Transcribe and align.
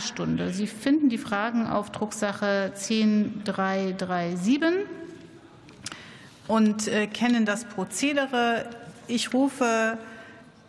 Stunde. 0.00 0.54
Sie 0.54 0.66
finden 0.66 1.10
die 1.10 1.18
Fragen 1.18 1.66
auf 1.66 1.92
Drucksache 1.92 2.72
10337 2.74 4.86
und 6.48 6.88
äh, 6.88 7.06
kennen 7.06 7.44
das 7.44 7.66
Prozedere. 7.66 8.70
Ich 9.06 9.34
rufe 9.34 9.98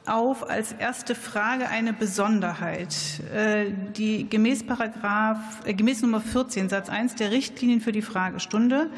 auf 0.05 0.49
als 0.49 0.73
erste 0.73 1.15
Frage 1.15 1.69
eine 1.69 1.93
Besonderheit, 1.93 2.93
äh, 3.33 3.67
die 3.95 4.29
gemäß 4.29 4.65
Paragraph, 4.65 5.65
äh, 5.65 5.73
gemäß 5.73 6.01
Nummer 6.01 6.19
14 6.19 6.67
Satz 6.67 6.89
1 6.89 7.15
der 7.15 7.31
Richtlinien 7.31 7.79
für 7.79 7.93
die 7.93 8.01
Fragestunde 8.01 8.89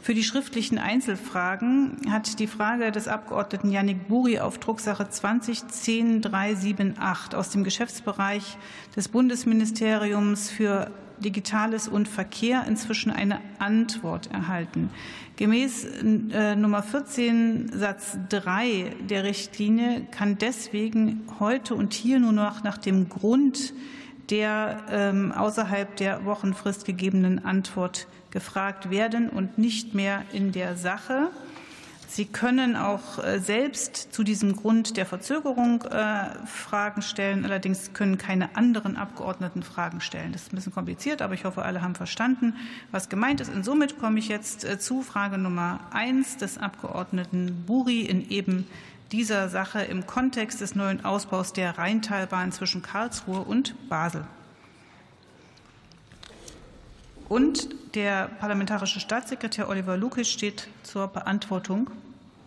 für 0.00 0.14
die 0.14 0.22
schriftlichen 0.22 0.78
Einzelfragen 0.78 1.96
hat 2.10 2.38
die 2.38 2.46
Frage 2.46 2.92
des 2.92 3.08
Abgeordneten 3.08 3.70
Yannick 3.70 4.08
Buri 4.08 4.38
auf 4.40 4.58
Drucksache 4.58 5.08
20 5.08 5.64
aus 7.34 7.50
dem 7.50 7.64
Geschäftsbereich 7.64 8.56
des 8.96 9.08
Bundesministeriums 9.08 10.50
für 10.50 10.90
Digitales 11.18 11.88
und 11.88 12.08
Verkehr 12.08 12.64
inzwischen 12.66 13.10
eine 13.10 13.40
Antwort 13.58 14.30
erhalten. 14.32 14.90
Gemäß 15.36 15.84
äh, 15.84 16.56
Nummer 16.56 16.82
14 16.82 17.70
Satz 17.72 18.18
3 18.28 18.96
der 19.08 19.24
Richtlinie 19.24 20.06
kann 20.10 20.38
deswegen 20.38 21.22
heute 21.40 21.74
und 21.74 21.92
hier 21.92 22.20
nur 22.20 22.32
noch 22.32 22.62
nach 22.62 22.78
dem 22.78 23.08
Grund 23.08 23.72
der 24.30 24.84
ähm, 24.90 25.32
außerhalb 25.32 25.96
der 25.96 26.24
Wochenfrist 26.24 26.84
gegebenen 26.84 27.44
Antwort 27.44 28.06
gefragt 28.30 28.90
werden 28.90 29.30
und 29.30 29.58
nicht 29.58 29.94
mehr 29.94 30.22
in 30.32 30.52
der 30.52 30.76
Sache. 30.76 31.30
Sie 32.10 32.24
können 32.24 32.74
auch 32.74 33.22
äh, 33.22 33.38
selbst 33.38 34.14
zu 34.14 34.24
diesem 34.24 34.56
Grund 34.56 34.96
der 34.96 35.04
Verzögerung 35.04 35.82
äh, 35.82 36.30
Fragen 36.46 37.02
stellen. 37.02 37.44
Allerdings 37.44 37.92
können 37.92 38.16
keine 38.16 38.56
anderen 38.56 38.96
Abgeordneten 38.96 39.62
Fragen 39.62 40.00
stellen. 40.00 40.32
Das 40.32 40.42
ist 40.42 40.52
ein 40.52 40.56
bisschen 40.56 40.72
kompliziert, 40.72 41.20
aber 41.20 41.34
ich 41.34 41.44
hoffe, 41.44 41.66
alle 41.66 41.82
haben 41.82 41.94
verstanden, 41.94 42.56
was 42.90 43.10
gemeint 43.10 43.42
ist. 43.42 43.52
Und 43.54 43.62
somit 43.62 43.98
komme 43.98 44.18
ich 44.18 44.28
jetzt 44.28 44.64
äh, 44.64 44.78
zu 44.78 45.02
Frage 45.02 45.36
Nummer 45.36 45.80
eins 45.90 46.38
des 46.38 46.56
Abgeordneten 46.56 47.64
Buri 47.66 48.00
in 48.00 48.30
eben 48.30 48.66
dieser 49.12 49.50
Sache 49.50 49.82
im 49.82 50.06
Kontext 50.06 50.62
des 50.62 50.74
neuen 50.74 51.04
Ausbaus 51.04 51.52
der 51.52 51.76
Rheintalbahn 51.76 52.52
zwischen 52.52 52.80
Karlsruhe 52.80 53.40
und 53.40 53.74
Basel. 53.90 54.24
Und 57.28 57.94
der 57.94 58.28
parlamentarische 58.40 59.00
Staatssekretär 59.00 59.68
Oliver 59.68 59.96
Lukic 59.96 60.26
steht 60.26 60.68
zur 60.82 61.08
Beantwortung 61.08 61.90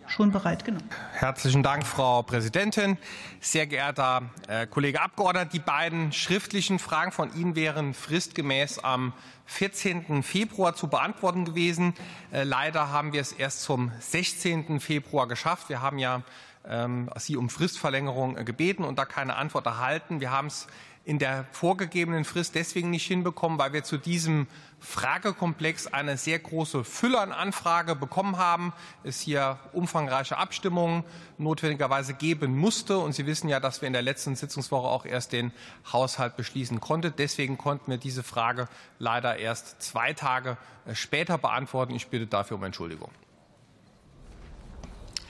schon 0.08 0.32
bereit 0.32 0.64
genommen. 0.64 0.88
Herzlichen 1.12 1.62
Dank, 1.62 1.86
Frau 1.86 2.22
Präsidentin. 2.22 2.98
Sehr 3.40 3.66
geehrter 3.66 4.22
äh, 4.48 4.66
Kollege 4.66 5.00
Abgeordneter, 5.00 5.46
die 5.46 5.60
beiden 5.60 6.12
schriftlichen 6.12 6.80
Fragen 6.80 7.12
von 7.12 7.32
Ihnen 7.34 7.54
wären 7.54 7.94
fristgemäß 7.94 8.80
am 8.80 9.12
14. 9.46 10.22
Februar 10.24 10.74
zu 10.74 10.88
beantworten 10.88 11.44
gewesen. 11.44 11.94
Äh, 12.32 12.42
leider 12.42 12.90
haben 12.90 13.12
wir 13.12 13.20
es 13.20 13.32
erst 13.32 13.62
zum 13.62 13.92
16. 14.00 14.80
Februar 14.80 15.28
geschafft. 15.28 15.68
Wir 15.68 15.80
haben 15.80 15.98
ja 15.98 16.22
ähm, 16.68 17.08
Sie 17.16 17.36
um 17.36 17.48
Fristverlängerung 17.48 18.36
äh, 18.36 18.44
gebeten 18.44 18.84
und 18.84 18.98
da 18.98 19.04
keine 19.04 19.36
Antwort 19.36 19.66
erhalten. 19.66 20.20
Wir 20.20 20.30
haben 20.30 20.48
es 20.48 20.66
in 21.04 21.18
der 21.18 21.46
vorgegebenen 21.50 22.24
Frist 22.24 22.54
deswegen 22.54 22.90
nicht 22.90 23.06
hinbekommen, 23.06 23.58
weil 23.58 23.72
wir 23.72 23.82
zu 23.82 23.98
diesem 23.98 24.46
Fragekomplex 24.78 25.88
eine 25.88 26.16
sehr 26.16 26.38
große 26.38 26.84
Fülle 26.84 27.20
an 27.20 27.32
Anfrage 27.32 27.96
bekommen 27.96 28.36
haben, 28.36 28.72
es 29.02 29.20
hier 29.20 29.58
umfangreiche 29.72 30.36
Abstimmungen 30.38 31.02
notwendigerweise 31.38 32.14
geben 32.14 32.56
musste. 32.56 32.98
Und 32.98 33.14
Sie 33.14 33.26
wissen 33.26 33.48
ja, 33.48 33.58
dass 33.58 33.80
wir 33.80 33.88
in 33.88 33.92
der 33.92 34.02
letzten 34.02 34.36
Sitzungswoche 34.36 34.86
auch 34.86 35.04
erst 35.04 35.32
den 35.32 35.52
Haushalt 35.92 36.36
beschließen 36.36 36.80
konnten. 36.80 37.12
Deswegen 37.18 37.58
konnten 37.58 37.90
wir 37.90 37.98
diese 37.98 38.22
Frage 38.22 38.68
leider 38.98 39.36
erst 39.36 39.82
zwei 39.82 40.12
Tage 40.12 40.56
äh, 40.86 40.94
später 40.94 41.36
beantworten. 41.36 41.94
Ich 41.94 42.08
bitte 42.08 42.26
dafür 42.26 42.56
um 42.56 42.64
Entschuldigung. 42.64 43.10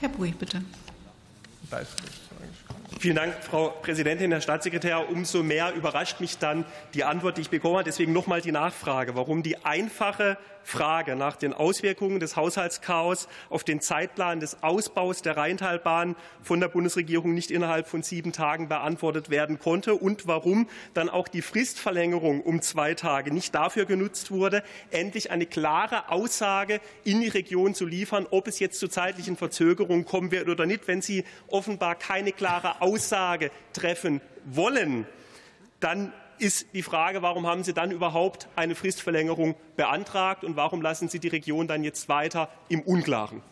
Herr 0.01 0.11
Bui, 0.11 0.33
bitte. 0.33 0.63
Da 1.71 1.79
ist 1.79 1.93
Vielen 2.99 3.17
Dank, 3.17 3.35
Frau 3.43 3.71
Präsidentin, 3.83 4.31
Herr 4.31 4.41
Staatssekretär. 4.41 5.09
Umso 5.11 5.43
mehr 5.43 5.75
überrascht 5.75 6.21
mich 6.21 6.39
dann 6.39 6.65
die 6.95 7.05
Antwort, 7.05 7.37
die 7.37 7.43
ich 7.43 7.51
bekommen 7.51 7.75
habe. 7.75 7.85
Deswegen 7.85 8.13
noch 8.13 8.27
mal 8.27 8.41
die 8.41 8.53
Nachfrage, 8.53 9.17
warum 9.17 9.43
die 9.43 9.65
einfache 9.65 10.39
Frage 10.65 11.17
nach 11.17 11.37
den 11.37 11.53
Auswirkungen 11.53 12.21
des 12.21 12.37
Haushaltschaos 12.37 13.29
auf 13.51 13.65
den 13.65 13.81
Zeitplan 13.81 14.41
des 14.41 14.63
Ausbaus 14.63 15.23
der 15.23 15.37
Rheintalbahn 15.37 16.17
von 16.43 16.61
der 16.61 16.69
Bundesregierung 16.69 17.35
nicht 17.35 17.51
innerhalb 17.51 17.89
von 17.89 18.03
sieben 18.03 18.33
Tagen 18.33 18.69
beantwortet 18.69 19.31
werden 19.31 19.59
konnte 19.59 19.95
und 19.95 20.27
warum 20.27 20.69
dann 20.95 21.09
auch 21.09 21.29
die 21.29 21.43
Fristverlängerung 21.43 22.41
um 22.41 22.63
zwei 22.63 22.95
Tage 22.95 23.33
nicht 23.33 23.55
dafür 23.55 23.85
genutzt 23.85 24.31
wurde, 24.31 24.63
endlich 24.91 25.31
eine 25.31 25.47
klare 25.47 26.09
Aussage 26.11 26.81
in 27.05 27.21
die 27.21 27.29
Region 27.29 27.75
zu 27.75 27.87
liefern, 27.87 28.27
ob 28.31 28.47
es 28.49 28.59
jetzt 28.59 28.79
zu 28.79 28.89
zeitlichen 28.89 29.37
Verzögerungen 29.37 30.05
kommen 30.05 30.31
wird 30.31 30.49
oder 30.49 30.67
nicht. 30.67 30.89
Wenn 30.89 31.03
Sie 31.03 31.25
offenbar 31.49 31.95
keine 31.95 32.33
klare 32.33 32.81
Aussage 32.81 33.51
treffen 33.73 34.21
wollen, 34.45 35.07
dann 35.81 36.13
ist 36.43 36.75
die 36.75 36.83
Frage, 36.83 37.23
warum 37.23 37.47
haben 37.47 37.63
Sie 37.63 37.73
dann 37.73 37.93
überhaupt 37.93 38.49
eine 38.57 38.75
Fristverlängerung 38.75 39.55
beantragt 39.77 40.43
und 40.43 40.57
warum 40.57 40.83
lassen 40.83 41.09
Sie 41.09 41.21
die 41.21 41.29
Region 41.29 41.69
dann 41.69 41.85
jetzt 41.85 42.09
weiter 42.09 42.49
im 42.69 42.83
Unklaren? 42.83 43.43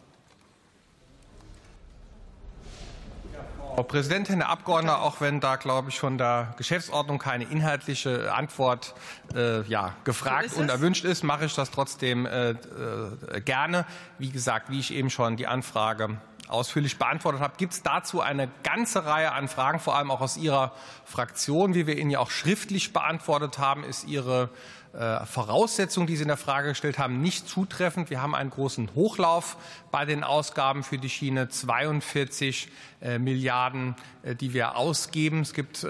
Frau 3.77 3.85
Präsidentin, 3.85 4.41
Herr 4.41 4.49
Abgeordneter, 4.49 5.03
auch 5.03 5.21
wenn 5.21 5.39
da, 5.39 5.55
glaube 5.55 5.91
ich, 5.91 6.01
von 6.01 6.19
der 6.19 6.53
Geschäftsordnung 6.59 7.21
keine 7.21 7.45
inhaltliche 7.45 8.35
Antwort 8.35 8.95
äh, 9.35 9.63
ja, 9.63 9.95
gefragt 10.03 10.51
so 10.51 10.61
und 10.61 10.69
erwünscht 10.69 11.05
ist, 11.05 11.23
mache 11.23 11.45
ich 11.45 11.55
das 11.55 11.71
trotzdem 11.71 12.27
äh, 12.27 12.51
äh, 12.51 13.41
gerne. 13.45 13.87
Wie 14.19 14.31
gesagt, 14.31 14.69
wie 14.71 14.81
ich 14.81 14.93
eben 14.93 15.09
schon 15.09 15.37
die 15.37 15.47
Anfrage 15.47 16.19
ausführlich 16.51 16.99
beantwortet 16.99 17.41
habe, 17.41 17.55
gibt 17.57 17.73
es 17.73 17.83
dazu 17.83 18.21
eine 18.21 18.49
ganze 18.63 19.07
Reihe 19.07 19.33
an 19.33 19.49
Fragen, 19.49 19.79
vor 19.79 19.97
allem 19.97 20.11
auch 20.11 20.21
aus 20.21 20.37
Ihrer 20.37 20.73
Fraktion. 21.05 21.75
Wie 21.75 21.87
wir 21.87 21.97
Ihnen 21.97 22.11
ja 22.11 22.19
auch 22.19 22.31
schriftlich 22.31 22.93
beantwortet 22.93 23.59
haben, 23.59 23.85
ist 23.85 24.05
Ihre 24.05 24.51
äh, 24.93 25.25
Voraussetzung, 25.25 26.09
die 26.09 26.17
Sie 26.17 26.23
in 26.23 26.29
der 26.29 26.37
Frage 26.37 26.71
gestellt 26.71 26.99
haben, 26.99 27.21
nicht 27.21 27.49
zutreffend. 27.49 28.11
Wir 28.11 28.21
haben 28.21 28.35
einen 28.35 28.51
großen 28.51 28.93
Hochlauf 28.97 29.57
bei 29.93 30.05
den 30.05 30.25
Ausgaben 30.25 30.83
für 30.83 30.99
die 30.99 31.09
Schiene, 31.09 31.49
42 31.49 32.69
äh, 33.01 33.21
Milliarden, 33.21 33.95
äh, 34.25 34.35
die 34.35 34.53
wir 34.53 34.77
ausgeben. 34.77 35.43
Es 35.43 35.55
gibt 35.55 35.87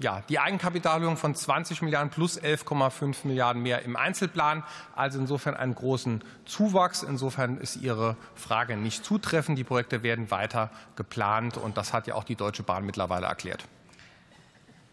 ja, 0.00 0.22
die 0.28 0.38
Eigenkapitalhöhung 0.38 1.16
von 1.16 1.34
20 1.34 1.82
Milliarden 1.82 2.10
plus 2.10 2.40
11,5 2.40 3.18
Milliarden 3.24 3.62
mehr 3.62 3.82
im 3.82 3.94
Einzelplan. 3.94 4.64
Also 4.96 5.20
insofern 5.20 5.54
einen 5.54 5.74
großen 5.74 6.22
Zuwachs. 6.44 7.04
Insofern 7.04 7.58
ist 7.58 7.76
Ihre 7.76 8.16
Frage 8.34 8.76
nicht 8.76 9.04
zutreffend. 9.04 9.58
Die 9.58 9.64
Projekte 9.64 10.02
werden 10.02 10.30
weiter 10.30 10.70
geplant 10.96 11.56
und 11.56 11.76
das 11.76 11.92
hat 11.92 12.08
ja 12.08 12.14
auch 12.16 12.24
die 12.24 12.36
Deutsche 12.36 12.64
Bahn 12.64 12.84
mittlerweile 12.84 13.26
erklärt. 13.26 13.64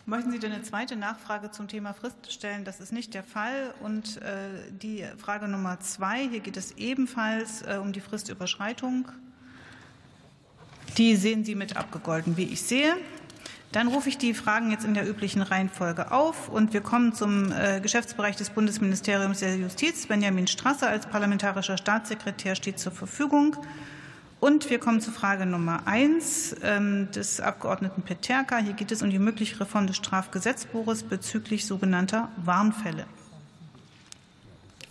Möchten 0.10 0.32
Sie 0.32 0.40
denn 0.40 0.54
eine 0.54 0.64
zweite 0.64 0.96
Nachfrage 0.96 1.52
zum 1.52 1.68
Thema 1.68 1.94
Frist 1.94 2.32
stellen? 2.32 2.64
Das 2.64 2.80
ist 2.80 2.94
nicht 2.94 3.14
der 3.14 3.24
Fall. 3.24 3.74
Und 3.82 4.22
äh, 4.22 4.72
die 4.72 5.04
Frage 5.18 5.50
Nummer 5.50 5.82
zwei, 5.82 6.30
hier 6.30 6.40
geht 6.40 6.56
es 6.56 6.72
ebenfalls 6.78 7.62
äh, 7.64 7.78
um 7.78 7.92
die 7.92 8.00
Fristüberschreitung. 8.00 9.12
Die 10.98 11.18
sehen 11.18 11.44
Sie 11.44 11.56
mit 11.56 11.76
abgegolten, 11.76 12.38
wie 12.38 12.46
ich 12.46 12.62
sehe. 12.62 12.96
Dann 13.74 13.90
rufe 13.90 14.08
ich 14.08 14.18
die 14.18 14.34
Fragen 14.34 14.72
jetzt 14.72 14.86
in 14.86 14.94
der 14.94 15.06
üblichen 15.06 15.42
Reihenfolge 15.42 16.10
auf 16.10 16.48
und 16.48 16.72
wir 16.72 16.80
kommen 16.80 17.12
zum 17.12 17.52
äh, 17.52 17.82
Geschäftsbereich 17.82 18.38
des 18.38 18.52
Bundesministeriums 18.52 19.40
der 19.40 19.58
Justiz. 19.58 20.08
Benjamin 20.08 20.48
Strasser 20.48 20.88
als 20.88 21.06
parlamentarischer 21.06 21.78
Staatssekretär 21.78 22.56
steht 22.56 22.80
zur 22.80 22.94
Verfügung. 22.94 23.58
Und 24.40 24.70
wir 24.70 24.80
kommen 24.80 25.02
zur 25.02 25.14
Frage 25.14 25.48
Nummer 25.48 25.82
eins 25.86 26.56
ähm, 26.64 27.10
des 27.12 27.40
Abgeordneten 27.40 28.04
Peterka. 28.04 28.58
Hier 28.58 28.74
geht 28.74 28.92
es 28.92 29.02
um 29.02 29.10
die 29.10 29.18
mögliche 29.18 29.60
Reform 29.60 29.88
des 29.88 29.98
Strafgesetzbuches 29.98 31.04
bezüglich 31.04 31.66
sogenannter 31.66 32.30
Warnfälle. 32.38 33.06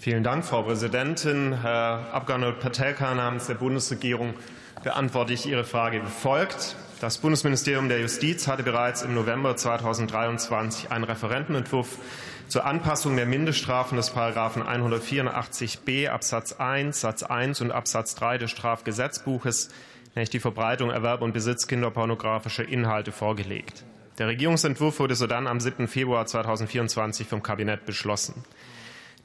Vielen 0.01 0.25
Dank, 0.25 0.45
Frau 0.45 0.63
Präsidentin. 0.63 1.63
Herr 1.63 2.13
Abgeordneter 2.13 2.59
Peterka, 2.59 3.15
namens 3.15 3.47
der 3.47 3.55
Bundesregierung 3.55 4.35
beantworte 4.83 5.33
ich 5.33 5.47
Ihre 5.47 5.65
Frage 5.65 6.03
wie 6.03 6.11
folgt. 6.11 6.77
Das 7.01 7.19
Bundesministerium 7.19 7.89
der 7.89 8.01
Justiz 8.01 8.49
hatte 8.49 8.63
bereits 8.63 9.03
im 9.03 9.15
November 9.15 9.55
2023 9.55 10.91
einen 10.91 11.05
Referentenentwurf 11.05 11.99
zur 12.49 12.65
Anpassung 12.65 13.17
der 13.17 13.27
Mindeststrafen 13.27 13.97
des 13.97 14.11
Paragraphen 14.11 14.63
184b 14.63 16.09
Absatz 16.09 16.53
1 16.53 17.01
Satz 17.01 17.23
1 17.23 17.61
und 17.61 17.73
Absatz 17.73 18.15
3 18.15 18.39
des 18.39 18.51
Strafgesetzbuches, 18.53 19.71
nämlich 20.15 20.31
die 20.31 20.39
Verbreitung, 20.39 20.91
Erwerb 20.91 21.23
und 21.23 21.33
Besitz 21.33 21.67
kinderpornografischer 21.67 22.67
Inhalte 22.69 23.11
vorgelegt. 23.11 23.85
Der 24.19 24.29
Regierungsentwurf 24.29 25.01
wurde 25.01 25.17
sodann 25.17 25.47
am 25.47 25.61
7. 25.61 25.89
Februar 25.89 26.25
2024 26.25 27.27
vom 27.27 27.43
Kabinett 27.43 27.85
beschlossen. 27.85 28.45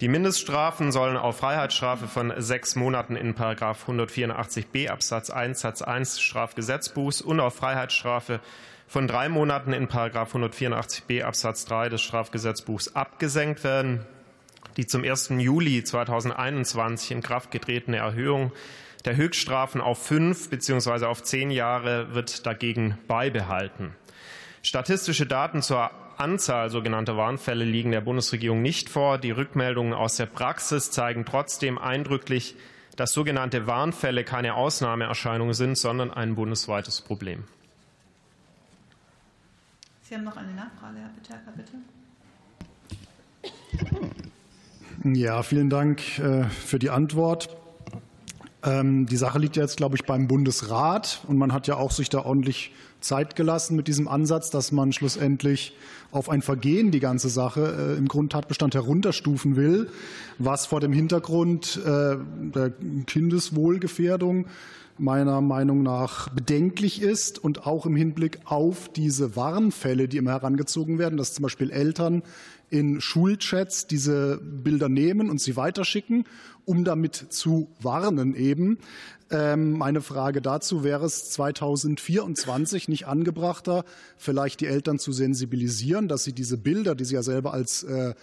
Die 0.01 0.07
Mindeststrafen 0.07 0.91
sollen 0.91 1.15
auf 1.15 1.38
Freiheitsstrafe 1.38 2.07
von 2.07 2.33
sechs 2.38 2.75
Monaten 2.75 3.15
in 3.15 3.35
184b 3.35 4.89
Absatz 4.89 5.29
1 5.29 5.59
Satz 5.59 5.83
1 5.83 6.19
Strafgesetzbuchs 6.19 7.21
und 7.21 7.39
auf 7.39 7.56
Freiheitsstrafe 7.56 8.39
von 8.91 9.07
drei 9.07 9.29
Monaten 9.29 9.71
in 9.71 9.88
184b 9.88 11.23
Absatz 11.23 11.63
3 11.63 11.88
des 11.88 12.01
Strafgesetzbuchs 12.01 12.93
abgesenkt 12.93 13.63
werden. 13.63 14.05
Die 14.75 14.85
zum 14.85 15.05
1. 15.05 15.29
Juli 15.38 15.81
2021 15.81 17.11
in 17.11 17.21
Kraft 17.21 17.51
getretene 17.51 17.95
Erhöhung 17.95 18.51
der 19.05 19.15
Höchststrafen 19.15 19.79
auf 19.79 20.05
fünf 20.05 20.49
bzw. 20.49 21.05
auf 21.05 21.23
zehn 21.23 21.51
Jahre 21.51 22.13
wird 22.13 22.45
dagegen 22.45 22.97
beibehalten. 23.07 23.95
Statistische 24.61 25.25
Daten 25.25 25.61
zur 25.61 25.89
Anzahl 26.17 26.69
sogenannter 26.69 27.15
Warnfälle 27.15 27.63
liegen 27.63 27.91
der 27.91 28.01
Bundesregierung 28.01 28.61
nicht 28.61 28.89
vor. 28.89 29.17
Die 29.17 29.31
Rückmeldungen 29.31 29.93
aus 29.93 30.17
der 30.17 30.25
Praxis 30.25 30.91
zeigen 30.91 31.23
trotzdem 31.23 31.77
eindrücklich, 31.77 32.55
dass 32.97 33.13
sogenannte 33.13 33.67
Warnfälle 33.67 34.25
keine 34.25 34.55
Ausnahmeerscheinungen 34.55 35.53
sind, 35.53 35.77
sondern 35.77 36.11
ein 36.11 36.35
bundesweites 36.35 36.99
Problem. 36.99 37.45
Sie 40.12 40.18
haben 40.18 40.25
noch 40.25 40.36
eine 40.36 40.54
Nachfrage, 40.54 40.98
Herr 41.00 41.08
Peterka, 41.08 41.54
bitte. 41.56 41.72
Ja, 45.18 45.42
vielen 45.42 45.69
Dank 45.69 46.19
äh, 46.19 46.44
für 46.50 46.80
die 46.80 46.90
Antwort. 46.90 47.56
Ähm, 48.62 49.06
die 49.06 49.16
Sache 49.16 49.40
liegt 49.40 49.56
jetzt, 49.56 49.78
glaube 49.78 49.96
ich, 49.96 50.04
beim 50.04 50.28
Bundesrat 50.28 51.22
und 51.30 51.38
man 51.38 51.54
hat 51.54 51.68
ja 51.68 51.78
auch 51.78 51.92
sich 51.92 52.10
da 52.10 52.25
ordentlich 52.25 52.74
Zeit 53.00 53.38
gelassen 53.38 53.78
mit 53.78 53.88
diesem 53.88 54.10
Ansatz, 54.10 54.50
dass 54.50 54.74
man 54.74 54.92
schlussendlich 54.92 55.78
auf 56.12 56.30
ein 56.30 56.42
Vergehen 56.42 56.92
die 56.92 57.00
ganze 57.00 57.30
Sache 57.30 57.94
äh, 57.94 57.98
im 57.98 58.10
Grundtatbestand 58.10 58.75
herunterstufen 58.75 59.56
will, 59.56 59.90
was 60.40 60.66
vor 60.66 60.81
dem 60.81 60.92
Hintergrund 60.92 61.80
äh, 61.86 62.18
der 62.54 62.74
Kindeswohlgefährdung 63.08 64.48
meiner 65.01 65.42
Meinung 65.42 65.81
nach 65.81 66.30
bedenklich 66.30 67.01
ist 67.01 67.39
und 67.39 67.65
auch 67.65 67.86
im 67.86 67.95
Hinblick 67.95 68.39
auf 68.45 68.88
diese 68.88 69.36
Warnfälle, 69.36 70.07
die 70.07 70.18
immer 70.18 70.31
herangezogen 70.31 71.00
werden, 71.00 71.18
dass 71.18 71.33
zum 71.33 71.44
Beispiel 71.44 71.71
Eltern 71.71 72.21
in 72.69 73.01
Schulchats 73.01 73.88
diese 73.88 74.38
Bilder 74.38 74.89
nehmen 74.89 75.30
und 75.30 75.42
sie 75.42 75.57
weiterschicken, 75.57 76.25
um 76.65 76.83
damit 76.83 77.15
zu 77.15 77.68
warnen 77.81 78.36
eben. 78.36 78.77
Ähm, 79.31 79.74
meine 79.74 80.01
Frage 80.01 80.42
dazu 80.42 80.83
wäre 80.83 81.06
es 81.06 81.31
2024 81.31 82.88
nicht 82.88 83.07
angebrachter, 83.07 83.86
vielleicht 84.18 84.62
die 84.62 84.68
Eltern 84.68 85.00
zu 85.00 85.12
sensibilisieren, 85.12 86.07
dass 86.09 86.24
sie 86.24 86.33
diese 86.33 86.57
Bilder, 86.57 86.94
die 86.94 87.06
sie 87.06 87.15
ja 87.15 87.24
selber 87.24 87.53
als 87.53 87.83
äh, 87.83 88.13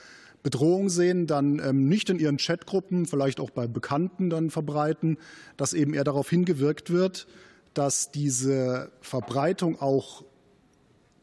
Bedrohung 0.43 0.89
sehen, 0.89 1.27
dann 1.27 1.59
ähm, 1.59 1.89
nicht 1.89 2.11
in 2.11 2.19
ihren 2.19 2.37
Chatgruppen, 2.37 3.07
vielleicht 3.07 3.41
auch 3.41 3.51
bei 3.51 3.67
Bekannten 3.67 4.31
dann 4.31 4.51
verbreiten, 4.51 5.19
dass 5.57 5.73
eben 5.73 5.95
eher 5.95 6.05
darauf 6.05 6.31
hingewirkt 6.31 6.91
wird, 6.91 7.27
dass 7.75 8.11
diese 8.11 8.91
Verbreitung 9.01 9.81
auch 9.81 10.25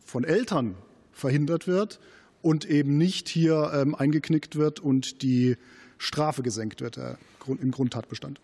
von 0.03 0.23
Eltern 0.23 0.75
verhindert 1.11 1.67
wird 1.67 1.99
und 2.41 2.65
eben 2.65 2.97
nicht 2.97 3.29
hier 3.29 3.71
ähm, 3.73 3.95
eingeknickt 3.95 4.55
wird 4.55 4.79
und 4.79 5.21
die 5.23 5.57
Strafe 5.97 6.43
gesenkt 6.43 6.81
wird 6.81 6.97
äh, 6.97 7.15
im 7.47 7.71
Grundtatbestand. 7.71 8.39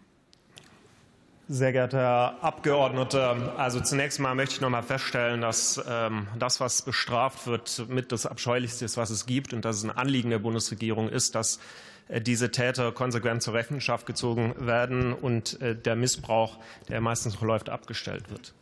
Sehr 1.53 1.73
geehrter 1.73 1.97
Herr 1.97 2.43
Abgeordneter, 2.45 3.55
also 3.57 3.81
zunächst 3.81 4.21
mal 4.21 4.33
möchte 4.35 4.55
ich 4.55 4.61
noch 4.61 4.69
mal 4.69 4.83
feststellen, 4.83 5.41
dass 5.41 5.83
ähm, 5.85 6.27
das, 6.39 6.61
was 6.61 6.81
bestraft 6.81 7.45
wird, 7.45 7.89
mit 7.89 8.13
das 8.13 8.25
Abscheulichste 8.25 8.85
ist, 8.85 8.95
was 8.95 9.09
es 9.09 9.25
gibt 9.25 9.51
und 9.51 9.65
dass 9.65 9.75
es 9.75 9.83
ein 9.83 9.91
Anliegen 9.91 10.29
der 10.29 10.39
Bundesregierung 10.39 11.09
ist, 11.09 11.35
dass 11.35 11.59
äh, 12.07 12.21
diese 12.21 12.51
Täter 12.51 12.93
konsequent 12.93 13.43
zur 13.43 13.53
Rechenschaft 13.53 14.05
gezogen 14.05 14.55
werden 14.59 15.11
und 15.11 15.61
äh, 15.61 15.75
der 15.75 15.97
Missbrauch, 15.97 16.57
der 16.87 17.01
meistens 17.01 17.33
noch 17.33 17.41
läuft, 17.41 17.69
abgestellt 17.69 18.31
wird. 18.31 18.53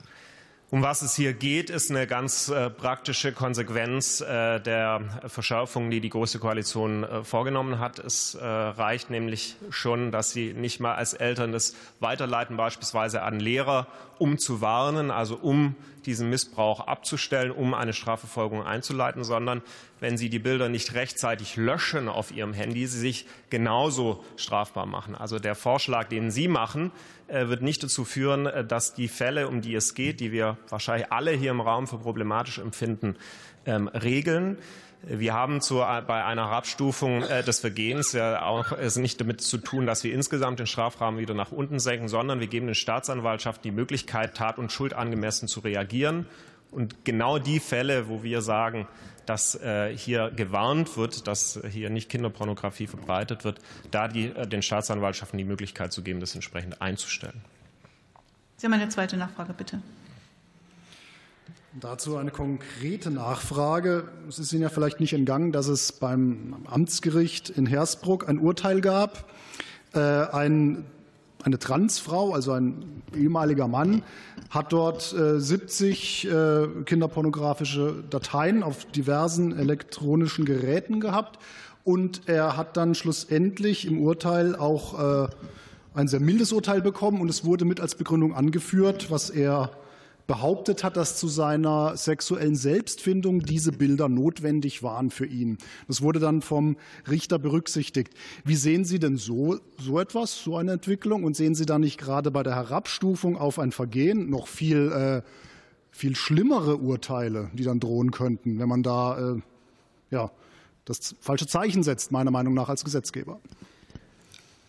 Um 0.71 0.83
was 0.83 1.01
es 1.01 1.15
hier 1.15 1.33
geht, 1.33 1.71
ist 1.71 1.89
eine 1.89 2.05
ganz 2.05 2.47
äh, 2.49 2.69
praktische 2.69 3.31
Konsequenz 3.31 4.21
äh, 4.21 4.59
der 4.59 5.01
Verschärfung, 5.25 5.89
die 5.89 5.99
die 5.99 6.11
Große 6.11 6.37
Koalition 6.37 7.03
äh, 7.03 7.23
vorgenommen 7.23 7.79
hat. 7.79 7.97
Es 7.97 8.37
reicht 8.39 9.09
nämlich 9.09 9.55
schon, 9.71 10.11
dass 10.11 10.31
Sie 10.31 10.53
nicht 10.53 10.79
mal 10.79 10.93
als 10.93 11.13
Eltern 11.13 11.51
das 11.51 11.75
weiterleiten, 11.99 12.55
beispielsweise 12.55 13.23
an 13.23 13.39
Lehrer, 13.39 13.87
um 14.19 14.37
zu 14.37 14.61
warnen, 14.61 15.09
also 15.09 15.35
um 15.35 15.75
diesen 16.05 16.29
Missbrauch 16.29 16.81
abzustellen, 16.81 17.51
um 17.51 17.73
eine 17.73 17.93
Strafverfolgung 17.93 18.63
einzuleiten, 18.63 19.23
sondern 19.23 19.61
wenn 19.99 20.17
Sie 20.17 20.29
die 20.29 20.39
Bilder 20.39 20.69
nicht 20.69 20.93
rechtzeitig 20.93 21.55
löschen 21.55 22.07
auf 22.07 22.31
Ihrem 22.31 22.53
Handy, 22.53 22.85
Sie 22.87 22.99
sich 22.99 23.25
genauso 23.49 24.23
strafbar 24.37 24.85
machen. 24.85 25.15
Also 25.15 25.39
der 25.39 25.55
Vorschlag, 25.55 26.07
den 26.09 26.31
Sie 26.31 26.47
machen, 26.47 26.91
wird 27.29 27.61
nicht 27.61 27.83
dazu 27.83 28.05
führen, 28.05 28.45
äh, 28.45 28.65
dass 28.65 28.93
die 28.93 29.07
Fälle, 29.07 29.47
um 29.47 29.61
die 29.61 29.75
es 29.75 29.93
geht, 29.93 30.19
die 30.19 30.31
wir 30.31 30.57
wahrscheinlich 30.69 31.11
alle 31.11 31.31
hier 31.31 31.51
im 31.51 31.61
Raum 31.61 31.87
für 31.87 31.97
problematisch 31.97 32.59
empfinden, 32.59 33.15
ähm, 33.65 33.87
regeln. 33.87 34.57
Wir 35.01 35.33
haben 35.33 35.61
zu, 35.61 35.79
äh, 35.79 36.01
bei 36.05 36.25
einer 36.25 36.49
Herabstufung 36.49 37.21
des 37.21 37.59
Vergehens 37.59 38.11
ja 38.11 38.41
auch 38.43 38.73
es 38.73 38.97
nicht 38.97 39.21
damit 39.21 39.39
zu 39.39 39.57
tun, 39.57 39.85
dass 39.85 40.03
wir 40.03 40.13
insgesamt 40.13 40.59
den 40.59 40.67
Strafrahmen 40.67 41.19
wieder 41.19 41.33
nach 41.33 41.51
unten 41.51 41.79
senken, 41.79 42.09
sondern 42.09 42.39
wir 42.41 42.47
geben 42.47 42.65
den 42.65 42.75
Staatsanwaltschaften 42.75 43.63
die 43.63 43.75
Möglichkeit, 43.75 44.35
Tat 44.35 44.57
und 44.57 44.71
Schuld 44.71 44.93
angemessen 44.93 45.47
zu 45.47 45.61
reagieren. 45.61 46.25
Und 46.71 47.05
genau 47.05 47.39
die 47.39 47.59
Fälle, 47.59 48.09
wo 48.09 48.23
wir 48.23 48.41
sagen, 48.41 48.87
dass 49.29 49.53
äh, 49.55 49.95
hier 49.95 50.31
gewarnt 50.35 50.97
wird, 50.97 51.27
dass 51.27 51.59
hier 51.69 51.91
nicht 51.91 52.09
Kinderpornografie 52.09 52.87
verbreitet 52.87 53.43
wird, 53.43 53.59
da 53.91 54.07
die, 54.07 54.27
äh, 54.27 54.47
den 54.47 54.63
Staatsanwaltschaften 54.63 55.37
die 55.37 55.45
Möglichkeit 55.45 55.93
zu 55.93 56.01
geben, 56.01 56.19
das 56.19 56.33
entsprechend 56.33 56.81
einzustellen. 56.81 57.39
Sie 58.57 58.65
haben 58.65 58.73
eine 58.73 58.89
zweite 58.89 59.17
Nachfrage, 59.17 59.53
bitte. 59.53 59.81
Dazu 61.79 62.17
eine 62.17 62.31
konkrete 62.31 63.11
Nachfrage. 63.11 64.09
Es 64.27 64.39
ist 64.39 64.51
Ihnen 64.51 64.63
ja 64.63 64.69
vielleicht 64.69 64.99
nicht 64.99 65.13
entgangen, 65.13 65.51
dass 65.51 65.67
es 65.67 65.91
beim 65.91 66.65
Amtsgericht 66.65 67.51
in 67.51 67.67
Hersbruck 67.67 68.27
ein 68.27 68.39
Urteil 68.39 68.81
gab. 68.81 69.29
Äh, 69.93 69.99
ein 69.99 70.85
eine 71.43 71.59
Transfrau, 71.59 72.33
also 72.33 72.51
ein 72.51 73.01
ehemaliger 73.15 73.67
Mann, 73.67 74.03
hat 74.49 74.73
dort 74.73 75.01
70 75.03 76.25
äh, 76.25 76.29
äh, 76.29 76.67
kinderpornografische 76.85 78.03
Dateien 78.09 78.63
auf 78.63 78.85
diversen 78.85 79.57
elektronischen 79.57 80.45
Geräten 80.45 80.99
gehabt. 80.99 81.39
Und 81.83 82.23
er 82.27 82.57
hat 82.57 82.77
dann 82.77 82.93
schlussendlich 82.93 83.87
im 83.87 84.01
Urteil 84.01 84.55
auch 84.55 85.25
äh, 85.25 85.27
ein 85.93 86.07
sehr 86.07 86.19
mildes 86.19 86.51
Urteil 86.51 86.81
bekommen. 86.81 87.21
Und 87.21 87.29
es 87.29 87.45
wurde 87.45 87.65
mit 87.65 87.79
als 87.79 87.95
Begründung 87.95 88.35
angeführt, 88.35 89.09
was 89.09 89.29
er 89.29 89.71
behauptet 90.29 90.83
hat, 90.83 90.95
dass 90.95 91.17
zu 91.17 91.27
seiner 91.27 91.97
sexuellen 91.97 92.55
Selbstfindung 92.55 93.39
diese 93.39 93.71
Bilder 93.71 94.07
notwendig 94.09 94.83
waren 94.83 95.09
für 95.09 95.25
ihn. 95.25 95.57
Das 95.87 96.03
wurde 96.03 96.19
dann 96.19 96.43
vom 96.43 96.77
Richter 97.09 97.39
berücksichtigt. 97.39 98.13
Wie 98.45 98.55
sehen 98.55 98.85
Sie 98.85 98.99
denn 98.99 99.17
so, 99.17 99.57
so 99.79 99.99
etwas, 99.99 100.43
so 100.43 100.55
eine 100.55 100.73
Entwicklung? 100.73 101.23
Und 101.23 101.35
sehen 101.35 101.55
Sie 101.55 101.65
da 101.65 101.79
nicht 101.79 101.97
gerade 101.97 102.29
bei 102.29 102.43
der 102.43 102.53
Herabstufung 102.53 103.37
auf 103.37 103.57
ein 103.57 103.71
Vergehen 103.71 104.29
noch 104.29 104.45
viel, 104.45 104.91
äh, 104.91 105.21
viel 105.89 106.15
schlimmere 106.15 106.77
Urteile, 106.77 107.49
die 107.53 107.63
dann 107.63 107.79
drohen 107.79 108.11
könnten, 108.11 108.59
wenn 108.59 108.69
man 108.69 108.83
da 108.83 109.33
äh, 109.33 109.41
ja, 110.11 110.29
das 110.85 111.15
falsche 111.21 111.47
Zeichen 111.47 111.81
setzt, 111.81 112.11
meiner 112.11 112.29
Meinung 112.29 112.53
nach 112.53 112.69
als 112.69 112.85
Gesetzgeber? 112.85 113.39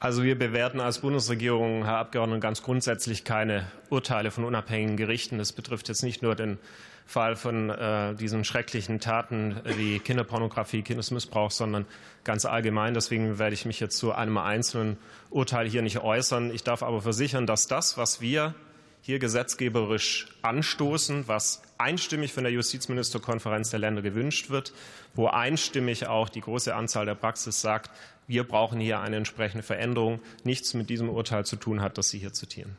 Also 0.02 0.23
wir 0.23 0.38
bewerten 0.38 0.80
als 0.80 1.00
Bundesregierung, 1.00 1.85
Herr 1.85 1.99
Abgeordneter, 1.99 2.40
ganz 2.40 2.62
grundsätzlich 2.62 3.23
keine 3.23 3.66
Urteile 3.90 4.30
von 4.30 4.45
unabhängigen 4.45 4.97
Gerichten. 4.97 5.37
Das 5.37 5.52
betrifft 5.52 5.88
jetzt 5.88 6.02
nicht 6.02 6.23
nur 6.23 6.35
den 6.35 6.57
Fall 7.04 7.37
von 7.37 7.69
äh, 7.69 8.14
diesen 8.14 8.45
schrecklichen 8.45 9.00
Taten 9.00 9.61
wie 9.64 9.99
Kinderpornografie, 9.99 10.80
Kindesmissbrauch, 10.80 11.50
sondern 11.50 11.85
ganz 12.25 12.47
allgemein. 12.47 12.95
Deswegen 12.95 13.38
werde 13.38 13.52
ich 13.52 13.66
mich 13.66 13.78
jetzt 13.78 13.99
zu 13.99 14.12
einem 14.12 14.38
einzelnen 14.38 14.97
Urteil 15.28 15.69
hier 15.69 15.83
nicht 15.83 15.99
äußern. 15.99 16.50
Ich 16.50 16.64
darf 16.64 16.83
aber 16.83 17.02
versichern, 17.02 17.47
dass 17.47 17.69
das, 17.69 17.99
was 17.99 18.23
wir 18.23 18.54
hier 19.02 19.19
gesetzgeberisch 19.19 20.28
anstoßen, 20.42 21.26
was 21.26 21.62
einstimmig 21.78 22.33
von 22.33 22.45
der 22.45 22.52
Justizministerkonferenz 22.52 23.71
der 23.71 23.78
Länder 23.78 24.02
gewünscht 24.02 24.50
wird, 24.50 24.73
wo 25.14 25.26
einstimmig 25.26 26.07
auch 26.07 26.28
die 26.28 26.40
große 26.40 26.75
Anzahl 26.75 27.07
der 27.07 27.14
Praxis 27.14 27.61
sagt, 27.61 27.90
wir 28.26 28.45
brauchen 28.45 28.78
hier 28.78 29.00
eine 29.00 29.16
entsprechende 29.16 29.62
Veränderung, 29.62 30.21
nichts 30.45 30.75
mit 30.75 30.88
diesem 30.88 31.09
Urteil 31.09 31.45
zu 31.45 31.57
tun 31.57 31.80
hat, 31.80 31.99
das 31.99 32.11
Sie 32.11 32.19
hier 32.19 32.33
zitieren. 32.33 32.76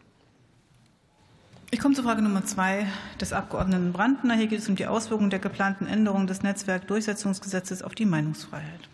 Ich 1.72 1.80
komme 1.80 1.96
zur 1.96 2.04
Frage 2.04 2.22
Nummer 2.22 2.46
zwei 2.46 2.86
des 3.20 3.32
Abgeordneten 3.32 3.94
Brandner. 3.94 4.36
Hier 4.36 4.48
geht 4.48 4.60
es 4.60 4.68
um 4.68 4.76
die 4.76 4.88
Auswirkungen 4.88 5.30
der 5.30 5.40
geplanten 5.40 5.88
Änderung 5.88 6.28
des 6.28 6.44
Netzwerkdurchsetzungsgesetzes 6.44 7.82
auf 7.82 7.96
die 7.96 8.06
Meinungsfreiheit. 8.06 8.90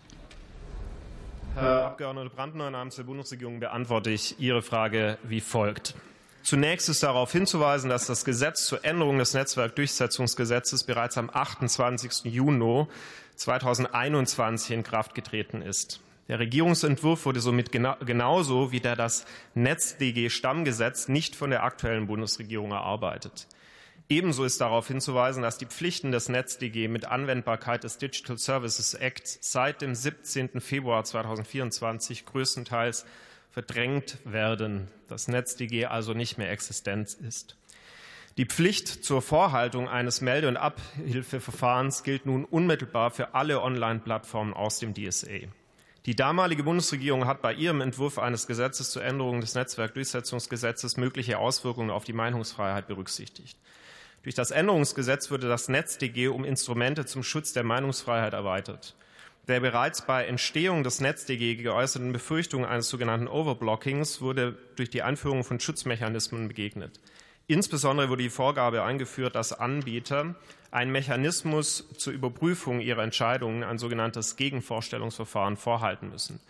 Herr 1.56 1.86
Abgeordneter 1.86 2.30
Brandner, 2.30 2.70
namens 2.70 2.96
der 2.96 3.04
Bundesregierung 3.04 3.60
beantworte 3.60 4.12
ich 4.12 4.40
Ihre 4.40 4.62
Frage 4.62 5.18
wie 5.24 5.42
folgt. 5.42 5.96
Zunächst 6.48 6.88
ist 6.88 7.04
darauf 7.04 7.34
hinzuweisen, 7.34 7.90
dass 7.90 8.08
das 8.08 8.24
Gesetz 8.24 8.68
zur 8.68 8.86
Änderung 8.86 9.18
des 9.18 9.34
Netzwerkdurchsetzungsgesetzes 9.34 10.86
bereits 10.86 11.18
am 11.18 11.30
28. 11.30 12.24
Juni 12.24 12.88
2021 13.36 14.72
in 14.72 14.84
Kraft 14.84 15.14
getreten 15.14 15.62
ist. 15.62 16.00
Der 16.30 16.40
Regierungsentwurf 16.40 17.26
wurde 17.26 17.42
somit 17.42 17.74
genauso 17.74 18.72
wie 18.72 18.80
der 18.80 18.96
das 18.96 19.26
NetzDG 19.56 20.30
Stammgesetz 20.30 21.10
nicht 21.10 21.36
von 21.36 21.50
der 21.50 21.64
aktuellen 21.64 22.08
Bundesregierung 22.08 22.72
erarbeitet. 22.72 23.50
Ebenso 24.08 24.46
ist 24.46 24.62
darauf 24.62 24.88
hinzuweisen, 24.88 25.44
dass 25.44 25.58
die 25.58 25.66
Pflichten 25.66 26.14
des 26.14 26.30
NetzDG 26.30 26.88
mit 26.88 27.04
Anwendbarkeit 27.04 27.84
des 27.84 27.98
Digital 27.98 28.38
Services 28.38 28.94
Act 28.94 29.28
seit 29.28 29.82
dem 29.82 29.94
17. 29.94 30.62
Februar 30.62 31.04
2024 31.04 32.26
größtenteils 32.26 33.06
verdrängt 33.58 34.20
werden, 34.24 34.88
das 35.08 35.28
NetzDG 35.28 35.88
also 35.88 36.14
nicht 36.14 36.38
mehr 36.38 36.52
existent 36.52 37.16
ist. 37.16 37.58
Die 38.38 38.46
Pflicht 38.46 38.88
zur 38.88 39.24
Vorhaltung 39.24 39.90
eines 39.90 40.22
Melde- 40.22 40.48
und 40.48 40.58
Abhilfeverfahrens 40.58 42.04
gilt 42.04 42.28
nun 42.28 42.46
unmittelbar 42.46 43.10
für 43.10 43.34
alle 43.34 43.64
Online-Plattformen 43.64 44.54
aus 44.54 44.78
dem 44.78 44.94
DSA. 44.94 45.48
Die 46.06 46.16
damalige 46.16 46.62
Bundesregierung 46.62 47.26
hat 47.26 47.42
bei 47.42 47.52
ihrem 47.52 47.82
Entwurf 47.82 48.20
eines 48.20 48.46
Gesetzes 48.46 48.92
zur 48.92 49.04
Änderung 49.04 49.42
des 49.42 49.56
Netzwerkdurchsetzungsgesetzes 49.56 50.98
mögliche 50.98 51.40
Auswirkungen 51.40 51.90
auf 51.90 52.04
die 52.04 52.14
Meinungsfreiheit 52.14 52.88
berücksichtigt. 52.88 53.58
Durch 54.22 54.36
das 54.36 54.52
Änderungsgesetz 54.52 55.32
wurde 55.32 55.50
das 55.50 55.68
NetzDG 55.68 56.28
um 56.28 56.46
Instrumente 56.46 57.08
zum 57.08 57.24
Schutz 57.24 57.54
der 57.54 57.64
Meinungsfreiheit 57.64 58.34
erweitert. 58.34 58.96
Der 59.48 59.62
bereits 59.62 60.06
bei 60.06 60.26
Entstehung 60.26 60.84
des 60.84 61.00
NetzDG 61.00 61.56
geäußerten 61.56 62.12
Befürchtungen 62.12 62.66
eines 62.66 62.90
sogenannten 62.90 63.30
Overblockings 63.30 64.20
wurde 64.20 64.58
durch 64.76 64.90
die 64.90 65.04
Einführung 65.04 65.46
von 65.46 65.62
Schutzmechanismen 65.62 66.50
begegnet. 66.50 67.00
Insbesondere 67.48 68.10
wurde 68.10 68.24
die 68.24 68.30
Vorgabe 68.30 68.84
eingeführt, 68.84 69.36
dass 69.36 69.54
Anbieter 69.54 70.36
einen 70.70 70.92
Mechanismus 70.92 71.88
zur 71.98 72.12
Überprüfung 72.12 72.82
ihrer 72.82 73.04
Entscheidungen, 73.04 73.64
ein 73.64 73.78
sogenanntes 73.78 74.36
Gegenvorstellungsverfahren, 74.36 75.56
vorhalten 75.56 76.10
müssen. 76.10 76.42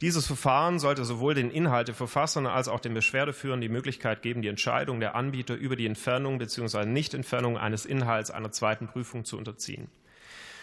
Dieses 0.00 0.26
Verfahren 0.26 0.78
sollte 0.78 1.04
sowohl 1.04 1.34
den 1.34 1.50
Inhalteverfassern 1.50 2.46
als 2.46 2.68
auch 2.68 2.80
den 2.80 2.94
Beschwerdeführern 2.94 3.60
die 3.60 3.68
Möglichkeit 3.68 4.22
geben, 4.22 4.40
die 4.40 4.48
Entscheidung 4.48 4.98
der 4.98 5.14
Anbieter 5.14 5.56
über 5.56 5.76
die 5.76 5.84
Entfernung 5.84 6.38
bzw. 6.38 6.86
Nichtentfernung 6.86 7.58
eines 7.58 7.84
Inhalts 7.84 8.30
einer 8.30 8.50
zweiten 8.50 8.88
Prüfung 8.88 9.26
zu 9.26 9.36
unterziehen. 9.36 9.88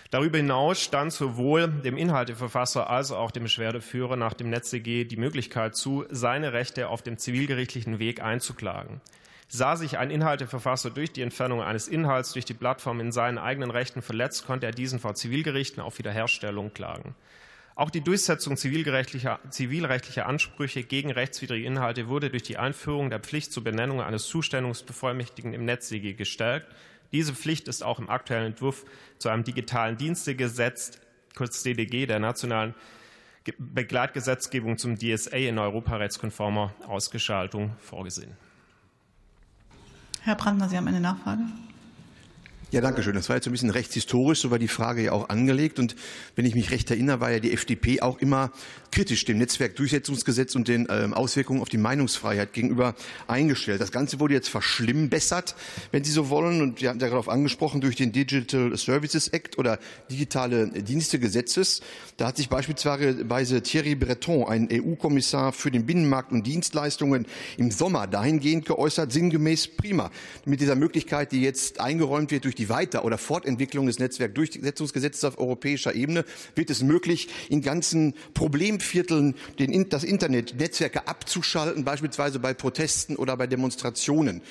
Darüber 0.10 0.38
hinaus 0.38 0.82
stand 0.82 1.12
sowohl 1.12 1.68
dem 1.68 1.98
Inhalteverfasser 1.98 2.90
als 2.90 3.12
auch 3.12 3.32
dem 3.32 3.44
Beschwerdeführer 3.44 4.16
nach 4.16 4.34
dem 4.34 4.50
NetzDG 4.50 5.04
die 5.04 5.18
Möglichkeit 5.18 5.76
zu, 5.76 6.06
seine 6.10 6.54
Rechte 6.54 6.88
auf 6.88 7.02
dem 7.02 7.18
zivilgerichtlichen 7.18 8.00
Weg 8.00 8.22
einzuklagen. 8.22 9.02
Sah 9.50 9.76
sich 9.76 9.98
ein 9.98 10.12
Inhalteverfasser 10.12 10.90
durch 10.90 11.12
die 11.12 11.22
Entfernung 11.22 11.62
eines 11.62 11.88
Inhalts 11.88 12.34
durch 12.34 12.46
die 12.46 12.54
Plattform 12.54 13.00
in 13.00 13.12
seinen 13.12 13.38
eigenen 13.38 13.72
Rechten 13.72 14.02
verletzt, 14.02 14.46
konnte 14.46 14.66
er 14.66 14.74
diesen 14.74 15.00
vor 15.00 15.16
Zivilgerichten 15.16 15.82
auf 15.82 15.98
Wiederherstellung 15.98 16.74
klagen. 16.74 17.16
Auch 17.78 17.92
die 17.92 18.02
Durchsetzung 18.02 18.58
zivilrechtlicher, 18.58 19.40
zivilrechtlicher 19.50 20.26
Ansprüche 20.26 20.84
gegen 20.84 21.12
rechtswidrige 21.12 21.66
Inhalte 21.66 22.08
wurde 22.08 22.32
durch 22.32 22.44
die 22.44 22.58
Einführung 22.58 23.10
der 23.10 23.20
Pflicht 23.20 23.54
zur 23.54 23.64
Benennung 23.64 24.02
eines 24.02 24.26
Zustellungsbevollmächtigten 24.26 25.54
im 25.54 25.64
NetzDG 25.64 26.14
gestärkt. 26.14 26.66
Diese 27.12 27.34
Pflicht 27.34 27.68
ist 27.68 27.84
auch 27.84 28.00
im 28.00 28.10
aktuellen 28.10 28.48
Entwurf 28.48 28.86
zu 29.18 29.30
einem 29.30 29.44
digitalen 29.44 29.98
Dienstegesetz, 29.98 31.00
kurz 31.36 31.64
DDG, 31.64 32.06
der 32.06 32.20
nationalen 32.20 32.76
Begleitgesetzgebung 33.58 34.78
zum 34.78 34.98
DSA 34.98 35.38
in 35.38 35.58
europarechtskonformer 35.58 36.74
Ausgestaltung 36.86 37.72
vorgesehen. 37.80 38.36
Herr 40.22 40.36
Brandner, 40.36 40.68
Sie 40.68 40.76
haben 40.76 40.88
eine 40.88 41.00
Nachfrage. 41.00 41.44
Ja, 42.69 42.81
danke 42.81 43.01
schön. 43.01 43.15
Das 43.15 43.29
war 43.29 43.38
jetzt 43.38 43.47
ein 43.47 43.53
bisschen 43.53 43.69
rechtshistorisch, 43.69 44.41
so 44.41 44.51
war 44.51 44.59
die 44.59 44.67
Frage 44.67 45.01
ja 45.01 45.13
auch 45.13 45.29
angelegt. 45.29 45.79
Und 45.79 45.95
wenn 46.36 46.45
ich 46.45 46.53
mich 46.53 46.69
recht 46.69 46.91
erinnere, 46.91 47.21
war 47.21 47.31
ja 47.31 47.39
die 47.39 47.53
FDP 47.53 48.01
auch 48.01 48.19
immer 48.19 48.51
kritisch 48.91 49.24
dem 49.24 49.38
Netzwerkdurchsetzungsgesetz 49.38 50.53
und 50.53 50.67
den 50.67 50.86
ähm, 50.89 51.13
Auswirkungen 51.13 51.62
auf 51.62 51.69
die 51.69 51.77
Meinungsfreiheit 51.77 52.51
gegenüber 52.51 52.95
eingestellt. 53.25 53.79
Das 53.79 53.93
Ganze 53.93 54.19
wurde 54.19 54.33
jetzt 54.33 54.50
verschlimmbessert, 54.50 55.55
wenn 55.93 56.03
Sie 56.03 56.12
so 56.12 56.29
wollen. 56.29 56.62
Und 56.62 56.81
wir 56.81 56.89
hatten 56.89 57.00
ja 57.00 57.07
darauf 57.07 57.29
angesprochen, 57.29 57.79
durch 57.79 57.95
den 57.95 58.12
Digital 58.12 58.75
Services 58.75 59.29
Act 59.29 59.57
oder 59.57 59.79
digitale 60.12 60.67
Dienstegesetzes. 60.67 61.79
Da 62.17 62.27
hat 62.27 62.36
sich 62.36 62.50
beispielsweise 62.50 63.62
Thierry 63.62 63.95
Breton, 63.95 64.45
ein 64.45 64.67
EU-Kommissar 64.69 65.53
für 65.53 65.71
den 65.71 65.86
Binnenmarkt 65.86 66.33
und 66.33 66.45
Dienstleistungen, 66.45 67.27
im 67.55 67.71
Sommer 67.71 68.07
dahingehend 68.07 68.65
geäußert, 68.65 69.13
sinngemäß 69.13 69.69
prima. 69.69 70.12
Mit 70.43 70.59
dieser 70.59 70.75
Möglichkeit, 70.75 71.31
die 71.31 71.41
jetzt 71.41 71.79
eingeräumt 71.79 72.31
wird 72.31 72.43
durch 72.43 72.57
die 72.58 72.70
Weiter- 72.70 73.06
oder 73.06 73.18
Fortentwicklung 73.18 73.88
des 73.88 74.00
Netzwerkdurchsetzungsgesetzes 74.00 75.24
auf 75.24 75.38
europäischer 75.38 75.96
Ebene 75.96 76.26
wird 76.56 76.70
es 76.70 76.82
möglich, 76.82 77.30
in 77.50 77.62
ganzen 77.62 78.14
Problemvierteln 78.34 79.36
den, 79.60 79.90
das 79.90 80.04
Internet, 80.04 80.60
Netzwerke 80.60 81.08
abzuschalten, 81.08 81.84
beispielsweise 81.84 82.40
bei 82.40 82.54
Protesten 82.54 83.16
oder 83.16 83.38
bei 83.38 83.48
Demonstrationen. 83.48 84.42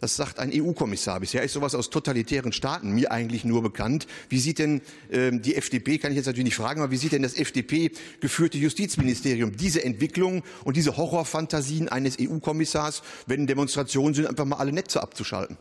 Das 0.00 0.16
sagt 0.16 0.38
ein 0.38 0.50
EU-Kommissar. 0.52 1.20
Bisher 1.20 1.42
ist 1.42 1.54
sowas 1.54 1.74
aus 1.74 1.88
totalitären 1.88 2.52
Staaten 2.52 2.90
mir 2.90 3.10
eigentlich 3.10 3.44
nur 3.44 3.62
bekannt. 3.62 4.06
Wie 4.28 4.38
sieht 4.38 4.58
denn 4.58 4.82
äh, 5.08 5.30
die 5.32 5.54
FDP, 5.56 5.96
kann 5.96 6.12
ich 6.12 6.16
jetzt 6.16 6.26
natürlich 6.26 6.44
nicht 6.44 6.56
fragen, 6.56 6.82
aber 6.82 6.90
wie 6.90 6.98
sieht 6.98 7.12
denn 7.12 7.22
das 7.22 7.34
FDP-geführte 7.34 8.58
Justizministerium 8.58 9.56
diese 9.56 9.82
Entwicklung 9.82 10.42
und 10.64 10.76
diese 10.76 10.98
Horrorfantasien 10.98 11.88
eines 11.88 12.18
EU-Kommissars, 12.20 13.02
wenn 13.26 13.46
Demonstrationen 13.46 14.12
sind, 14.12 14.26
einfach 14.26 14.44
mal 14.44 14.56
alle 14.56 14.72
Netze 14.72 15.02
abzuschalten? 15.02 15.56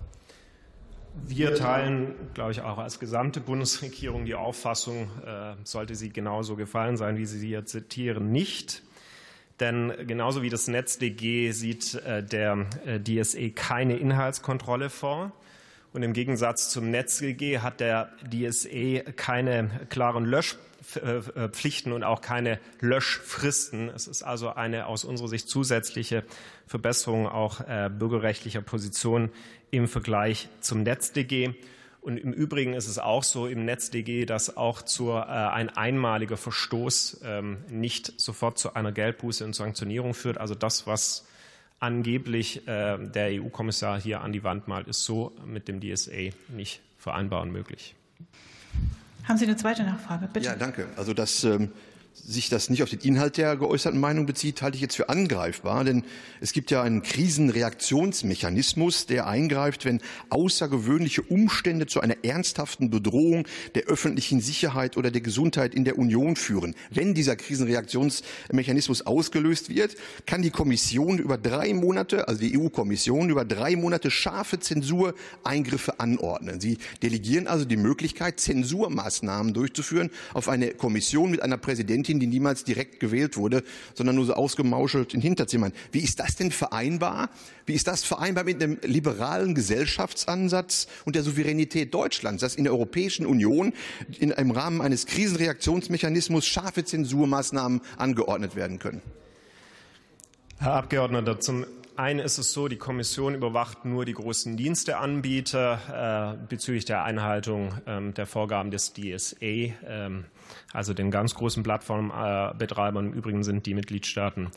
Wir 1.15 1.53
teilen, 1.53 2.15
glaube 2.33 2.51
ich, 2.51 2.61
auch 2.61 2.79
als 2.79 2.99
gesamte 2.99 3.39
Bundesregierung 3.39 4.25
die 4.25 4.33
Auffassung, 4.33 5.09
äh, 5.25 5.53
sollte 5.63 5.95
sie 5.95 6.09
genauso 6.09 6.55
gefallen 6.55 6.97
sein, 6.97 7.17
wie 7.17 7.25
Sie 7.25 7.37
sie 7.37 7.47
hier 7.47 7.65
zitieren, 7.65 8.31
nicht. 8.31 8.81
Denn 9.59 9.93
genauso 10.07 10.41
wie 10.41 10.49
das 10.49 10.67
NetzDG 10.67 11.51
sieht 11.51 11.93
äh, 11.95 12.23
der 12.23 12.65
äh, 12.85 12.99
DSE 12.99 13.51
keine 13.51 13.97
Inhaltskontrolle 13.97 14.89
vor. 14.89 15.31
Und 15.93 16.01
im 16.01 16.13
Gegensatz 16.13 16.69
zum 16.69 16.89
NetzDG 16.89 17.59
hat 17.59 17.79
der 17.79 18.09
DSE 18.23 19.03
keine 19.15 19.69
klaren 19.89 20.25
Löschpflichten 20.25 21.91
und 21.91 22.03
auch 22.03 22.21
keine 22.21 22.59
Löschfristen. 22.79 23.89
Es 23.89 24.07
ist 24.07 24.23
also 24.23 24.49
eine 24.49 24.87
aus 24.87 25.05
unserer 25.05 25.27
Sicht 25.27 25.47
zusätzliche 25.47 26.23
Verbesserung 26.65 27.27
auch 27.27 27.61
bürgerrechtlicher 27.91 28.63
Position 28.63 29.29
im 29.73 29.87
Vergleich 29.87 30.49
zum 30.61 30.83
NetzDG. 30.83 31.55
Und 31.99 32.17
im 32.17 32.31
Übrigen 32.31 32.73
ist 32.73 32.87
es 32.87 32.99
auch 32.99 33.23
so 33.23 33.47
im 33.47 33.65
NetzDG, 33.65 34.25
dass 34.25 34.55
auch 34.55 34.83
zur, 34.83 35.23
äh, 35.23 35.29
ein 35.29 35.69
einmaliger 35.69 36.37
Verstoß 36.37 37.21
ähm, 37.23 37.57
nicht 37.69 38.19
sofort 38.19 38.59
zu 38.59 38.75
einer 38.75 38.91
Geldbuße 38.91 39.43
und 39.43 39.55
Sanktionierung 39.55 40.13
führt. 40.13 40.37
Also 40.37 40.53
das, 40.53 40.85
was 40.85 41.25
angeblich 41.79 42.67
äh, 42.67 42.97
der 42.99 43.41
EU-Kommissar 43.41 43.99
hier 43.99 44.21
an 44.21 44.31
die 44.31 44.43
Wand 44.43 44.67
malt, 44.67 44.87
ist 44.87 45.03
so 45.05 45.33
mit 45.43 45.67
dem 45.67 45.81
DSA 45.81 46.29
nicht 46.49 46.81
vereinbar 46.99 47.41
und 47.41 47.51
möglich. 47.51 47.95
Haben 49.27 49.37
Sie 49.37 49.45
eine 49.45 49.55
zweite 49.55 49.83
Nachfrage? 49.83 50.29
Bitte. 50.31 50.45
Ja, 50.45 50.55
danke. 50.55 50.87
Also 50.97 51.13
das 51.13 51.43
ähm, 51.45 51.71
sich 52.25 52.49
das 52.49 52.69
nicht 52.69 52.83
auf 52.83 52.89
den 52.89 52.99
Inhalt 52.99 53.37
der 53.37 53.57
geäußerten 53.57 53.99
Meinung 53.99 54.25
bezieht, 54.25 54.61
halte 54.61 54.75
ich 54.75 54.81
jetzt 54.81 54.95
für 54.95 55.09
angreifbar. 55.09 55.83
Denn 55.83 56.03
es 56.39 56.53
gibt 56.53 56.71
ja 56.71 56.81
einen 56.81 57.03
Krisenreaktionsmechanismus, 57.03 59.07
der 59.07 59.27
eingreift, 59.27 59.85
wenn 59.85 59.99
außergewöhnliche 60.29 61.21
Umstände 61.23 61.85
zu 61.85 61.99
einer 61.99 62.23
ernsthaften 62.23 62.89
Bedrohung 62.89 63.45
der 63.75 63.85
öffentlichen 63.85 64.39
Sicherheit 64.39 64.95
oder 64.95 65.11
der 65.11 65.21
Gesundheit 65.21 65.75
in 65.75 65.83
der 65.83 65.97
Union 65.97 66.35
führen. 66.35 66.75
Wenn 66.91 67.13
dieser 67.13 67.35
Krisenreaktionsmechanismus 67.35 69.05
ausgelöst 69.05 69.69
wird, 69.69 69.95
kann 70.25 70.41
die 70.41 70.51
Kommission 70.51 71.19
über 71.19 71.37
drei 71.37 71.73
Monate, 71.73 72.27
also 72.27 72.39
die 72.39 72.57
EU-Kommission, 72.57 73.29
über 73.29 73.43
drei 73.43 73.75
Monate 73.75 74.11
scharfe 74.11 74.59
Zensureingriffe 74.59 75.99
anordnen. 75.99 76.61
Sie 76.61 76.77
delegieren 77.01 77.47
also 77.47 77.65
die 77.65 77.75
Möglichkeit, 77.75 78.39
Zensurmaßnahmen 78.39 79.53
durchzuführen 79.53 80.09
auf 80.33 80.47
eine 80.47 80.71
Kommission 80.71 81.31
mit 81.31 81.41
einer 81.41 81.57
Präsidentin, 81.57 82.02
Präsidentin, 82.03 82.19
die 82.19 82.27
niemals 82.27 82.63
direkt 82.63 82.99
gewählt 82.99 83.37
wurde, 83.37 83.63
sondern 83.93 84.15
nur 84.15 84.25
so 84.25 84.33
ausgemauschelt 84.33 85.13
in 85.13 85.21
Hinterzimmern. 85.21 85.71
Wie 85.91 85.99
ist 85.99 86.19
das 86.19 86.35
denn 86.35 86.51
vereinbar? 86.51 87.29
Wie 87.65 87.73
ist 87.73 87.87
das 87.87 88.03
vereinbar 88.03 88.43
mit 88.43 88.61
dem 88.61 88.77
liberalen 88.83 89.55
Gesellschaftsansatz 89.55 90.87
und 91.05 91.15
der 91.15 91.23
Souveränität 91.23 91.93
Deutschlands, 91.93 92.41
dass 92.41 92.55
in 92.55 92.65
der 92.65 92.73
Europäischen 92.73 93.25
Union 93.25 93.73
in, 94.19 94.31
im 94.31 94.51
Rahmen 94.51 94.81
eines 94.81 95.05
Krisenreaktionsmechanismus 95.05 96.45
scharfe 96.45 96.83
Zensurmaßnahmen 96.83 97.81
angeordnet 97.97 98.55
werden 98.55 98.79
können? 98.79 99.01
Herr 100.59 100.73
Abgeordneter, 100.73 101.39
zum 101.39 101.65
einen 101.95 102.19
ist 102.19 102.37
es 102.37 102.53
so, 102.53 102.67
die 102.67 102.77
Kommission 102.77 103.35
überwacht 103.35 103.85
nur 103.85 104.05
die 104.05 104.13
großen 104.13 104.57
Diensteanbieter 104.57 106.37
äh, 106.39 106.47
bezüglich 106.47 106.85
der 106.85 107.03
Einhaltung 107.03 107.73
ähm, 107.85 108.13
der 108.13 108.25
Vorgaben 108.25 108.71
des 108.71 108.93
DSA, 108.93 109.35
ähm, 109.41 110.25
also 110.71 110.93
den 110.93 111.11
ganz 111.11 111.35
großen 111.35 111.63
Plattformbetreibern. 111.63 113.07
Im 113.07 113.13
Übrigen 113.13 113.43
sind 113.43 113.65
die 113.65 113.73
Mitgliedstaaten 113.73 114.51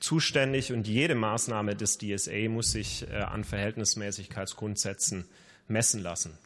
zuständig 0.00 0.72
und 0.72 0.86
jede 0.88 1.14
Maßnahme 1.14 1.74
des 1.76 1.98
DSA 1.98 2.48
muss 2.48 2.72
sich 2.72 3.06
äh, 3.10 3.16
an 3.16 3.44
Verhältnismäßigkeitsgrundsätzen 3.44 5.26
messen 5.68 6.02
lassen. 6.02 6.38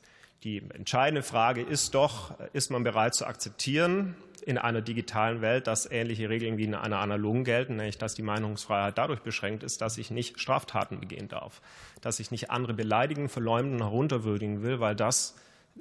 Die 0.46 0.62
entscheidende 0.74 1.24
Frage 1.24 1.60
ist 1.60 1.96
doch, 1.96 2.32
ist 2.52 2.70
man 2.70 2.84
bereit 2.84 3.16
zu 3.16 3.26
akzeptieren, 3.26 4.14
in 4.44 4.58
einer 4.58 4.80
digitalen 4.80 5.40
Welt, 5.40 5.66
dass 5.66 5.90
ähnliche 5.90 6.28
Regeln 6.28 6.56
wie 6.56 6.62
in 6.62 6.76
einer 6.76 7.00
analogen 7.00 7.42
gelten, 7.42 7.74
nämlich 7.74 7.98
dass 7.98 8.14
die 8.14 8.22
Meinungsfreiheit 8.22 8.96
dadurch 8.96 9.22
beschränkt 9.22 9.64
ist, 9.64 9.80
dass 9.80 9.98
ich 9.98 10.12
nicht 10.12 10.38
Straftaten 10.38 11.00
begehen 11.00 11.26
darf, 11.26 11.60
dass 12.00 12.20
ich 12.20 12.30
nicht 12.30 12.48
andere 12.52 12.74
beleidigen, 12.74 13.28
verleumden, 13.28 13.80
herunterwürdigen 13.80 14.62
will, 14.62 14.78
weil 14.78 14.94
das 14.94 15.34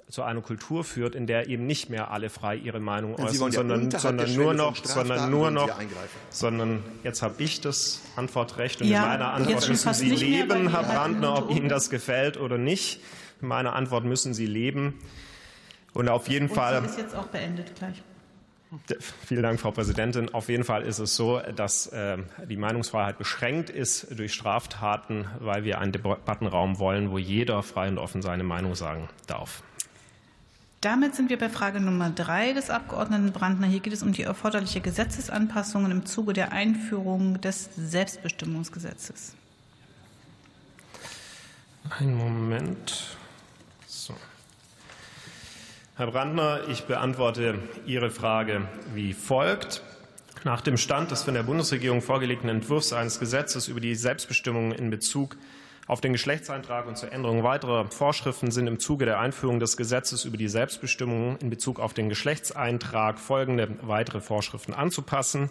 zu 0.10 0.24
einer 0.24 0.42
Kultur 0.42 0.84
führt, 0.84 1.14
in 1.14 1.28
der 1.28 1.48
eben 1.48 1.68
nicht 1.68 1.92
mehr 1.92 2.10
alle 2.10 2.32
frei 2.32 2.56
ihre 2.56 2.80
Meinung 2.80 3.20
äußern, 3.20 3.52
sondern, 3.52 3.92
sondern 3.92 4.34
nur 4.34 4.56
noch, 4.56 4.76
sondern 4.84 5.30
nur 5.30 5.52
noch, 5.52 5.70
sondern 6.32 6.84
jetzt 7.04 7.22
habe 7.22 7.36
ich 7.38 7.62
das 7.62 8.02
Antwortrecht 8.16 8.82
und 8.82 8.88
ja, 8.88 9.04
in 9.04 9.10
meiner 9.10 9.34
Antwort 9.34 9.70
müssen 9.70 9.94
Sie 9.94 10.10
leben, 10.10 10.72
Herr 10.72 10.82
Brandner, 10.82 11.38
ob 11.38 11.52
Ihnen 11.52 11.70
das 11.70 11.92
gefällt 11.92 12.38
oder 12.38 12.58
nicht. 12.58 13.00
In 13.42 13.48
meiner 13.48 13.74
Antwort 13.74 14.06
müssen 14.06 14.34
Sie 14.34 14.46
leben. 14.46 15.00
Und 15.94 16.10
auf 16.10 16.28
jeden 16.28 16.50
und 16.50 16.56
Fall. 16.56 16.84
ist 16.84 16.98
jetzt 16.98 17.16
auch 17.16 17.28
beendet 17.28 17.76
gleich. 17.76 18.02
Vielen 19.26 19.44
Dank, 19.44 19.60
Frau 19.60 19.72
Präsidentin. 19.72 20.34
Auf 20.34 20.50
jeden 20.50 20.64
Fall 20.64 20.82
ist 20.84 21.00
es 21.00 21.16
so, 21.16 21.40
dass 21.56 21.88
äh, 21.88 22.18
die 22.50 22.58
Meinungsfreiheit 22.58 23.18
beschränkt 23.18 23.70
ist 23.70 24.18
durch 24.18 24.34
Straftaten, 24.34 25.28
weil 25.40 25.64
wir 25.64 25.80
einen 25.80 25.92
Debattenraum 25.92 26.80
wollen, 26.80 27.12
wo 27.12 27.18
jeder 27.18 27.64
frei 27.64 27.88
und 27.88 27.98
offen 27.98 28.22
seine 28.22 28.44
Meinung 28.44 28.76
sagen 28.76 29.08
darf. 29.28 29.64
Damit 30.82 31.16
sind 31.16 31.30
wir 31.30 31.40
bei 31.40 31.50
Frage 31.50 31.80
Nummer 31.80 32.10
drei 32.10 32.54
des 32.54 32.70
Abgeordneten 32.70 33.32
Brandner. 33.32 33.66
Hier 33.66 33.80
geht 33.80 33.94
es 33.94 34.04
um 34.04 34.12
die 34.12 34.24
erforderliche 34.24 34.82
Gesetzesanpassungen 34.82 35.92
im 35.92 36.06
Zuge 36.06 36.34
der 36.34 36.52
Einführung 36.52 37.42
des 37.42 37.70
Selbstbestimmungsgesetzes. 37.76 39.36
Einen 42.00 42.16
Moment. 42.16 43.18
So. 44.06 44.14
Herr 45.96 46.06
Brandner, 46.12 46.68
ich 46.70 46.84
beantworte 46.84 47.58
Ihre 47.88 48.12
Frage 48.12 48.68
wie 48.94 49.14
folgt. 49.14 49.82
Nach 50.44 50.62
dem 50.62 50.78
Stand 50.78 51.10
des 51.10 51.24
von 51.24 51.34
der 51.34 51.42
Bundesregierung 51.42 52.04
vorgelegten 52.04 52.48
Entwurfs 52.48 52.94
eines 52.94 53.20
Gesetzes 53.20 53.68
über 53.68 53.80
die 53.80 53.96
Selbstbestimmung 53.96 54.74
in 54.74 54.92
Bezug 54.92 55.38
auf 55.88 56.02
den 56.02 56.14
Geschlechtseintrag 56.14 56.86
und 56.86 57.00
zur 57.00 57.12
Änderung 57.14 57.42
weiterer 57.42 57.90
Vorschriften 57.90 58.52
sind 58.52 58.68
im 58.68 58.78
Zuge 58.78 59.06
der 59.06 59.20
Einführung 59.20 59.60
des 59.60 59.76
Gesetzes 59.76 60.24
über 60.24 60.38
die 60.38 60.50
Selbstbestimmung 60.50 61.38
in 61.38 61.50
Bezug 61.50 61.80
auf 61.80 61.96
den 61.96 62.08
Geschlechtseintrag 62.08 63.18
folgende 63.18 63.76
weitere 63.82 64.22
Vorschriften 64.22 64.76
anzupassen. 64.76 65.50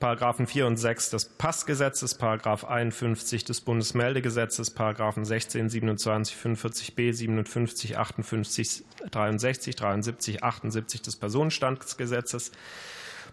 Paragraphen 0.00 0.46
4 0.46 0.66
und 0.66 0.78
6 0.78 1.10
des 1.10 1.26
Passgesetzes, 1.26 2.14
Paragraph 2.14 2.64
51 2.64 3.44
des 3.44 3.60
Bundesmeldegesetzes, 3.60 4.70
Paragraphen 4.70 5.26
16, 5.26 5.68
27, 5.68 6.36
45b, 6.36 7.12
57, 7.12 7.98
58, 7.98 8.84
63, 9.10 9.76
73, 9.76 10.42
78 10.42 11.02
des 11.02 11.16
Personenstandsgesetzes, 11.16 12.50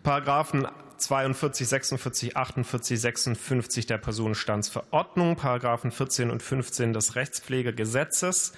Paragraphen 0.03 0.67
42, 0.97 1.69
46, 1.69 2.35
48, 2.35 2.99
56 2.99 3.85
der 3.85 3.97
Personenstandsverordnung, 3.97 5.37
Paragraphen 5.37 5.91
14 5.91 6.29
und 6.29 6.43
15 6.43 6.91
des 6.91 7.15
Rechtspflegegesetzes, 7.15 8.51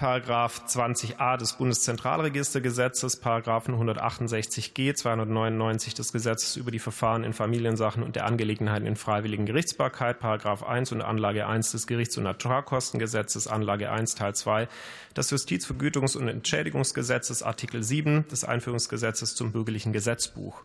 Paragraph 0.00 0.62
20a 0.66 1.36
des 1.36 1.52
Bundeszentralregistergesetzes, 1.52 3.16
Paragraphen 3.16 3.74
168g, 3.74 4.94
299 4.94 5.92
des 5.92 6.14
Gesetzes 6.14 6.56
über 6.56 6.70
die 6.70 6.78
Verfahren 6.78 7.22
in 7.22 7.34
Familiensachen 7.34 8.02
und 8.02 8.16
der 8.16 8.24
Angelegenheiten 8.24 8.86
in 8.86 8.96
freiwilligen 8.96 9.44
Gerichtsbarkeit, 9.44 10.18
Paragraph 10.18 10.62
1 10.62 10.92
und 10.92 11.02
Anlage 11.02 11.46
1 11.46 11.72
des 11.72 11.86
Gerichts- 11.86 12.16
und 12.16 12.24
Naturkostengesetzes, 12.24 13.46
Anlage 13.46 13.90
1 13.90 14.14
Teil 14.14 14.34
2 14.34 14.68
des 15.14 15.30
Justizvergütungs- 15.30 16.16
und 16.16 16.28
Entschädigungsgesetzes, 16.28 17.42
Artikel 17.42 17.82
7 17.82 18.26
des 18.28 18.44
Einführungsgesetzes 18.44 19.34
zum 19.34 19.52
bürgerlichen 19.52 19.92
Gesetzbuch. 19.92 20.62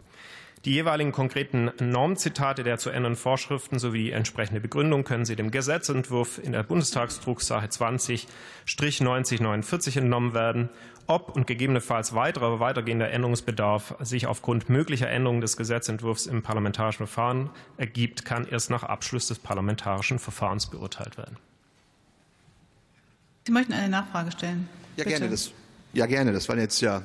Die 0.66 0.74
jeweiligen 0.74 1.12
konkreten 1.12 1.72
Normzitate 1.80 2.64
der 2.64 2.80
zu 2.80 2.90
ändernden 2.90 3.22
Vorschriften 3.22 3.78
sowie 3.78 4.06
die 4.06 4.12
entsprechende 4.12 4.60
Begründung 4.60 5.04
können 5.04 5.24
Sie 5.24 5.36
dem 5.36 5.52
Gesetzentwurf 5.52 6.40
in 6.44 6.54
der 6.54 6.64
Bundestagsdrucksache 6.64 7.68
20-9049 7.68 10.00
entnommen 10.00 10.34
werden. 10.34 10.70
Ob 11.06 11.36
und 11.36 11.46
gegebenenfalls 11.46 12.16
weiterer 12.16 12.60
weitergehender 12.60 13.12
Änderungsbedarf 13.12 13.94
sich 14.00 14.26
aufgrund 14.26 14.68
möglicher 14.68 15.08
Änderungen 15.08 15.42
des 15.42 15.56
Gesetzentwurfs 15.56 16.26
im 16.26 16.42
parlamentarischen 16.42 17.06
Verfahren 17.06 17.52
ergibt, 17.78 18.26
kann 18.26 18.48
erst 18.48 18.72
nach 18.72 18.82
Abschluss 18.82 19.28
des 19.28 19.38
parlamentarischen 19.38 20.18
Verfahrens 20.18 20.66
beurteilt 20.66 21.20
werden. 21.20 21.38
Sie 23.46 23.52
möchten 23.52 23.74
eine 23.74 23.90
Nachfrage 23.90 24.32
stellen. 24.32 24.68
Ja, 24.98 25.04
gerne. 25.04 25.30
Das, 25.30 25.52
ja, 25.94 26.08
gerne. 26.08 26.34
Das 26.34 26.50
waren 26.50 26.58
jetzt 26.58 26.82
ja 26.82 27.04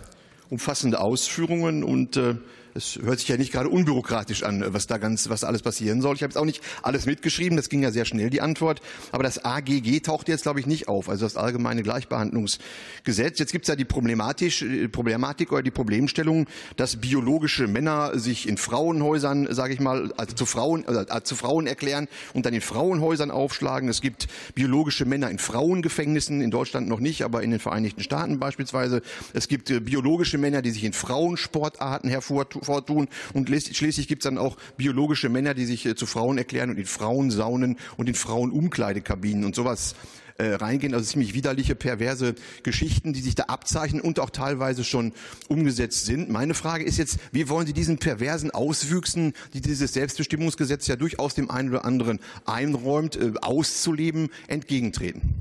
umfassende 0.48 0.98
Ausführungen 0.98 1.84
und 1.84 2.16
äh, 2.16 2.36
es 2.74 2.98
hört 3.02 3.18
sich 3.18 3.28
ja 3.28 3.36
nicht 3.36 3.52
gerade 3.52 3.68
unbürokratisch 3.68 4.42
an, 4.42 4.64
was 4.68 4.86
da 4.86 4.98
ganz, 4.98 5.28
was 5.28 5.44
alles 5.44 5.62
passieren 5.62 6.00
soll. 6.00 6.14
Ich 6.14 6.22
habe 6.22 6.30
jetzt 6.30 6.38
auch 6.38 6.44
nicht 6.44 6.62
alles 6.82 7.06
mitgeschrieben, 7.06 7.56
das 7.56 7.68
ging 7.68 7.82
ja 7.82 7.90
sehr 7.90 8.04
schnell, 8.04 8.30
die 8.30 8.40
Antwort. 8.40 8.80
Aber 9.12 9.22
das 9.22 9.44
AGG 9.44 10.00
taucht 10.00 10.28
jetzt, 10.28 10.42
glaube 10.42 10.60
ich, 10.60 10.66
nicht 10.66 10.88
auf, 10.88 11.08
also 11.08 11.26
das 11.26 11.36
Allgemeine 11.36 11.82
Gleichbehandlungsgesetz. 11.82 13.38
Jetzt 13.38 13.52
gibt 13.52 13.64
es 13.64 13.68
ja 13.68 13.76
die 13.76 13.82
äh, 13.82 14.88
Problematik 14.88 15.52
oder 15.52 15.62
die 15.62 15.70
Problemstellung, 15.70 16.46
dass 16.76 16.96
biologische 16.96 17.66
Männer 17.66 18.18
sich 18.18 18.48
in 18.48 18.56
Frauenhäusern, 18.56 19.52
sage 19.52 19.74
ich 19.74 19.80
mal, 19.80 20.12
also 20.16 20.34
zu 20.34 20.46
Frauen, 20.46 20.86
also 20.86 21.04
zu 21.20 21.36
Frauen 21.36 21.66
erklären 21.66 22.08
und 22.34 22.46
dann 22.46 22.54
in 22.54 22.60
Frauenhäusern 22.60 23.30
aufschlagen. 23.30 23.88
Es 23.88 24.00
gibt 24.00 24.28
biologische 24.54 25.04
Männer 25.04 25.30
in 25.30 25.38
Frauengefängnissen, 25.38 26.40
in 26.40 26.50
Deutschland 26.50 26.88
noch 26.88 27.00
nicht, 27.00 27.22
aber 27.22 27.42
in 27.42 27.50
den 27.50 27.60
Vereinigten 27.60 28.02
Staaten 28.02 28.38
beispielsweise. 28.38 29.02
Es 29.32 29.48
gibt 29.48 29.84
biologische 29.84 30.38
Männer, 30.38 30.62
die 30.62 30.70
sich 30.70 30.84
in 30.84 30.92
Frauensportarten 30.92 32.08
hervortun 32.08 32.59
vortun. 32.62 33.08
Und 33.34 33.48
schließlich 33.48 34.08
gibt 34.08 34.22
es 34.22 34.24
dann 34.24 34.38
auch 34.38 34.56
biologische 34.76 35.28
Männer, 35.28 35.54
die 35.54 35.66
sich 35.66 35.86
äh, 35.86 35.94
zu 35.94 36.06
Frauen 36.06 36.38
erklären 36.38 36.70
und 36.70 36.78
in 36.78 36.86
Frauensaunen 36.86 37.76
und 37.96 38.08
in 38.08 38.14
Frauenumkleidekabinen 38.14 39.44
und 39.44 39.54
sowas 39.54 39.94
äh, 40.40 40.54
reingehen. 40.54 40.94
Also 40.94 41.06
ziemlich 41.06 41.34
widerliche, 41.34 41.74
perverse 41.74 42.34
Geschichten, 42.62 43.12
die 43.12 43.20
sich 43.20 43.34
da 43.34 43.44
abzeichnen 43.44 44.00
und 44.00 44.18
auch 44.18 44.30
teilweise 44.30 44.84
schon 44.84 45.12
umgesetzt 45.48 46.06
sind. 46.06 46.30
Meine 46.30 46.54
Frage 46.54 46.84
ist 46.84 46.96
jetzt, 46.96 47.18
wie 47.32 47.48
wollen 47.48 47.66
Sie 47.66 47.72
diesen 47.72 47.98
perversen 47.98 48.50
Auswüchsen, 48.50 49.34
die 49.52 49.60
dieses 49.60 49.92
Selbstbestimmungsgesetz 49.92 50.86
ja 50.86 50.96
durchaus 50.96 51.34
dem 51.34 51.50
einen 51.50 51.70
oder 51.70 51.84
anderen 51.84 52.20
einräumt, 52.46 53.16
äh, 53.16 53.32
auszuleben, 53.42 54.30
entgegentreten? 54.48 55.34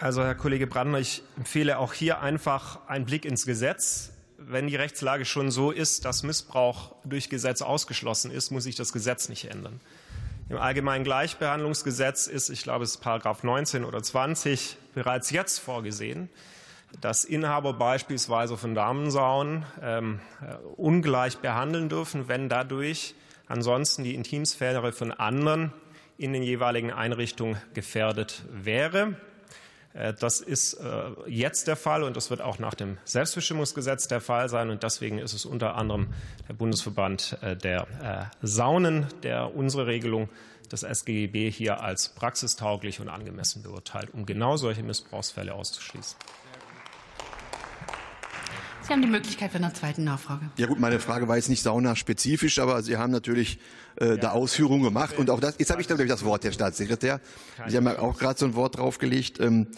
Also 0.00 0.22
Herr 0.22 0.34
Kollege 0.34 0.66
Brandner, 0.66 0.98
ich 0.98 1.22
empfehle 1.36 1.78
auch 1.78 1.92
hier 1.92 2.20
einfach 2.22 2.88
einen 2.88 3.04
Blick 3.04 3.24
ins 3.24 3.44
Gesetz 3.44 4.10
wenn 4.46 4.66
die 4.66 4.76
Rechtslage 4.76 5.24
schon 5.24 5.50
so 5.50 5.70
ist, 5.70 6.04
dass 6.04 6.22
Missbrauch 6.22 6.94
durch 7.04 7.28
Gesetz 7.28 7.62
ausgeschlossen 7.62 8.30
ist, 8.30 8.50
muss 8.50 8.64
sich 8.64 8.76
das 8.76 8.92
Gesetz 8.92 9.28
nicht 9.28 9.44
ändern. 9.50 9.80
Im 10.48 10.56
Allgemeinen 10.56 11.04
Gleichbehandlungsgesetz 11.04 12.26
ist, 12.26 12.50
ich 12.50 12.62
glaube, 12.62 12.84
es 12.84 12.92
ist 12.92 13.00
Paragraph 13.00 13.44
19 13.44 13.84
oder 13.84 14.02
20 14.02 14.76
bereits 14.94 15.30
jetzt 15.30 15.58
vorgesehen, 15.58 16.28
dass 17.00 17.24
Inhaber 17.24 17.72
beispielsweise 17.72 18.56
von 18.56 18.74
Damensauen 18.74 19.64
ähm, 19.80 20.20
äh, 20.42 20.54
ungleich 20.76 21.38
behandeln 21.38 21.88
dürfen, 21.88 22.26
wenn 22.26 22.48
dadurch 22.48 23.14
ansonsten 23.46 24.02
die 24.02 24.14
Intimsphäre 24.14 24.92
von 24.92 25.12
anderen 25.12 25.72
in 26.18 26.32
den 26.32 26.42
jeweiligen 26.42 26.90
Einrichtungen 26.92 27.56
gefährdet 27.74 28.42
wäre. 28.50 29.14
Äh, 29.94 30.14
das 30.14 30.40
ist 30.40 30.74
äh, 30.74 31.10
jetzt 31.26 31.66
der 31.66 31.76
Fall 31.76 32.02
und 32.02 32.16
das 32.16 32.30
wird 32.30 32.40
auch 32.40 32.58
nach 32.58 32.74
dem 32.74 32.98
Selbstbestimmungsgesetz 33.04 34.08
der 34.08 34.20
Fall 34.20 34.48
sein. 34.48 34.70
Und 34.70 34.82
deswegen 34.82 35.18
ist 35.18 35.32
es 35.32 35.44
unter 35.44 35.76
anderem 35.76 36.08
der 36.48 36.54
Bundesverband 36.54 37.38
äh, 37.42 37.56
der 37.56 38.30
Saunen, 38.42 39.06
der 39.22 39.54
unsere 39.54 39.86
Regelung 39.86 40.28
des 40.70 40.82
SGB 40.84 41.50
hier 41.50 41.82
als 41.82 42.10
praxistauglich 42.10 43.00
und 43.00 43.08
angemessen 43.08 43.62
beurteilt, 43.62 44.14
um 44.14 44.24
genau 44.24 44.56
solche 44.56 44.82
Missbrauchsfälle 44.82 45.52
auszuschließen. 45.52 46.16
Sie 48.90 48.94
haben 48.94 49.02
die 49.02 49.08
Möglichkeit 49.08 49.52
für 49.52 49.58
eine 49.58 49.72
zweite 49.72 50.02
Nachfrage. 50.02 50.50
Ja 50.56 50.66
gut, 50.66 50.80
meine 50.80 50.98
Frage 50.98 51.28
war 51.28 51.36
jetzt 51.36 51.48
nicht 51.48 51.62
saunaspezifisch, 51.62 52.58
aber 52.58 52.82
Sie 52.82 52.96
haben 52.96 53.12
natürlich 53.12 53.60
äh, 54.00 54.08
ja, 54.08 54.16
da 54.16 54.30
Ausführungen 54.32 54.82
gemacht. 54.82 55.16
Und 55.16 55.30
auch 55.30 55.38
das, 55.38 55.54
jetzt 55.58 55.70
habe 55.70 55.80
ich, 55.80 55.86
glaube 55.86 56.02
ich, 56.02 56.08
das 56.08 56.24
Wort, 56.24 56.42
Herr 56.42 56.50
Staatssekretär. 56.50 57.20
Sie 57.68 57.76
haben 57.76 57.86
auch 57.86 58.18
gerade 58.18 58.36
so 58.36 58.46
ein 58.46 58.56
Wort 58.56 58.78
draufgelegt. 58.78 59.38
Ähm, 59.38 59.68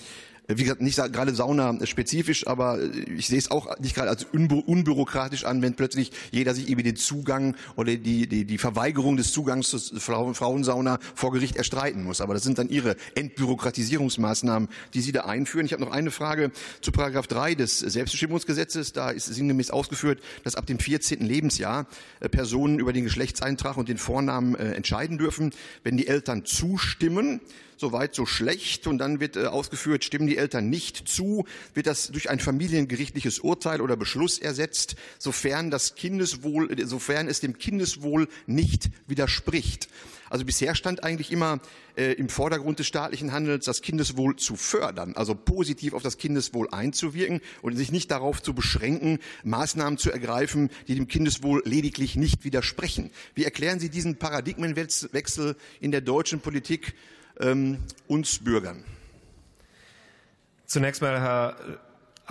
wie 0.48 0.64
gesagt, 0.64 0.80
nicht 0.80 0.96
gerade 0.96 1.34
Sauna-spezifisch, 1.34 2.46
aber 2.46 2.80
ich 3.16 3.28
sehe 3.28 3.38
es 3.38 3.50
auch 3.50 3.78
nicht 3.78 3.94
gerade 3.94 4.10
als 4.10 4.24
unbürokratisch 4.24 5.44
an, 5.44 5.62
wenn 5.62 5.74
plötzlich 5.74 6.10
jeder 6.32 6.54
sich 6.54 6.68
über 6.68 6.82
den 6.82 6.96
Zugang 6.96 7.54
oder 7.76 7.94
die, 7.96 8.26
die, 8.26 8.44
die 8.44 8.58
Verweigerung 8.58 9.16
des 9.16 9.32
Zugangs 9.32 9.70
zur 9.70 9.80
Frauensauna 10.00 10.98
vor 11.14 11.32
Gericht 11.32 11.56
erstreiten 11.56 12.02
muss. 12.02 12.20
Aber 12.20 12.34
das 12.34 12.42
sind 12.42 12.58
dann 12.58 12.68
Ihre 12.68 12.96
Entbürokratisierungsmaßnahmen, 13.14 14.68
die 14.94 15.00
Sie 15.00 15.12
da 15.12 15.22
einführen. 15.22 15.64
Ich 15.66 15.72
habe 15.72 15.82
noch 15.82 15.92
eine 15.92 16.10
Frage 16.10 16.50
zu 16.80 16.90
Paragraph 16.90 17.28
3 17.28 17.54
des 17.54 17.78
Selbstbestimmungsgesetzes. 17.78 18.92
Da 18.92 19.10
ist 19.10 19.26
sinngemäß 19.26 19.70
ausgeführt, 19.70 20.20
dass 20.42 20.56
ab 20.56 20.66
dem 20.66 20.80
14. 20.80 21.20
Lebensjahr 21.20 21.86
äh, 22.20 22.28
Personen 22.28 22.80
über 22.80 22.92
den 22.92 23.04
Geschlechtseintrag 23.04 23.76
und 23.76 23.88
den 23.88 23.98
Vornamen 23.98 24.56
äh, 24.56 24.72
entscheiden 24.72 25.18
dürfen. 25.18 25.52
Wenn 25.84 25.96
die 25.96 26.08
Eltern 26.08 26.44
zustimmen, 26.44 27.40
so 27.82 27.92
weit, 27.92 28.14
so 28.14 28.24
schlecht. 28.24 28.86
Und 28.86 28.96
dann 28.96 29.20
wird 29.20 29.36
äh, 29.36 29.46
ausgeführt, 29.46 30.04
stimmen 30.04 30.26
die 30.26 30.38
Eltern 30.38 30.70
nicht 30.70 31.06
zu, 31.06 31.44
wird 31.74 31.86
das 31.86 32.08
durch 32.08 32.30
ein 32.30 32.40
familiengerichtliches 32.40 33.40
Urteil 33.40 33.82
oder 33.82 33.96
Beschluss 33.96 34.38
ersetzt, 34.38 34.96
sofern 35.18 35.70
das 35.70 35.94
Kindeswohl, 35.94 36.74
sofern 36.86 37.28
es 37.28 37.40
dem 37.40 37.58
Kindeswohl 37.58 38.28
nicht 38.46 38.88
widerspricht. 39.06 39.88
Also 40.30 40.46
bisher 40.46 40.74
stand 40.74 41.04
eigentlich 41.04 41.30
immer 41.30 41.60
äh, 41.94 42.12
im 42.12 42.30
Vordergrund 42.30 42.78
des 42.78 42.86
staatlichen 42.86 43.32
Handelns, 43.32 43.66
das 43.66 43.82
Kindeswohl 43.82 44.36
zu 44.36 44.56
fördern, 44.56 45.12
also 45.14 45.34
positiv 45.34 45.92
auf 45.92 46.02
das 46.02 46.16
Kindeswohl 46.16 46.68
einzuwirken 46.70 47.42
und 47.60 47.76
sich 47.76 47.92
nicht 47.92 48.10
darauf 48.10 48.42
zu 48.42 48.54
beschränken, 48.54 49.18
Maßnahmen 49.44 49.98
zu 49.98 50.10
ergreifen, 50.10 50.70
die 50.88 50.94
dem 50.94 51.06
Kindeswohl 51.06 51.60
lediglich 51.66 52.16
nicht 52.16 52.44
widersprechen. 52.44 53.10
Wie 53.34 53.44
erklären 53.44 53.78
Sie 53.78 53.90
diesen 53.90 54.16
Paradigmenwechsel 54.16 55.54
in 55.80 55.90
der 55.90 56.00
deutschen 56.00 56.40
Politik 56.40 56.94
ähm, 57.40 57.78
uns 58.08 58.42
Bürgern? 58.42 58.84
Zunächst 60.66 61.02
mal, 61.02 61.20
Herr 61.20 61.56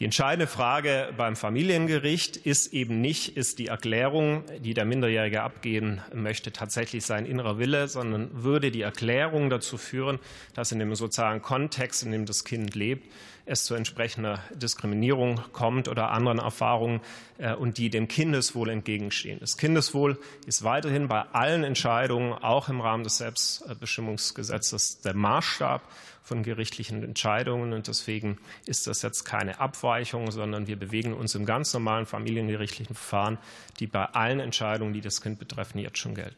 Die 0.00 0.04
entscheidende 0.04 0.48
Frage 0.48 1.14
beim 1.16 1.36
Familiengericht 1.36 2.36
ist 2.36 2.72
eben 2.72 3.00
nicht, 3.00 3.36
ist 3.36 3.60
die 3.60 3.68
Erklärung, 3.68 4.42
die 4.58 4.74
der 4.74 4.84
Minderjährige 4.84 5.42
abgeben 5.42 6.00
möchte, 6.12 6.50
tatsächlich 6.50 7.06
sein 7.06 7.26
innerer 7.26 7.58
Wille, 7.58 7.86
sondern 7.86 8.28
würde 8.32 8.72
die 8.72 8.82
Erklärung 8.82 9.50
dazu 9.50 9.78
führen, 9.78 10.18
dass 10.52 10.72
in 10.72 10.80
dem 10.80 10.92
sozialen 10.96 11.42
Kontext, 11.42 12.02
in 12.02 12.10
dem 12.10 12.26
das 12.26 12.44
Kind 12.44 12.74
lebt, 12.74 13.08
es 13.46 13.64
zu 13.64 13.74
entsprechender 13.74 14.40
Diskriminierung 14.54 15.40
kommt 15.52 15.88
oder 15.88 16.10
anderen 16.10 16.38
Erfahrungen 16.38 17.00
äh, 17.38 17.54
und 17.54 17.78
die 17.78 17.90
dem 17.90 18.08
Kindeswohl 18.08 18.70
entgegenstehen. 18.70 19.38
Das 19.40 19.56
Kindeswohl 19.56 20.18
ist 20.46 20.64
weiterhin 20.64 21.08
bei 21.08 21.22
allen 21.32 21.64
Entscheidungen, 21.64 22.32
auch 22.32 22.68
im 22.68 22.80
Rahmen 22.80 23.04
des 23.04 23.18
Selbstbestimmungsgesetzes, 23.18 25.00
der 25.00 25.14
Maßstab 25.14 25.82
von 26.22 26.42
gerichtlichen 26.42 27.04
Entscheidungen. 27.04 27.74
Und 27.74 27.86
deswegen 27.86 28.38
ist 28.66 28.86
das 28.86 29.02
jetzt 29.02 29.24
keine 29.24 29.60
Abweichung, 29.60 30.30
sondern 30.30 30.66
wir 30.66 30.76
bewegen 30.76 31.12
uns 31.12 31.34
im 31.34 31.44
ganz 31.44 31.72
normalen 31.74 32.06
familiengerichtlichen 32.06 32.94
Verfahren, 32.94 33.38
die 33.78 33.86
bei 33.86 34.06
allen 34.06 34.40
Entscheidungen, 34.40 34.94
die 34.94 35.02
das 35.02 35.20
Kind 35.20 35.38
betreffen, 35.38 35.78
jetzt 35.78 35.98
schon 35.98 36.14
gelten. 36.14 36.36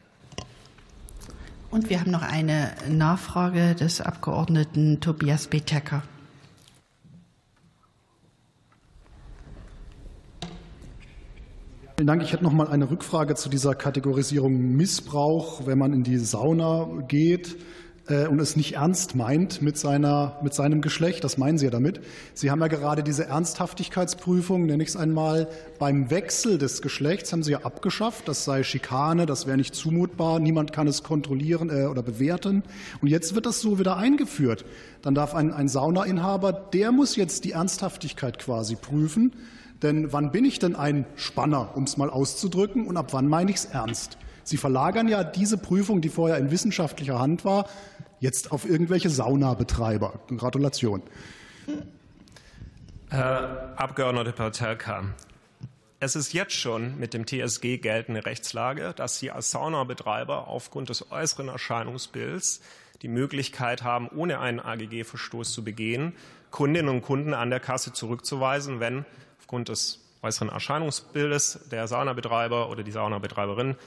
Und 1.69 1.89
wir 1.89 1.99
haben 1.99 2.11
noch 2.11 2.21
eine 2.21 2.73
Nachfrage 2.89 3.75
des 3.75 4.01
Abgeordneten 4.01 4.99
Tobias 5.01 5.47
Betecker. 5.47 6.03
Vielen 11.99 12.05
Dank. 12.05 12.21
Ich 12.21 12.31
hätte 12.31 12.43
noch 12.43 12.53
mal 12.53 12.67
eine 12.67 12.91
Rückfrage 12.91 13.33
zu 13.33 13.49
dieser 13.49 13.73
Kategorisierung 13.73 14.75
Missbrauch, 14.75 15.65
wenn 15.65 15.79
man 15.79 15.93
in 15.93 16.03
die 16.03 16.19
Sauna 16.19 16.87
geht. 17.07 17.57
Äh, 18.07 18.27
und 18.27 18.39
es 18.39 18.55
nicht 18.55 18.75
ernst 18.75 19.15
meint 19.15 19.63
mit, 19.63 19.79
seiner, 19.79 20.37
mit 20.43 20.53
seinem 20.53 20.81
Geschlecht. 20.81 21.23
Das 21.23 21.39
meinen 21.39 21.57
Sie 21.57 21.65
ja 21.65 21.71
damit. 21.71 21.99
Sie 22.35 22.51
haben 22.51 22.59
ja 22.59 22.67
gerade 22.67 23.01
diese 23.01 23.25
Ernsthaftigkeitsprüfung, 23.25 24.67
nenne 24.67 24.83
ich 24.83 24.89
es 24.89 24.95
einmal, 24.95 25.47
beim 25.79 26.11
Wechsel 26.11 26.59
des 26.59 26.83
Geschlechts 26.83 27.33
haben 27.33 27.41
Sie 27.41 27.53
ja 27.53 27.61
abgeschafft. 27.61 28.27
Das 28.27 28.45
sei 28.45 28.61
Schikane, 28.61 29.25
das 29.25 29.47
wäre 29.47 29.57
nicht 29.57 29.73
zumutbar, 29.73 30.39
niemand 30.39 30.73
kann 30.73 30.85
es 30.85 31.01
kontrollieren 31.01 31.71
äh, 31.71 31.87
oder 31.87 32.03
bewerten. 32.03 32.61
Und 33.01 33.07
jetzt 33.07 33.33
wird 33.33 33.47
das 33.47 33.59
so 33.59 33.79
wieder 33.79 33.97
eingeführt. 33.97 34.65
Dann 35.01 35.15
darf 35.15 35.33
ein, 35.33 35.51
ein 35.51 35.67
Saunainhaber, 35.67 36.53
der 36.53 36.91
muss 36.91 37.15
jetzt 37.15 37.43
die 37.43 37.53
Ernsthaftigkeit 37.53 38.37
quasi 38.37 38.75
prüfen. 38.75 39.33
Denn 39.81 40.11
wann 40.11 40.31
bin 40.31 40.45
ich 40.45 40.59
denn 40.59 40.75
ein 40.75 41.05
Spanner, 41.15 41.75
um 41.75 41.83
es 41.83 41.97
mal 41.97 42.09
auszudrücken, 42.09 42.87
und 42.87 42.97
ab 42.97 43.13
wann 43.13 43.27
meine 43.27 43.51
ich 43.51 43.57
es 43.57 43.65
ernst? 43.65 44.17
Sie 44.43 44.57
verlagern 44.57 45.07
ja 45.07 45.23
diese 45.23 45.57
Prüfung, 45.57 46.01
die 46.01 46.09
vorher 46.09 46.37
in 46.37 46.51
wissenschaftlicher 46.51 47.19
Hand 47.19 47.45
war, 47.45 47.67
jetzt 48.19 48.51
auf 48.51 48.67
irgendwelche 48.67 49.09
Saunabetreiber. 49.09 50.19
Gratulation. 50.35 51.03
Herr 53.09 53.73
Abgeordneter 53.77 54.31
Patelka, 54.31 55.03
es 55.99 56.15
ist 56.15 56.33
jetzt 56.33 56.53
schon 56.53 56.97
mit 56.99 57.13
dem 57.13 57.25
TSG 57.25 57.77
geltende 57.77 58.25
Rechtslage, 58.25 58.93
dass 58.95 59.19
Sie 59.19 59.31
als 59.31 59.51
Saunabetreiber 59.51 60.47
aufgrund 60.47 60.89
des 60.89 61.11
äußeren 61.11 61.47
Erscheinungsbilds 61.47 62.61
die 63.01 63.07
Möglichkeit 63.07 63.83
haben, 63.83 64.07
ohne 64.09 64.39
einen 64.39 64.59
AGG-Verstoß 64.59 65.51
zu 65.53 65.63
begehen, 65.63 66.13
Kundinnen 66.51 66.89
und 66.89 67.01
Kunden 67.01 67.33
an 67.33 67.49
der 67.49 67.59
Kasse 67.59 67.93
zurückzuweisen, 67.93 68.79
wenn 68.79 69.05
aufgrund 69.47 69.69
des 69.69 70.01
äußeren 70.23 70.49
Erscheinungsbildes 70.49 71.69
der 71.71 71.87
Saunabetreiber 71.87 72.69
oder 72.69 72.83
die 72.83 72.91
Saunabetreiberin 72.91 73.77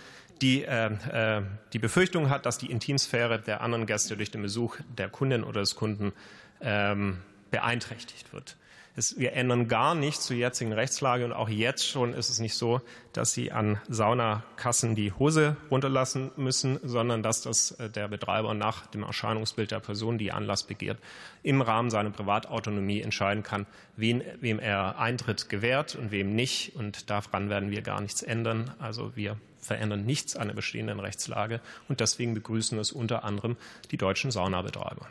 die 0.40 0.64
äh, 0.64 0.87
äh, 0.87 1.42
die 1.75 1.79
Befürchtung 1.79 2.31
hat, 2.31 2.46
dass 2.46 2.57
die 2.57 2.70
Intimsphäre 2.70 3.38
der 3.38 3.61
anderen 3.61 3.85
Gäste 3.85 4.16
durch 4.16 4.31
den 4.31 4.40
Besuch 4.40 4.79
der 4.96 5.11
Kundin 5.11 5.44
oder 5.44 5.61
des 5.61 5.77
Kunden 5.77 6.14
ähm, 6.62 7.18
beeinträchtigt 7.51 8.33
wird. 8.33 8.57
Es, 8.96 9.18
wir 9.18 9.35
ändern 9.35 9.68
gar 9.68 9.94
nichts 9.94 10.26
zur 10.26 10.37
jetzigen 10.37 10.72
Rechtslage 10.72 11.24
und 11.24 11.33
auch 11.33 11.48
jetzt 11.48 11.87
schon 11.87 12.12
ist 12.12 12.29
es 12.29 12.40
nicht 12.40 12.55
so, 12.55 12.81
dass 13.12 13.33
Sie 13.33 13.53
an 13.53 13.81
Saunakassen 13.88 14.94
die 14.94 15.12
Hose 15.12 15.57
runterlassen 15.70 16.33
müssen, 16.37 16.81
sondern 16.83 17.22
dass 17.22 17.42
das 17.42 17.72
äh, 17.72 17.88
der 17.88 18.09
Betreiber 18.09 18.53
nach 18.55 18.87
dem 18.87 19.05
Erscheinungsbild 19.05 19.70
der 19.70 19.81
Person, 19.81 20.18
die 20.18 20.33
Anlass 20.33 20.64
begehrt, 20.64 20.98
im 21.42 21.62
Rahmen 21.62 21.90
seiner 21.90 22.11
Privatautonomie 22.11 23.00
entscheiden 23.00 23.42
kann, 23.42 23.66
wen, 23.96 24.22
wem 24.40 24.59
er 24.59 24.98
Eintritt 24.98 25.48
gewährt 25.48 25.94
und 25.94 26.11
wem 26.11 26.35
nicht. 26.35 26.74
Und 26.74 27.11
daran 27.11 27.48
werden 27.48 27.70
wir 27.70 27.83
gar 27.83 28.00
nichts 28.00 28.22
ändern. 28.22 28.74
Also 28.79 29.14
wir 29.14 29.37
verändern 29.61 30.05
nichts 30.05 30.37
an 30.37 30.48
der 30.48 30.55
bestehenden 30.55 31.00
Rechtslage 31.00 31.61
und 31.88 32.00
deswegen 32.00 32.35
begrüßen 32.35 32.79
es 32.79 32.92
unter 32.92 33.24
anderem 33.24 33.57
die 33.90 33.98
deutschen 33.98 34.31
Saunabetreiber. 34.31 35.07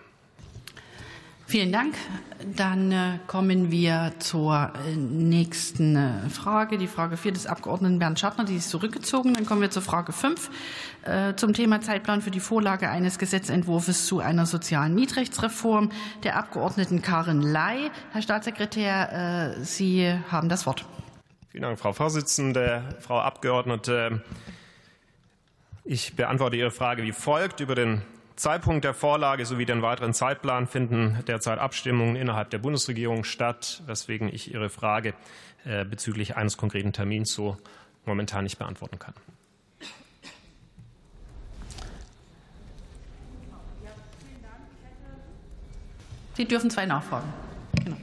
Vielen 1.49 1.71
Dank. 1.71 1.95
Dann 2.55 2.91
äh, 2.91 3.17
kommen 3.25 3.71
wir 3.71 4.13
zur 4.19 4.71
äh, 4.85 4.95
nächsten 4.95 5.95
äh, 5.95 6.29
Frage, 6.29 6.77
die 6.77 6.85
Frage 6.85 7.17
4 7.17 7.31
des 7.31 7.47
Abgeordneten 7.47 7.97
Bernd 7.97 8.19
Schattner, 8.19 8.43
die 8.43 8.57
ist 8.57 8.69
zurückgezogen. 8.69 9.33
Dann 9.33 9.47
kommen 9.47 9.61
wir 9.61 9.71
zur 9.71 9.81
Frage 9.81 10.11
5 10.11 10.49
zum 11.37 11.53
Thema 11.53 11.81
Zeitplan 11.81 12.21
für 12.21 12.29
die 12.29 12.41
Vorlage 12.41 12.89
eines 12.89 13.17
Gesetzentwurfs 13.17 14.05
zu 14.05 14.19
einer 14.19 14.45
sozialen 14.45 14.93
Mietrechtsreform 14.93 15.91
der 16.23 16.35
Abgeordneten 16.35 17.01
Karin 17.01 17.41
Ley. 17.41 17.89
Herr 18.11 18.21
Staatssekretär, 18.21 19.55
Sie 19.61 20.13
haben 20.29 20.49
das 20.49 20.65
Wort. 20.65 20.85
Vielen 21.47 21.63
Dank, 21.63 21.79
Frau 21.79 21.93
Vorsitzende, 21.93 22.83
Frau 22.99 23.17
Abgeordnete. 23.19 24.21
Ich 25.85 26.15
beantworte 26.17 26.57
Ihre 26.57 26.71
Frage 26.71 27.01
wie 27.03 27.13
folgt. 27.13 27.61
Über 27.61 27.75
den 27.75 28.01
Zeitpunkt 28.39 28.85
der 28.85 28.93
Vorlage 28.93 29.45
sowie 29.45 29.65
den 29.65 29.81
weiteren 29.81 30.13
Zeitplan 30.13 30.65
finden 30.65 31.19
derzeit 31.27 31.59
Abstimmungen 31.59 32.15
innerhalb 32.15 32.49
der 32.49 32.59
Bundesregierung 32.59 33.25
statt, 33.25 33.83
weswegen 33.85 34.33
ich 34.33 34.53
Ihre 34.53 34.69
Frage 34.69 35.13
äh, 35.65 35.83
bezüglich 35.83 36.37
eines 36.37 36.55
konkreten 36.55 36.93
Termins 36.93 37.33
so 37.33 37.57
momentan 38.05 38.45
nicht 38.45 38.57
beantworten 38.57 38.97
kann. 38.97 39.13
Sie 46.35 46.45
dürfen 46.45 46.69
zwei 46.69 46.85
nachfragen. 46.85 47.27
Genau. 47.83 47.97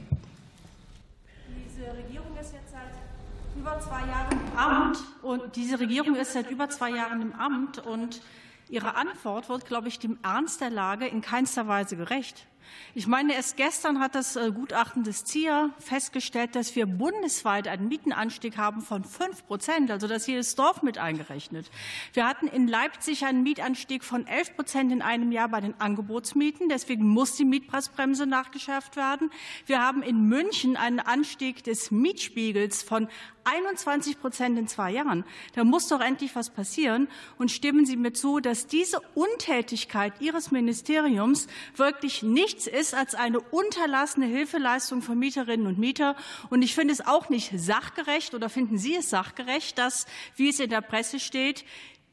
über 3.59 3.79
zwei 3.79 4.05
Jahren 4.07 4.31
im 4.31 4.57
Amt 4.57 4.97
und 5.23 5.55
diese 5.55 5.79
Regierung 5.79 6.15
ist 6.15 6.33
seit 6.33 6.49
über 6.51 6.69
zwei 6.69 6.91
Jahren 6.91 7.21
im 7.21 7.33
Amt 7.33 7.79
und 7.79 8.21
ihre 8.69 8.95
Antwort 8.95 9.49
wird, 9.49 9.65
glaube 9.65 9.87
ich, 9.87 9.99
dem 9.99 10.17
Ernst 10.23 10.61
der 10.61 10.69
Lage 10.69 11.07
in 11.07 11.21
keinster 11.21 11.67
Weise 11.67 11.97
gerecht. 11.97 12.47
Ich 12.93 13.07
meine, 13.07 13.33
erst 13.33 13.57
gestern 13.57 13.99
hat 13.99 14.15
das 14.15 14.35
äh, 14.35 14.51
Gutachten 14.51 15.03
des 15.03 15.25
ZIA 15.25 15.69
festgestellt, 15.79 16.55
dass 16.55 16.75
wir 16.75 16.85
bundesweit 16.85 17.67
einen 17.67 17.87
Mietenanstieg 17.87 18.57
haben 18.57 18.81
von 18.81 19.03
5 19.03 19.45
Prozent, 19.45 19.91
also 19.91 20.07
das 20.07 20.27
jedes 20.27 20.55
Dorf 20.55 20.81
mit 20.81 20.97
eingerechnet. 20.97 21.69
Wir 22.13 22.27
hatten 22.27 22.47
in 22.47 22.67
Leipzig 22.67 23.25
einen 23.25 23.43
Mietanstieg 23.43 24.03
von 24.03 24.25
11 24.25 24.55
Prozent 24.55 24.91
in 24.91 25.01
einem 25.01 25.31
Jahr 25.31 25.49
bei 25.49 25.61
den 25.61 25.79
Angebotsmieten. 25.79 26.69
Deswegen 26.69 27.07
muss 27.07 27.35
die 27.35 27.45
Mietpreisbremse 27.45 28.25
nachgeschärft 28.25 28.95
werden. 28.95 29.31
Wir 29.65 29.81
haben 29.81 30.01
in 30.01 30.23
München 30.23 30.75
einen 30.75 30.99
Anstieg 30.99 31.63
des 31.63 31.91
Mietspiegels 31.91 32.83
von 32.83 33.07
21 33.47 34.19
Prozent 34.19 34.59
in 34.59 34.67
zwei 34.67 34.91
Jahren. 34.91 35.23
Da 35.55 35.63
muss 35.63 35.87
doch 35.87 36.01
endlich 36.01 36.35
was 36.35 36.49
passieren. 36.49 37.07
Und 37.37 37.51
stimmen 37.51 37.85
Sie 37.85 37.95
mir 37.95 38.13
zu, 38.13 38.39
dass 38.39 38.67
diese 38.67 38.99
Untätigkeit 39.15 40.13
Ihres 40.19 40.51
Ministeriums 40.51 41.47
wirklich 41.75 42.23
nichts 42.23 42.67
ist 42.67 42.93
als 42.93 43.15
eine 43.15 43.39
unterlassene 43.39 44.25
Hilfeleistung 44.25 45.01
für 45.01 45.15
Mieterinnen 45.15 45.67
und 45.67 45.79
Mieter. 45.79 46.15
Und 46.49 46.61
ich 46.61 46.75
finde 46.75 46.93
es 46.93 47.05
auch 47.05 47.29
nicht 47.29 47.51
sachgerecht 47.57 48.33
oder 48.33 48.49
finden 48.49 48.77
Sie 48.77 48.95
es 48.95 49.09
sachgerecht, 49.09 49.77
dass, 49.77 50.05
wie 50.35 50.49
es 50.49 50.59
in 50.59 50.69
der 50.69 50.81
Presse 50.81 51.19
steht, 51.19 51.63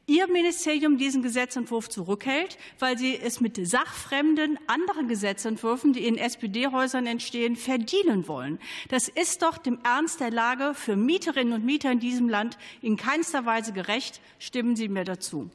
Ihr 0.07 0.27
Ministerium 0.27 0.99
diesen 0.99 1.23
Gesetzentwurf 1.23 1.89
zurückhält, 1.89 2.59
weil 2.77 2.95
Sie 2.95 3.17
es 3.17 3.41
mit 3.41 3.65
sachfremden 3.65 4.59
anderen 4.67 5.07
Gesetzentwürfen, 5.07 5.93
die 5.93 6.05
in 6.05 6.17
SPD-Häusern 6.17 7.07
entstehen, 7.07 7.55
verdienen 7.55 8.27
wollen. 8.27 8.59
Das 8.89 9.07
ist 9.07 9.41
doch 9.41 9.57
dem 9.57 9.79
Ernst 9.83 10.19
der 10.19 10.29
Lage 10.29 10.73
für 10.75 10.95
Mieterinnen 10.95 11.53
und 11.53 11.65
Mieter 11.65 11.91
in 11.91 11.99
diesem 11.99 12.29
Land 12.29 12.59
in 12.83 12.97
keinster 12.97 13.47
Weise 13.47 13.73
gerecht. 13.73 14.21
Stimmen 14.37 14.75
Sie 14.75 14.89
mir 14.89 15.05
dazu. 15.05 15.49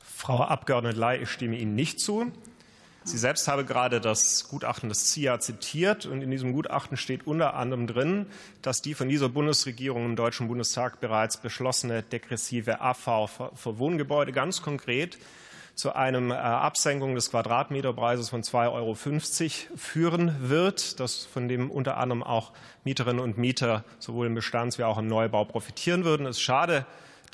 Frau 0.00 0.42
Abgeordnete 0.42 0.98
Ley, 0.98 1.22
ich 1.22 1.30
stimme 1.30 1.58
Ihnen 1.58 1.74
nicht 1.74 1.98
zu. 1.98 2.30
Sie 3.06 3.18
selbst 3.18 3.46
habe 3.46 3.64
gerade 3.64 4.00
das 4.00 4.48
Gutachten 4.48 4.88
des 4.88 5.12
CIA 5.12 5.38
zitiert 5.38 6.06
und 6.06 6.22
in 6.22 6.30
diesem 6.32 6.52
Gutachten 6.52 6.96
steht 6.96 7.24
unter 7.24 7.54
anderem 7.54 7.86
drin, 7.86 8.26
dass 8.62 8.82
die 8.82 8.94
von 8.94 9.08
dieser 9.08 9.28
Bundesregierung 9.28 10.04
im 10.04 10.16
Deutschen 10.16 10.48
Bundestag 10.48 10.98
bereits 10.98 11.36
beschlossene 11.36 12.02
degressive 12.02 12.80
AV 12.80 13.52
für 13.54 13.78
Wohngebäude 13.78 14.32
ganz 14.32 14.60
konkret 14.60 15.18
zu 15.76 15.94
einem 15.94 16.32
äh, 16.32 16.34
Absenkung 16.34 17.14
des 17.14 17.30
Quadratmeterpreises 17.30 18.28
von 18.28 18.42
2,50 18.42 18.72
Euro 18.72 18.94
führen 19.76 20.36
wird, 20.40 20.98
das 20.98 21.24
von 21.26 21.46
dem 21.46 21.70
unter 21.70 21.98
anderem 21.98 22.24
auch 22.24 22.52
Mieterinnen 22.82 23.22
und 23.22 23.38
Mieter 23.38 23.84
sowohl 24.00 24.26
im 24.26 24.34
Bestands- 24.34 24.78
wie 24.78 24.84
auch 24.84 24.98
im 24.98 25.06
Neubau 25.06 25.44
profitieren 25.44 26.04
würden. 26.04 26.26
Es 26.26 26.38
ist 26.38 26.42
schade, 26.42 26.86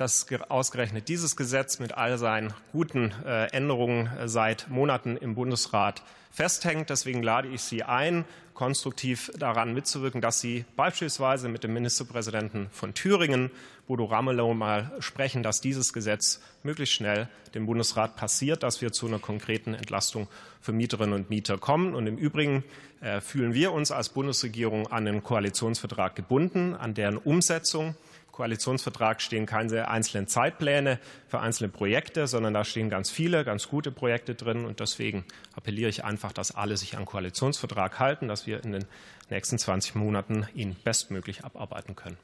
dass 0.03 0.27
ausgerechnet 0.49 1.09
dieses 1.09 1.37
Gesetz 1.37 1.79
mit 1.79 1.93
all 1.93 2.19
seinen 2.19 2.53
guten 2.73 3.13
äh, 3.25 3.47
Änderungen 3.53 4.09
äh, 4.09 4.27
seit 4.27 4.69
Monaten 4.69 5.17
im 5.17 5.37
Bundesrat 5.37 6.03
festhängt. 6.33 6.91
Deswegen 6.91 7.23
lade 7.23 7.47
ich 7.47 7.63
Sie 7.63 7.85
ein, 7.85 8.25
konstruktiv 8.53 9.31
daran 9.39 9.73
mitzuwirken, 9.75 10.21
dass 10.21 10.41
Sie 10.41 10.65
beispielsweise 10.75 11.49
mit 11.49 11.63
dem 11.63 11.73
Ministerpräsidenten 11.73 12.69
von 12.73 12.95
Thüringen, 12.95 13.53
Bodo 13.87 14.05
Ramelow, 14.07 14.55
mal 14.55 14.91
sprechen, 14.99 15.45
dass 15.45 15.61
dieses 15.61 15.93
Gesetz 15.93 16.41
möglichst 16.65 16.95
schnell 16.95 17.29
dem 17.55 17.67
Bundesrat 17.67 18.17
passiert, 18.17 18.65
dass 18.65 18.81
wir 18.81 18.91
zu 18.91 19.07
einer 19.07 19.21
konkreten 19.21 19.75
Entlastung 19.75 20.27
für 20.61 20.73
Mieterinnen 20.73 21.15
und 21.15 21.31
Mieter 21.31 21.59
kommen. 21.59 21.95
Und 21.95 22.09
im 22.09 22.17
Übrigen 22.17 22.65
äh, 23.01 23.21
fühlen 23.21 23.55
wir 23.55 23.73
uns 23.73 23.93
als 23.93 24.09
Bundesregierung 24.09 24.89
an 24.89 25.05
den 25.05 25.23
Koalitionsvertrag 25.23 26.17
gebunden, 26.17 26.75
an 26.75 26.95
deren 26.95 27.19
Umsetzung. 27.19 27.95
Koalitionsvertrag 28.33 29.21
stehen 29.21 29.45
keine 29.47 29.89
einzelnen 29.89 30.27
Zeitpläne 30.27 30.99
für 31.29 31.41
einzelne 31.41 31.69
Projekte, 31.69 32.27
sondern 32.27 32.55
da 32.55 32.65
stehen 32.65 32.89
ganz 32.89 33.11
viele, 33.11 33.45
ganz 33.45 33.69
gute 33.69 33.93
Projekte 33.93 34.35
drin. 34.35 34.65
Und 34.65 34.81
deswegen 34.81 35.25
appelliere 35.55 35.91
ich 35.91 36.05
einfach, 36.05 36.33
dass 36.33 36.55
alle 36.55 36.77
sich 36.79 36.97
an 36.97 37.05
Koalitionsvertrag 37.05 38.01
halten, 38.01 38.29
dass 38.29 38.47
wir 38.47 38.65
in 38.65 38.73
den 38.73 38.87
nächsten 39.31 39.59
20 39.59 39.95
Monaten 39.95 40.47
ihn 40.55 40.77
bestmöglich 40.83 41.45
abarbeiten 41.45 41.95
können. 41.95 42.17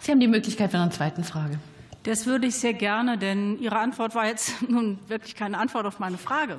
Sie 0.00 0.12
haben 0.12 0.20
die 0.20 0.28
Möglichkeit 0.28 0.70
für 0.70 0.78
eine 0.78 0.90
zweite 0.90 1.22
Frage. 1.22 1.58
Das 2.04 2.26
würde 2.26 2.46
ich 2.46 2.56
sehr 2.56 2.74
gerne, 2.74 3.16
denn 3.16 3.58
Ihre 3.58 3.78
Antwort 3.78 4.14
war 4.14 4.26
jetzt 4.26 4.60
nun 4.68 4.98
wirklich 5.08 5.34
keine 5.34 5.56
Antwort 5.56 5.86
auf 5.86 5.98
meine 5.98 6.18
Frage. 6.18 6.58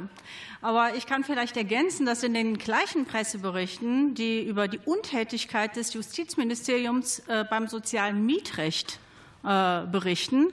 Aber 0.61 0.95
ich 0.95 1.05
kann 1.05 1.23
vielleicht 1.23 1.55
ergänzen, 1.55 2.07
dass 2.07 2.23
in 2.23 2.33
den 2.33 2.57
gleichen 2.57 3.05
Presseberichten, 3.05 4.15
die 4.15 4.41
über 4.43 4.67
die 4.67 4.79
Untätigkeit 4.85 5.75
des 5.75 5.93
Justizministeriums 5.93 7.19
äh, 7.27 7.45
beim 7.47 7.67
sozialen 7.67 8.25
Mietrecht 8.25 8.99
äh, 9.43 9.85
berichten, 9.85 10.47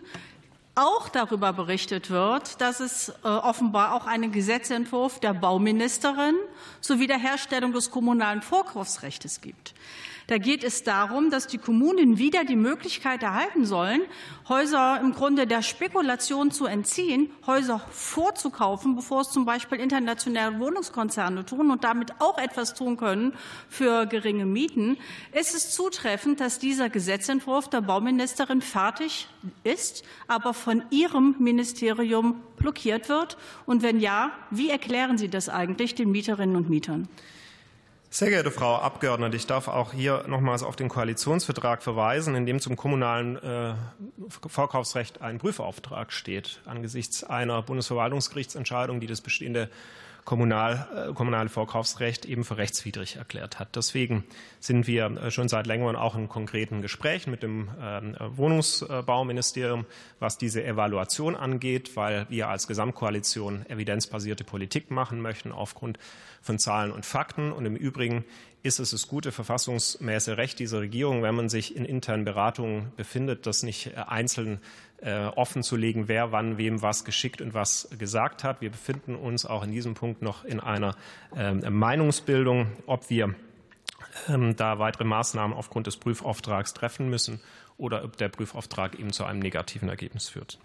auch 0.75 1.09
darüber 1.09 1.55
berichtet 1.55 2.11
wird, 2.11 2.61
dass 2.61 2.81
es 2.81 3.09
äh, 3.09 3.29
offenbar 3.29 3.95
auch 3.95 4.07
einen 4.07 4.31
Gesetzentwurf 4.31 5.21
der 5.21 5.33
Bauministerin 5.33 6.35
zur 6.83 6.99
Wiederherstellung 6.99 7.73
des 7.73 7.91
kommunalen 7.91 8.43
Vorkaufsrechts 8.43 9.41
gibt. 9.41 9.73
Da 10.27 10.39
geht 10.39 10.65
es 10.65 10.85
darum, 10.85 11.31
dass 11.31 11.47
die 11.47 11.59
Kommunen 11.59 12.19
wieder 12.19 12.45
die 12.45 12.57
Möglichkeit 12.57 13.23
erhalten 13.23 13.65
sollen, 13.65 14.03
Häuser 14.49 15.01
im 15.01 15.13
Grunde 15.13 15.47
der 15.47 15.63
Spekulation 15.63 16.51
zu 16.51 16.67
entziehen, 16.67 17.31
Häuser 17.47 17.81
vorzukaufen, 17.91 18.97
bevor 18.97 19.23
es 19.23 19.31
zum 19.31 19.45
Beispiel 19.45 19.79
internationale 19.79 20.59
Wohnungskonzerne 20.59 21.45
tun 21.45 21.71
und 21.71 21.85
damit 21.85 22.21
auch 22.21 22.39
etwas 22.39 22.75
tun 22.75 22.97
können 22.97 23.35
für 23.69 24.07
geringe 24.07 24.47
Mieten. 24.47 24.99
Es 25.33 25.55
ist 25.55 25.75
zutreffend, 25.75 26.41
dass 26.41 26.59
dieser 26.59 26.89
Gesetzentwurf 26.89 27.69
der 27.69 27.81
Bauministerin 27.81 28.63
fertig 28.63 29.29
ist, 29.65 30.05
aber 30.29 30.55
von 30.55 30.83
ihrem 30.91 31.37
Ministerium 31.39 32.41
blockiert 32.57 33.09
wird. 33.09 33.37
Und 33.67 33.83
wenn 33.83 34.01
ja, 34.01 34.31
wie 34.51 34.71
erklären 34.71 35.19
Sie 35.19 35.29
das 35.29 35.49
eigentlich 35.49 35.95
den 35.95 36.11
Mieterinnen 36.11 36.57
und 36.57 36.71
Mietern? 36.71 37.09
Sehr 38.15 38.29
geehrte 38.29 38.51
Frau 38.51 38.77
Abgeordnete, 38.77 39.39
ich 39.39 39.47
darf 39.47 39.69
auch 39.69 39.95
hier 39.95 40.25
nochmals 40.29 40.63
auf 40.63 40.77
den 40.77 40.91
Koalitionsvertrag 40.91 41.83
verweisen, 41.83 42.35
in 42.35 42.45
dem 42.45 42.61
zum 42.61 42.77
kommunalen 42.77 43.43
äh, 43.43 43.73
Vorkaufsrecht 44.29 45.23
ein 45.23 45.39
Prüfauftrag 45.39 46.13
steht 46.13 46.61
angesichts 46.67 47.25
einer 47.25 47.63
Bundesverwaltungsgerichtsentscheidung, 47.63 49.01
die 49.01 49.07
das 49.07 49.23
bestehende 49.23 49.71
kommunal, 50.27 51.09
äh, 51.11 51.15
kommunale 51.15 51.49
Vorkaufsrecht 51.49 52.27
eben 52.27 52.45
für 52.45 52.57
rechtswidrig 52.57 53.17
erklärt 53.17 53.59
hat. 53.59 53.75
Deswegen 53.77 54.25
sind 54.61 54.87
wir 54.87 55.07
äh, 55.07 55.31
schon 55.31 55.49
seit 55.49 55.67
längerem 55.67 55.97
auch 55.97 56.15
in 56.15 56.29
konkreten 56.29 56.83
Gesprächen 56.83 57.31
mit 57.31 57.43
dem 57.43 57.71
ähm, 57.81 58.15
Wohnungsbauministerium, 58.21 59.87
was 60.21 60.39
diese 60.39 60.63
Evaluation 60.63 61.35
angeht, 61.35 61.97
weil 61.97 62.27
wir 62.29 62.49
als 62.49 62.69
Gesamtkoalition 62.69 63.65
evidenzbasierte 63.67 64.45
Politik 64.45 64.91
machen 64.91 65.21
möchten 65.21 65.51
aufgrund 65.51 65.99
von 66.43 66.59
Zahlen 66.59 66.93
und 66.93 67.07
Fakten. 67.07 67.53
Und 67.53 67.65
im 67.65 67.77
Übrigen 67.77 68.25
ist 68.63 68.79
es 68.79 68.91
das 68.91 69.09
gute 69.09 69.33
verfassungsmäßige 69.33 70.37
Recht 70.37 70.59
dieser 70.59 70.81
Regierung, 70.81 71.23
wenn 71.23 71.35
man 71.35 71.49
sich 71.49 71.75
in 71.75 71.85
internen 71.85 72.25
Beratungen 72.25 72.93
befindet, 72.97 73.47
das 73.47 73.63
nicht 73.63 73.89
äh, 73.89 74.01
einzeln 74.07 74.61
äh, 75.01 75.25
offen 75.25 75.63
zu 75.63 75.77
legen, 75.77 76.07
wer 76.07 76.31
wann 76.31 76.59
wem 76.59 76.83
was 76.83 77.05
geschickt 77.05 77.41
und 77.41 77.55
was 77.55 77.89
gesagt 77.99 78.45
hat. 78.45 78.61
Wir 78.61 78.71
befinden 78.71 79.17
uns 79.17 79.47
auch 79.47 79.65
in 79.65 79.73
diesem 79.73 79.95
Punkt 79.95 80.23
noch 80.23 80.45
in 80.45 80.61
einer 80.61 80.95
ähm, 81.35 81.63
Meinungsbildung, 81.71 82.69
ob 82.87 83.11
wir 83.11 83.35
ähm, 84.29 84.55
da 84.57 84.79
weitere 84.79 85.05
Maßnahmen 85.05 85.57
aufgrund 85.57 85.87
des 85.87 85.97
Prüfauftrags 85.97 86.75
treffen 86.75 87.11
müssen 87.11 87.41
oder 87.79 88.05
ob 88.05 88.17
der 88.17 88.29
Prüfauftrag 88.29 88.99
eben 88.99 89.13
zu 89.13 89.25
einem 89.25 89.41
negativen 89.41 89.89
Ergebnis 89.89 90.29
führt. 90.29 90.59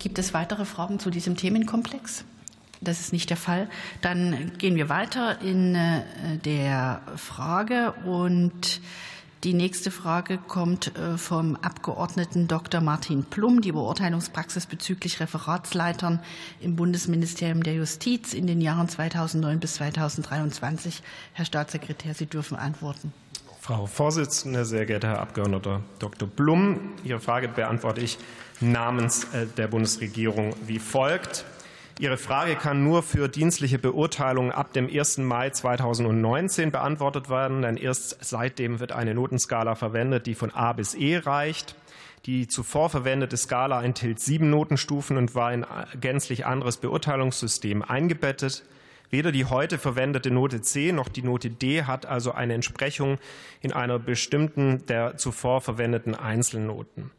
Gibt 0.00 0.18
es 0.18 0.32
weitere 0.32 0.64
Fragen 0.64 0.98
zu 0.98 1.10
diesem 1.10 1.36
Themenkomplex? 1.36 2.24
Das 2.80 3.00
ist 3.00 3.12
nicht 3.12 3.28
der 3.28 3.36
Fall. 3.36 3.68
Dann 4.00 4.52
gehen 4.56 4.74
wir 4.74 4.88
weiter 4.88 5.42
in 5.42 5.74
äh, 5.74 6.02
der 6.42 7.02
Frage 7.16 7.92
und 8.06 8.80
die 9.44 9.52
nächste 9.52 9.90
Frage 9.90 10.38
kommt 10.38 10.96
äh, 10.96 11.18
vom 11.18 11.56
Abgeordneten 11.56 12.48
Dr. 12.48 12.80
Martin 12.80 13.24
Plum, 13.24 13.60
die 13.60 13.72
Beurteilungspraxis 13.72 14.64
bezüglich 14.64 15.20
Referatsleitern 15.20 16.20
im 16.60 16.76
Bundesministerium 16.76 17.62
der 17.62 17.74
Justiz 17.74 18.32
in 18.32 18.46
den 18.46 18.62
Jahren 18.62 18.88
2009 18.88 19.60
bis 19.60 19.74
2023. 19.74 21.02
Herr 21.34 21.44
Staatssekretär, 21.44 22.14
Sie 22.14 22.26
dürfen 22.26 22.56
antworten. 22.56 23.12
Frau 23.60 23.84
Vorsitzende, 23.84 24.64
sehr 24.64 24.86
geehrter 24.86 25.08
Herr 25.08 25.20
Abgeordneter 25.20 25.82
Dr. 25.98 26.26
Blum, 26.26 26.94
Ihre 27.04 27.20
Frage 27.20 27.46
beantworte 27.46 28.00
ich 28.00 28.16
namens 28.60 29.24
äh, 29.34 29.46
der 29.54 29.68
Bundesregierung 29.68 30.54
wie 30.66 30.78
folgt. 30.78 31.44
Ihre 31.98 32.16
Frage 32.16 32.56
kann 32.56 32.82
nur 32.82 33.02
für 33.02 33.28
dienstliche 33.28 33.78
Beurteilungen 33.78 34.50
ab 34.50 34.72
dem 34.72 34.88
1. 34.88 35.18
Mai 35.18 35.50
2019 35.50 36.70
beantwortet 36.70 37.28
werden, 37.28 37.60
denn 37.60 37.76
erst 37.76 38.16
seitdem 38.24 38.80
wird 38.80 38.92
eine 38.92 39.12
Notenskala 39.12 39.74
verwendet, 39.74 40.26
die 40.26 40.34
von 40.34 40.50
A 40.52 40.72
bis 40.72 40.94
E 40.94 41.18
reicht. 41.18 41.76
Die 42.24 42.48
zuvor 42.48 42.88
verwendete 42.88 43.36
Skala 43.36 43.82
enthält 43.82 44.20
sieben 44.20 44.48
Notenstufen 44.48 45.18
und 45.18 45.34
war 45.34 45.52
in 45.52 45.64
ein 45.64 45.86
gänzlich 46.00 46.46
anderes 46.46 46.78
Beurteilungssystem 46.78 47.82
eingebettet. 47.82 48.62
Weder 49.10 49.32
die 49.32 49.44
heute 49.44 49.78
verwendete 49.78 50.30
Note 50.30 50.62
C 50.62 50.92
noch 50.92 51.08
die 51.08 51.22
Note 51.22 51.50
D 51.50 51.82
hat 51.82 52.06
also 52.06 52.32
eine 52.32 52.54
Entsprechung 52.54 53.18
in 53.60 53.72
einer 53.72 53.98
bestimmten 53.98 54.86
der 54.86 55.16
zuvor 55.16 55.60
verwendeten 55.60 56.14
Einzelnoten. 56.14 57.10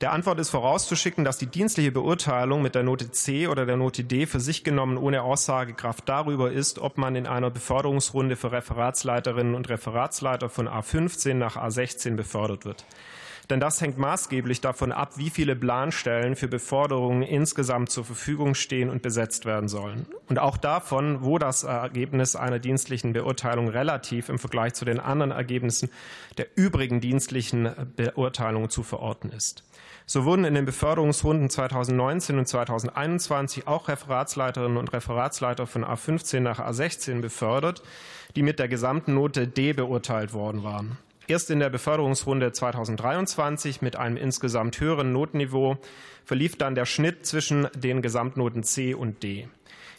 Der 0.00 0.12
Antwort 0.12 0.38
ist 0.38 0.50
vorauszuschicken, 0.50 1.24
dass 1.24 1.38
die 1.38 1.48
dienstliche 1.48 1.90
Beurteilung 1.90 2.62
mit 2.62 2.76
der 2.76 2.84
Note 2.84 3.10
C 3.10 3.48
oder 3.48 3.66
der 3.66 3.76
Note 3.76 4.04
D 4.04 4.26
für 4.26 4.38
sich 4.38 4.62
genommen 4.62 4.96
ohne 4.96 5.22
Aussagekraft 5.22 6.08
darüber 6.08 6.52
ist, 6.52 6.78
ob 6.78 6.98
man 6.98 7.16
in 7.16 7.26
einer 7.26 7.50
Beförderungsrunde 7.50 8.36
für 8.36 8.52
Referatsleiterinnen 8.52 9.56
und 9.56 9.68
Referatsleiter 9.68 10.48
von 10.48 10.68
A15 10.68 11.34
nach 11.34 11.56
A16 11.56 12.14
befördert 12.14 12.64
wird. 12.64 12.84
Denn 13.50 13.60
das 13.60 13.80
hängt 13.80 13.96
maßgeblich 13.96 14.60
davon 14.60 14.92
ab, 14.92 15.16
wie 15.16 15.30
viele 15.30 15.56
Planstellen 15.56 16.36
für 16.36 16.48
Beförderungen 16.48 17.22
insgesamt 17.22 17.90
zur 17.90 18.04
Verfügung 18.04 18.54
stehen 18.54 18.90
und 18.90 19.00
besetzt 19.00 19.46
werden 19.46 19.68
sollen. 19.68 20.06
Und 20.28 20.38
auch 20.38 20.58
davon, 20.58 21.24
wo 21.24 21.38
das 21.38 21.64
Ergebnis 21.64 22.36
einer 22.36 22.58
dienstlichen 22.58 23.14
Beurteilung 23.14 23.68
relativ 23.68 24.28
im 24.28 24.38
Vergleich 24.38 24.74
zu 24.74 24.84
den 24.84 25.00
anderen 25.00 25.30
Ergebnissen 25.30 25.88
der 26.36 26.46
übrigen 26.56 27.00
dienstlichen 27.00 27.70
Beurteilungen 27.96 28.68
zu 28.68 28.82
verorten 28.82 29.30
ist. 29.30 29.64
So 30.04 30.24
wurden 30.24 30.44
in 30.44 30.54
den 30.54 30.64
Beförderungsrunden 30.64 31.48
2019 31.48 32.38
und 32.38 32.48
2021 32.48 33.66
auch 33.66 33.88
Referatsleiterinnen 33.88 34.76
und 34.76 34.92
Referatsleiter 34.92 35.66
von 35.66 35.84
A15 35.84 36.40
nach 36.40 36.60
A16 36.60 37.20
befördert, 37.20 37.82
die 38.36 38.42
mit 38.42 38.58
der 38.58 38.68
gesamten 38.68 39.14
Note 39.14 39.48
D 39.48 39.72
beurteilt 39.72 40.32
worden 40.32 40.64
waren. 40.64 40.98
Erst 41.30 41.50
in 41.50 41.60
der 41.60 41.68
Beförderungsrunde 41.68 42.52
2023 42.52 43.82
mit 43.82 43.96
einem 43.96 44.16
insgesamt 44.16 44.80
höheren 44.80 45.12
Notniveau 45.12 45.76
verlief 46.24 46.56
dann 46.56 46.74
der 46.74 46.86
Schnitt 46.86 47.26
zwischen 47.26 47.68
den 47.74 48.00
Gesamtnoten 48.00 48.62
C 48.62 48.94
und 48.94 49.22
D. 49.22 49.46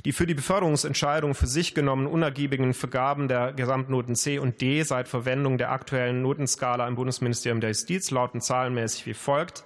Die 0.06 0.12
für 0.12 0.26
die 0.26 0.34
Beförderungsentscheidung 0.34 1.36
für 1.36 1.46
sich 1.46 1.76
genommenen 1.76 2.12
unergiebigen 2.12 2.74
Vergaben 2.74 3.28
der 3.28 3.54
Gesamtnoten 3.54 4.16
C 4.16 4.40
und 4.40 4.60
D 4.60 4.82
seit 4.82 5.08
Verwendung 5.08 5.60
der 5.60 5.72
aktuellen 5.72 6.24
Notenskala 6.24 6.88
im 6.88 6.96
Bundesministerium 6.96 7.62
der 7.62 7.70
Justiz 7.70 8.10
lauten 8.10 8.42
zahlenmäßig 8.42 9.06
wie 9.06 9.14
folgt. 9.14 9.64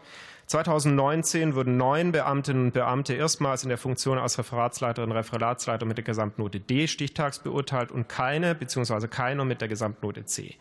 2019 0.48 1.56
wurden 1.56 1.78
neun 1.78 2.12
Beamtinnen 2.12 2.66
und 2.66 2.74
Beamte 2.74 3.14
erstmals 3.14 3.64
in 3.64 3.70
der 3.70 3.78
Funktion 3.78 4.18
als 4.18 4.38
Referatsleiterin 4.38 5.14
Referatsleiter 5.14 5.86
mit 5.86 5.98
der 5.98 6.04
Gesamtnote 6.04 6.60
D 6.60 6.90
stichtags 6.90 7.40
beurteilt 7.40 7.90
und 7.90 8.10
keine 8.10 8.54
bzw. 8.54 9.08
keiner 9.08 9.46
mit 9.46 9.62
der 9.62 9.70
Gesamtnote 9.70 10.26
C. 10.26 10.58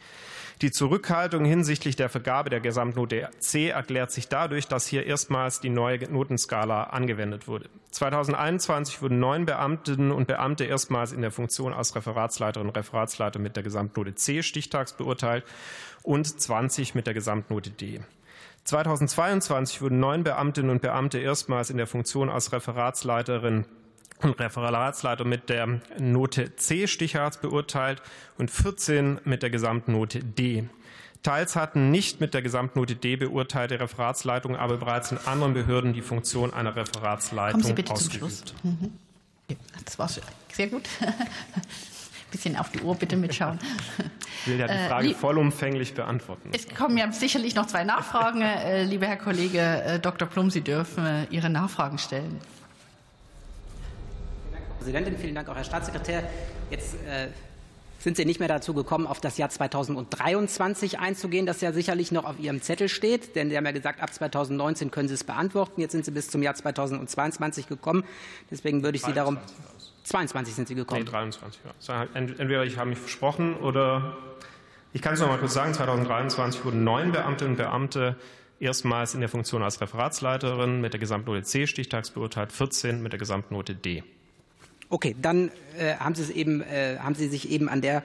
Die 0.61 0.71
Zurückhaltung 0.71 1.45
hinsichtlich 1.45 1.97
der 1.97 2.09
Vergabe 2.09 2.51
der 2.51 2.61
Gesamtnote 2.61 3.29
C 3.39 3.69
erklärt 3.69 4.11
sich 4.11 4.29
dadurch, 4.29 4.69
dass 4.69 4.87
hier 4.87 5.07
erstmals 5.07 5.61
die 5.61 5.71
neue 5.71 6.11
Notenskala 6.11 6.85
angewendet 6.85 7.49
wurde. 7.49 7.69
2021 7.91 9.03
wurden 9.03 9.19
neun 9.19 9.47
Beamtinnen 9.47 10.13
und 10.13 10.27
Beamte 10.27 10.65
erstmals 10.65 11.13
in 11.13 11.23
der 11.23 11.31
Funktion 11.31 11.73
als 11.73 11.95
Referatsleiterin 11.95 12.69
und 12.69 12.77
Referatsleiter 12.77 13.39
mit 13.39 13.57
der 13.57 13.63
Gesamtnote 13.63 14.15
C 14.15 14.43
stichtags 14.43 14.93
beurteilt 14.93 15.45
und 16.03 16.41
20 16.41 16.95
mit 16.95 17.07
der 17.07 17.15
Gesamtnote 17.15 17.71
D. 17.71 18.01
2022 18.65 19.83
wurden 19.83 19.99
neun 19.99 20.23
Beamtinnen 20.23 20.71
und 20.71 20.83
Beamte 20.83 21.19
erstmals 21.19 21.71
in 21.71 21.77
der 21.77 21.87
Funktion 21.87 22.29
als 22.29 22.53
Referatsleiterin 22.53 23.65
und 24.23 24.39
Referatsleiter 24.39 25.25
mit 25.25 25.49
der 25.49 25.81
Note 25.99 26.57
C 26.57 26.87
stichharts 26.87 27.39
beurteilt 27.39 28.03
und 28.39 28.51
14 28.51 29.21
mit 29.25 29.43
der 29.43 29.51
Gesamtnote 29.51 30.21
D. 30.21 30.65
Teils 31.23 31.55
hatten 31.55 31.91
nicht 31.91 32.21
mit 32.21 32.35
der 32.35 32.43
Gesamtnote 32.43 32.97
D 32.97 33.17
beurteilte 33.17 33.79
Referatsleitungen 33.79 34.59
aber 34.59 34.79
bereits 34.79 35.13
in 35.13 35.19
anderen 35.19 35.55
Behörden 35.55 35.93
die 35.93 36.03
Funktion 36.03 36.53
einer 36.53 36.75
Referatsleitung 36.75 37.61
Kommen 37.61 37.65
Sie 37.65 37.73
bitte 37.75 37.93
ausgeübt. 37.93 38.21
Zum 38.21 38.29
Schluss. 38.29 38.55
Mhm. 38.63 38.93
Das 39.85 39.99
war 39.99 40.09
sehr 40.09 40.67
gut. 40.69 40.89
bisschen 42.33 42.57
auf 42.57 42.71
die 42.71 42.81
Uhr 42.81 42.97
bitte 42.97 43.17
mitschauen. 43.17 43.59
Ich 44.41 44.49
will 44.49 44.59
ja 44.59 44.67
die 44.67 44.73
äh, 44.73 44.89
Frage 44.89 45.09
äh, 45.11 45.15
vollumfänglich 45.15 45.95
beantworten. 45.95 46.51
Es 46.53 46.67
kommen 46.67 46.97
ja 46.97 47.13
sicherlich 47.13 47.55
noch 47.55 47.67
zwei 47.67 47.85
Nachfragen. 47.85 48.43
Äh, 48.63 48.85
lieber 48.85 49.07
Herr 49.07 49.17
Kollege 49.17 49.61
äh, 49.61 49.99
Dr. 49.99 50.27
Plum, 50.29 50.51
Sie 50.51 50.63
dürfen 50.63 51.27
Ihre 51.31 51.51
Nachfragen 51.51 51.99
stellen. 51.99 52.41
Präsidentin, 54.83 55.17
vielen 55.17 55.37
Dank 55.37 55.49
auch 55.49 55.55
Herr 55.55 55.63
Staatssekretär. 55.63 56.25
Jetzt 56.69 56.95
äh, 57.07 57.29
sind 58.01 58.17
Sie 58.17 58.25
nicht 58.25 58.41
mehr 58.41 58.49
dazu 58.49 58.75
gekommen, 58.75 59.07
auf 59.07 59.21
das 59.21 59.39
Jahr 59.39 59.49
2023 59.49 60.99
einzugehen, 60.99 61.47
das 61.47 61.61
ja 61.61 61.73
sicherlich 61.73 62.11
noch 62.11 62.25
auf 62.25 62.41
Ihrem 62.41 62.61
Zettel 62.61 62.89
steht. 62.89 63.37
Denn 63.37 63.49
Sie 63.49 63.57
haben 63.57 63.65
ja 63.65 63.71
gesagt, 63.71 64.03
ab 64.03 64.13
2019 64.13 64.91
können 64.91 65.07
Sie 65.07 65.15
es 65.15 65.23
beantworten. 65.23 65.81
Jetzt 65.81 65.93
sind 65.93 66.05
Sie 66.05 66.11
bis 66.11 66.31
zum 66.31 66.43
Jahr 66.43 66.57
2022 66.57 67.69
gekommen. 67.69 68.03
Deswegen 68.51 68.83
würde 68.83 68.97
ich 68.97 69.05
Sie 69.05 69.13
darum. 69.13 69.39
22 70.03 70.53
sind 70.53 70.67
Sie 70.67 70.75
gekommen. 70.75 71.05
Nee, 71.05 71.11
23, 71.11 71.61
ja. 71.89 72.09
Entweder 72.15 72.65
ich 72.65 72.77
habe 72.77 72.91
mich 72.91 72.99
versprochen 72.99 73.55
oder 73.55 74.17
ich 74.93 75.01
kann 75.01 75.15
es 75.15 75.21
noch 75.21 75.29
mal 75.29 75.39
kurz 75.39 75.55
sagen, 75.55 75.75
2023 75.75 76.65
wurden 76.65 76.83
neun 76.83 77.13
Beamtinnen 77.13 77.53
und 77.53 77.59
Beamte 77.59 78.17
erstmals 78.59 79.15
in 79.15 79.21
der 79.21 79.29
Funktion 79.29 79.63
als 79.63 79.81
Referatsleiterin 79.81 80.81
mit 80.81 80.93
der 80.93 80.99
Gesamtnote 80.99 81.45
C 81.45 81.69
stichtags 81.69 82.11
beurteilt, 82.11 82.51
14 82.51 83.01
mit 83.01 83.13
der 83.13 83.21
Gesamtnote 83.21 83.77
D. 83.77 84.03
Okay, 84.93 85.17
dann 85.23 85.51
äh, 85.79 85.95
haben, 85.95 86.15
Sie 86.15 86.21
es 86.21 86.29
eben, 86.29 86.61
äh, 86.61 86.99
haben 86.99 87.15
Sie 87.15 87.27
sich 87.29 87.49
eben 87.51 87.71
an 87.71 87.81
der 87.81 88.05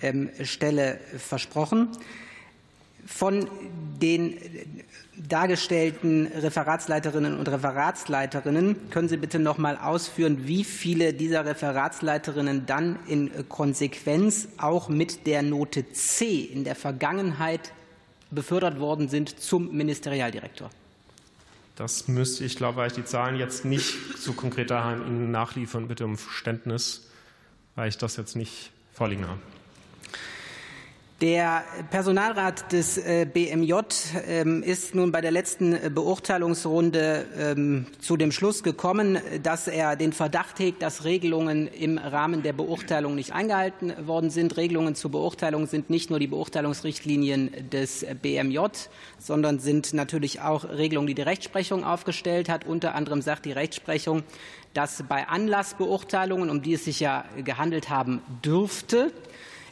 ähm, 0.00 0.30
Stelle 0.44 1.00
versprochen. 1.18 1.88
Von 3.04 3.48
den 4.00 4.38
dargestellten 5.16 6.28
Referatsleiterinnen 6.28 7.36
und 7.36 7.48
Referatsleiterinnen 7.48 8.90
können 8.90 9.08
Sie 9.08 9.16
bitte 9.16 9.40
noch 9.40 9.58
mal 9.58 9.76
ausführen, 9.76 10.46
wie 10.46 10.62
viele 10.62 11.14
dieser 11.14 11.44
Referatsleiterinnen 11.46 12.64
dann 12.64 13.00
in 13.08 13.48
Konsequenz 13.48 14.46
auch 14.56 14.88
mit 14.88 15.26
der 15.26 15.42
Note 15.42 15.90
C 15.90 16.42
in 16.42 16.62
der 16.62 16.76
Vergangenheit 16.76 17.72
befördert 18.30 18.78
worden 18.78 19.08
sind 19.08 19.40
zum 19.40 19.76
Ministerialdirektor? 19.76 20.70
Das 21.80 22.08
müsste 22.08 22.44
ich, 22.44 22.56
glaube 22.56 22.86
ich, 22.86 22.92
die 22.92 23.06
Zahlen 23.06 23.36
jetzt 23.36 23.64
nicht 23.64 23.94
so 24.18 24.34
konkret 24.34 24.70
daheim 24.70 25.00
Ihnen 25.06 25.30
nachliefern. 25.30 25.88
Bitte 25.88 26.04
um 26.04 26.18
Verständnis, 26.18 27.08
weil 27.74 27.88
ich 27.88 27.96
das 27.96 28.18
jetzt 28.18 28.36
nicht 28.36 28.70
vorliegen 28.92 29.26
habe. 29.26 29.38
Der 31.20 31.64
Personalrat 31.90 32.72
des 32.72 32.96
äh, 32.96 33.26
BMJ 33.30 33.74
ähm, 34.26 34.62
ist 34.62 34.94
nun 34.94 35.12
bei 35.12 35.20
der 35.20 35.30
letzten 35.30 35.74
äh, 35.74 35.90
Beurteilungsrunde 35.94 37.26
ähm, 37.36 37.86
zu 38.00 38.16
dem 38.16 38.32
Schluss 38.32 38.62
gekommen, 38.62 39.18
dass 39.42 39.68
er 39.68 39.96
den 39.96 40.14
Verdacht 40.14 40.58
hegt, 40.58 40.80
dass 40.80 41.04
Regelungen 41.04 41.66
im 41.66 41.98
Rahmen 41.98 42.42
der 42.42 42.54
Beurteilung 42.54 43.16
nicht 43.16 43.34
eingehalten 43.34 43.92
worden 44.06 44.30
sind. 44.30 44.56
Regelungen 44.56 44.94
zur 44.94 45.10
Beurteilung 45.10 45.66
sind 45.66 45.90
nicht 45.90 46.08
nur 46.08 46.20
die 46.20 46.26
Beurteilungsrichtlinien 46.26 47.68
des 47.68 48.06
BMJ, 48.22 48.60
sondern 49.18 49.58
sind 49.58 49.92
natürlich 49.92 50.40
auch 50.40 50.64
Regelungen, 50.64 51.06
die 51.06 51.14
die 51.14 51.20
Rechtsprechung 51.20 51.84
aufgestellt 51.84 52.48
hat. 52.48 52.64
Unter 52.64 52.94
anderem 52.94 53.20
sagt 53.20 53.44
die 53.44 53.52
Rechtsprechung, 53.52 54.22
dass 54.72 55.04
bei 55.06 55.28
Anlassbeurteilungen, 55.28 56.48
um 56.48 56.62
die 56.62 56.72
es 56.72 56.86
sich 56.86 56.98
ja 56.98 57.26
gehandelt 57.44 57.90
haben 57.90 58.22
dürfte, 58.42 59.12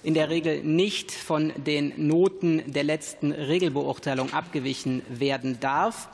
in 0.02 0.14
der 0.14 0.30
Regel 0.30 0.62
nicht 0.62 1.12
von 1.12 1.52
den 1.56 2.06
Noten 2.06 2.62
der 2.66 2.84
letzten 2.84 3.32
Regelbeurteilung 3.32 4.32
abgewichen 4.32 5.02
werden 5.08 5.58
darf. 5.60 6.08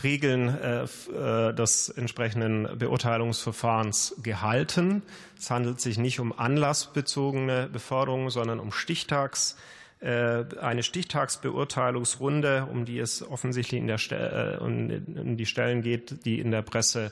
Regeln 0.03 0.49
äh, 0.49 0.83
äh, 0.83 1.53
des 1.53 1.89
entsprechenden 1.89 2.77
Beurteilungsverfahrens 2.77 4.15
gehalten. 4.21 5.01
Es 5.37 5.49
handelt 5.49 5.81
sich 5.81 5.97
nicht 5.97 6.19
um 6.19 6.37
anlassbezogene 6.37 7.69
Beförderung, 7.71 8.29
sondern 8.29 8.59
um 8.59 8.71
Stichtags, 8.71 9.57
äh, 9.99 10.43
eine 10.61 10.83
Stichtagsbeurteilungsrunde, 10.83 12.67
um 12.71 12.85
die 12.85 12.99
es 12.99 13.27
offensichtlich 13.27 13.81
in, 13.81 13.87
der, 13.87 14.61
um 14.61 15.37
die 15.37 15.45
Stellen 15.45 15.81
geht, 15.81 16.25
die 16.25 16.39
in 16.39 16.51
der 16.51 16.61
Presse 16.61 17.11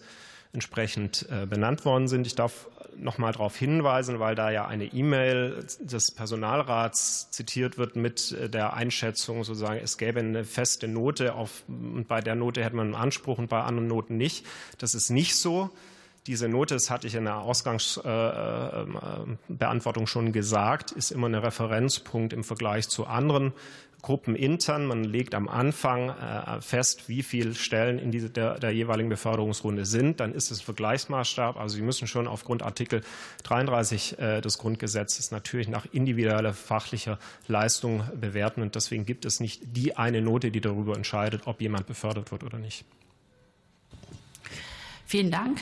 entsprechend 0.56 1.28
benannt 1.50 1.86
worden 1.86 2.08
sind. 2.08 2.26
Ich 2.26 2.34
darf 2.34 2.68
noch 2.98 3.18
mal 3.18 3.32
darauf 3.32 3.56
hinweisen, 3.56 4.20
weil 4.20 4.36
da 4.36 4.50
ja 4.50 4.66
eine 4.66 4.86
E-Mail 4.86 5.66
des 5.80 6.12
Personalrats 6.12 7.30
zitiert 7.30 7.78
wird 7.78 7.96
mit 7.96 8.36
der 8.54 8.74
Einschätzung, 8.74 9.44
sozusagen, 9.44 9.80
es 9.84 9.98
gäbe 9.98 10.20
eine 10.20 10.46
feste 10.46 10.88
Note 10.88 11.36
auf, 11.36 11.64
und 11.68 12.08
bei 12.08 12.22
der 12.22 12.36
Note 12.36 12.64
hätte 12.64 12.76
man 12.76 12.88
einen 12.88 12.96
Anspruch 12.96 13.38
und 13.38 13.50
bei 13.50 13.62
anderen 13.62 13.88
Noten 13.88 14.18
nicht. 14.18 14.46
Das 14.80 14.96
ist 14.96 15.10
nicht 15.10 15.36
so. 15.36 15.70
Diese 16.28 16.50
Note, 16.50 16.74
das 16.74 16.90
hatte 16.90 17.06
ich 17.06 17.14
in 17.14 17.26
der 17.26 17.38
Ausgangsbeantwortung 17.38 20.04
äh, 20.06 20.08
schon 20.08 20.32
gesagt, 20.32 20.92
ist 20.92 21.12
immer 21.12 21.30
ein 21.30 21.36
Referenzpunkt 21.36 22.34
im 22.34 22.44
Vergleich 22.44 22.90
zu 22.90 23.06
anderen 23.06 23.54
Gruppen 24.06 24.36
intern. 24.36 24.86
Man 24.86 25.04
legt 25.04 25.34
am 25.34 25.50
Anfang 25.50 26.10
äh, 26.10 26.62
fest, 26.62 27.10
wie 27.10 27.24
viele 27.24 27.56
Stellen 27.56 27.98
in 27.98 28.12
diese, 28.12 28.30
der, 28.30 28.60
der 28.60 28.70
jeweiligen 28.70 29.10
Beförderungsrunde 29.10 29.84
sind. 29.86 30.20
Dann 30.20 30.32
ist 30.32 30.52
es 30.52 30.62
Vergleichsmaßstab. 30.62 31.58
Also 31.58 31.78
Sie 31.78 31.82
müssen 31.82 32.08
schon 32.08 32.28
aufgrund 32.28 32.62
Artikel 32.62 33.02
33 33.44 34.20
äh, 34.20 34.42
des 34.42 34.60
Grundgesetzes 34.60 35.32
natürlich 35.32 35.68
nach 35.70 35.88
individueller 35.92 36.54
fachlicher 36.54 37.18
Leistung 37.48 38.04
bewerten. 38.14 38.62
Und 38.62 38.76
deswegen 38.76 39.08
gibt 39.08 39.26
es 39.26 39.40
nicht 39.40 39.64
die 39.76 39.98
eine 39.98 40.22
Note, 40.22 40.52
die 40.52 40.62
darüber 40.62 40.96
entscheidet, 40.96 41.48
ob 41.48 41.60
jemand 41.60 41.88
befördert 41.88 42.32
wird 42.32 42.44
oder 42.44 42.60
nicht. 42.60 42.86
Vielen 45.08 45.32
Dank. 45.32 45.62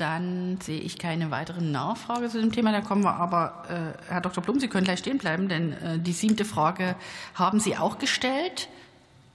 Dann 0.00 0.58
sehe 0.62 0.80
ich 0.80 0.98
keine 0.98 1.30
weiteren 1.30 1.72
Nachfrage 1.72 2.30
zu 2.30 2.40
dem 2.40 2.52
Thema. 2.52 2.72
Da 2.72 2.80
kommen 2.80 3.04
wir 3.04 3.16
aber, 3.16 3.64
äh, 3.68 4.10
Herr 4.10 4.22
Dr. 4.22 4.42
Blum, 4.42 4.58
Sie 4.58 4.68
können 4.68 4.84
gleich 4.84 5.00
stehen 5.00 5.18
bleiben, 5.18 5.50
denn 5.50 5.72
äh, 5.74 5.98
die 5.98 6.12
siebte 6.12 6.46
Frage 6.46 6.96
haben 7.34 7.60
Sie 7.60 7.76
auch 7.76 7.98
gestellt. 7.98 8.68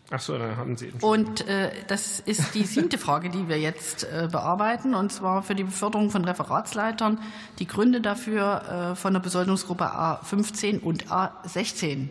Ach 0.10 0.20
so, 0.20 0.40
dann 0.40 0.58
haben 0.58 0.76
Sie. 0.76 0.92
Und 1.02 1.48
äh, 1.48 1.70
das 1.88 2.20
ist 2.20 2.56
die 2.56 2.64
siebte 2.64 2.98
Frage, 2.98 3.30
die 3.30 3.48
wir 3.48 3.60
jetzt 3.60 4.06
äh, 4.06 4.28
bearbeiten, 4.32 4.96
und 4.96 5.12
zwar 5.12 5.44
für 5.44 5.54
die 5.54 5.66
Beförderung 5.66 6.10
von 6.10 6.26
Referatsleitern. 6.26 7.20
Die 7.60 7.68
Gründe 7.68 8.02
dafür 8.02 8.92
äh, 8.92 8.96
von 8.96 9.14
der 9.14 9.20
Besoldungsgruppe 9.20 9.84
A15 9.84 10.80
und 10.80 11.10
A16. 11.10 12.08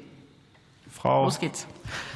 Frau, 0.93 1.25
Los 1.25 1.41
geht's. 1.41 1.67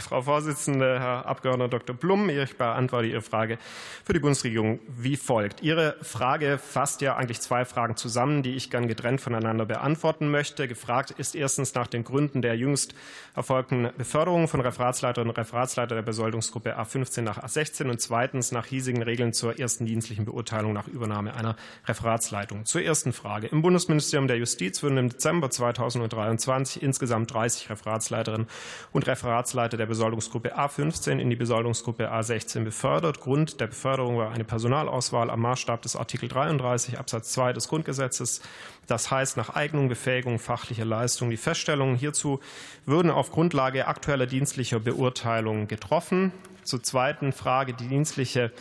Frau 0.09 0.23
Vorsitzende, 0.23 0.99
Herr 1.01 1.27
Abgeordneter 1.27 1.81
Dr. 1.81 1.95
Blum, 1.95 2.31
ich 2.31 2.57
beantworte 2.57 3.09
Ihre 3.09 3.21
Frage 3.21 3.59
für 4.07 4.15
die 4.15 4.21
Bundesregierung 4.21 4.81
wie 4.89 5.17
folgt. 5.17 5.63
Ihre 5.63 5.97
Frage 6.01 6.57
fasst 6.57 7.03
ja 7.03 7.17
eigentlich 7.17 7.43
zwei 7.43 7.67
Fragen 7.67 7.95
zusammen, 7.95 8.43
die 8.43 8.55
ich 8.55 8.71
gern 8.71 8.89
getrennt 8.89 9.21
voneinander 9.21 9.67
beantworten 9.67 10.31
möchte. 10.31 10.67
Gefragt 10.67 11.11
ist 11.11 11.35
erstens 11.35 11.75
nach 11.75 11.89
den 11.89 12.05
Gründen 12.05 12.41
der 12.41 12.57
jüngst 12.57 12.95
erfolgten 13.37 13.91
Beförderung 13.99 14.49
von 14.49 14.63
Referatsleiterinnen 14.63 15.29
und 15.29 15.37
Referatsleiter 15.37 15.95
der 15.95 16.03
Besoldungsgruppe 16.03 16.79
A15 16.79 17.21
nach 17.21 17.45
A16 17.45 17.91
und 17.91 18.01
zweitens 18.01 18.51
nach 18.51 18.65
hiesigen 18.65 19.03
Regeln 19.03 19.35
zur 19.35 19.59
ersten 19.59 19.85
dienstlichen 19.85 20.25
Beurteilung 20.25 20.73
nach 20.73 20.89
Übernahme 20.89 21.35
einer 21.35 21.55
Referatsleitung. 21.87 22.65
Zur 22.65 22.81
ersten 22.81 23.13
Frage. 23.13 23.49
Im 23.49 23.61
Bundesministerium 23.61 24.27
der 24.27 24.39
Justiz 24.39 24.83
wurden 24.83 24.97
im 24.97 25.11
Dezember 25.11 25.51
2023 25.51 26.83
insgesamt 26.83 27.35
30 27.35 27.69
Referatsleiterinnen 27.69 28.47
und 28.93 29.07
Referatsleiter 29.07 29.77
der 29.77 29.85
Besoldungsgruppe 29.85 29.98
A15 30.05 31.19
in 31.19 31.31
die 31.31 31.37
Besoldungsgruppe 31.37 32.13
A16 32.13 32.65
befördert. 32.65 33.21
Grund 33.21 33.61
der 33.61 33.67
Beförderung 33.67 34.19
war 34.19 34.33
eine 34.33 34.45
Personalauswahl 34.45 35.31
am 35.31 35.41
Maßstab 35.41 35.83
des 35.83 35.97
Artikel 35.97 36.29
33 36.29 36.99
Absatz 36.99 37.33
2 37.33 37.53
des 37.53 37.69
Grundgesetzes. 37.69 38.41
Das 38.87 39.11
heißt 39.11 39.37
nach 39.37 39.55
Eignung, 39.55 39.89
Befähigung, 39.89 40.39
fachlicher 40.39 40.85
Leistung. 40.85 41.31
Die 41.31 41.37
Feststellungen 41.37 41.97
hierzu 41.97 42.41
würden 42.87 43.11
auf 43.11 43.31
Grundlage 43.31 43.87
aktueller 43.87 44.27
dienstlicher 44.27 44.81
Beurteilungen 44.81 45.69
getroffen. 45.69 46.33
Zur 46.65 46.83
zweiten 46.83 47.33
Frage, 47.33 47.75
die 47.75 47.89
dienstliche 47.89 48.53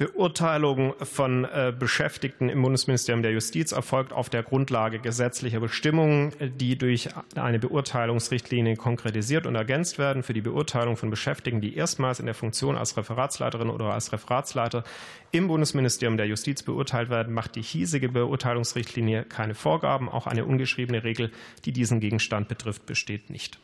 Beurteilung 0.00 0.94
von 1.02 1.44
äh, 1.44 1.74
Beschäftigten 1.78 2.48
im 2.48 2.62
Bundesministerium 2.62 3.20
der 3.20 3.32
Justiz 3.32 3.72
erfolgt 3.72 4.14
auf 4.14 4.30
der 4.30 4.42
Grundlage 4.42 4.98
gesetzlicher 4.98 5.60
Bestimmungen, 5.60 6.32
die 6.40 6.78
durch 6.78 7.10
eine 7.34 7.58
Beurteilungsrichtlinie 7.58 8.76
konkretisiert 8.76 9.46
und 9.46 9.56
ergänzt 9.56 9.98
werden. 9.98 10.22
Für 10.22 10.32
die 10.32 10.40
Beurteilung 10.40 10.96
von 10.96 11.10
Beschäftigten, 11.10 11.60
die 11.60 11.76
erstmals 11.76 12.18
in 12.18 12.24
der 12.24 12.34
Funktion 12.34 12.78
als 12.78 12.96
Referatsleiterin 12.96 13.68
oder 13.68 13.92
als 13.92 14.10
Referatsleiter 14.10 14.84
im 15.32 15.48
Bundesministerium 15.48 16.16
der 16.16 16.28
Justiz 16.28 16.62
beurteilt 16.62 17.10
werden, 17.10 17.34
macht 17.34 17.56
die 17.56 17.62
hiesige 17.62 18.08
Beurteilungsrichtlinie 18.08 19.24
keine 19.24 19.54
Vorgaben. 19.54 20.08
Auch 20.08 20.26
eine 20.26 20.46
ungeschriebene 20.46 21.04
Regel, 21.04 21.30
die 21.66 21.72
diesen 21.72 22.00
Gegenstand 22.00 22.48
betrifft, 22.48 22.86
besteht 22.86 23.28
nicht. 23.28 23.58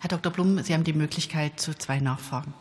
Herr 0.00 0.10
Dr. 0.10 0.30
Blum, 0.30 0.62
Sie 0.62 0.74
haben 0.74 0.84
die 0.84 0.92
Möglichkeit 0.92 1.58
zu 1.58 1.74
zwei 1.78 1.98
Nachfragen. 1.98 2.52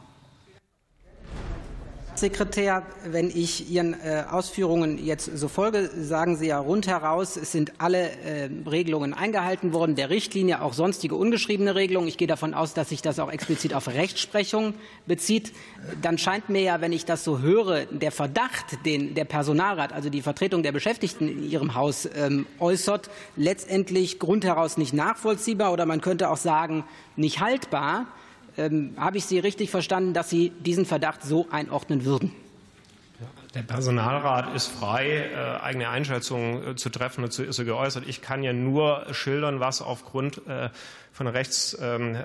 Sekretär, 2.21 2.83
wenn 3.03 3.31
ich 3.31 3.71
Ihren 3.71 3.95
äh, 3.95 4.25
Ausführungen 4.29 5.03
jetzt 5.03 5.25
so 5.35 5.47
folge, 5.47 5.89
sagen 5.99 6.37
Sie 6.37 6.45
ja 6.45 6.59
rundheraus, 6.59 7.35
es 7.35 7.51
sind 7.51 7.73
alle 7.79 8.11
äh, 8.11 8.47
Regelungen 8.69 9.15
eingehalten 9.15 9.73
worden, 9.73 9.95
der 9.95 10.11
Richtlinie 10.11 10.61
auch 10.61 10.73
sonstige 10.73 11.15
ungeschriebene 11.15 11.73
Regelungen. 11.73 12.07
Ich 12.07 12.19
gehe 12.19 12.27
davon 12.27 12.53
aus, 12.53 12.75
dass 12.75 12.89
sich 12.89 13.01
das 13.01 13.17
auch 13.17 13.31
explizit 13.31 13.73
auf 13.73 13.87
Rechtsprechung 13.87 14.75
bezieht. 15.07 15.51
Dann 16.03 16.19
scheint 16.19 16.47
mir 16.47 16.61
ja, 16.61 16.79
wenn 16.79 16.93
ich 16.93 17.05
das 17.05 17.23
so 17.23 17.39
höre, 17.39 17.85
der 17.87 18.11
Verdacht, 18.11 18.85
den 18.85 19.15
der 19.15 19.25
Personalrat, 19.25 19.91
also 19.91 20.11
die 20.11 20.21
Vertretung 20.21 20.61
der 20.61 20.73
Beschäftigten 20.73 21.27
in 21.27 21.49
Ihrem 21.49 21.73
Haus 21.73 22.07
ähm, 22.15 22.45
äußert, 22.59 23.09
letztendlich 23.35 24.19
grundheraus 24.19 24.77
nicht 24.77 24.93
nachvollziehbar 24.93 25.73
oder 25.73 25.87
man 25.87 26.01
könnte 26.01 26.29
auch 26.29 26.37
sagen, 26.37 26.83
nicht 27.15 27.39
haltbar. 27.39 28.05
Ähm, 28.57 28.93
habe 28.97 29.17
ich 29.17 29.25
Sie 29.25 29.39
richtig 29.39 29.69
verstanden, 29.69 30.13
dass 30.13 30.29
Sie 30.29 30.49
diesen 30.49 30.85
Verdacht 30.85 31.23
so 31.23 31.47
einordnen 31.51 32.05
würden? 32.05 32.31
Der 33.53 33.63
Personalrat 33.63 34.55
ist 34.55 34.67
frei, 34.67 35.29
äh, 35.33 35.61
eigene 35.61 35.89
Einschätzungen 35.89 36.69
äh, 36.69 36.75
zu 36.75 36.89
treffen 36.89 37.23
und 37.25 37.31
zu 37.31 37.51
so 37.51 37.65
geäußert. 37.65 38.07
Ich 38.07 38.21
kann 38.21 38.43
ja 38.43 38.53
nur 38.53 39.05
schildern, 39.11 39.59
was 39.59 39.81
aufgrund 39.81 40.47
äh, 40.47 40.69
von, 41.11 41.27
Rechts, 41.27 41.77
ähm, 41.79 42.15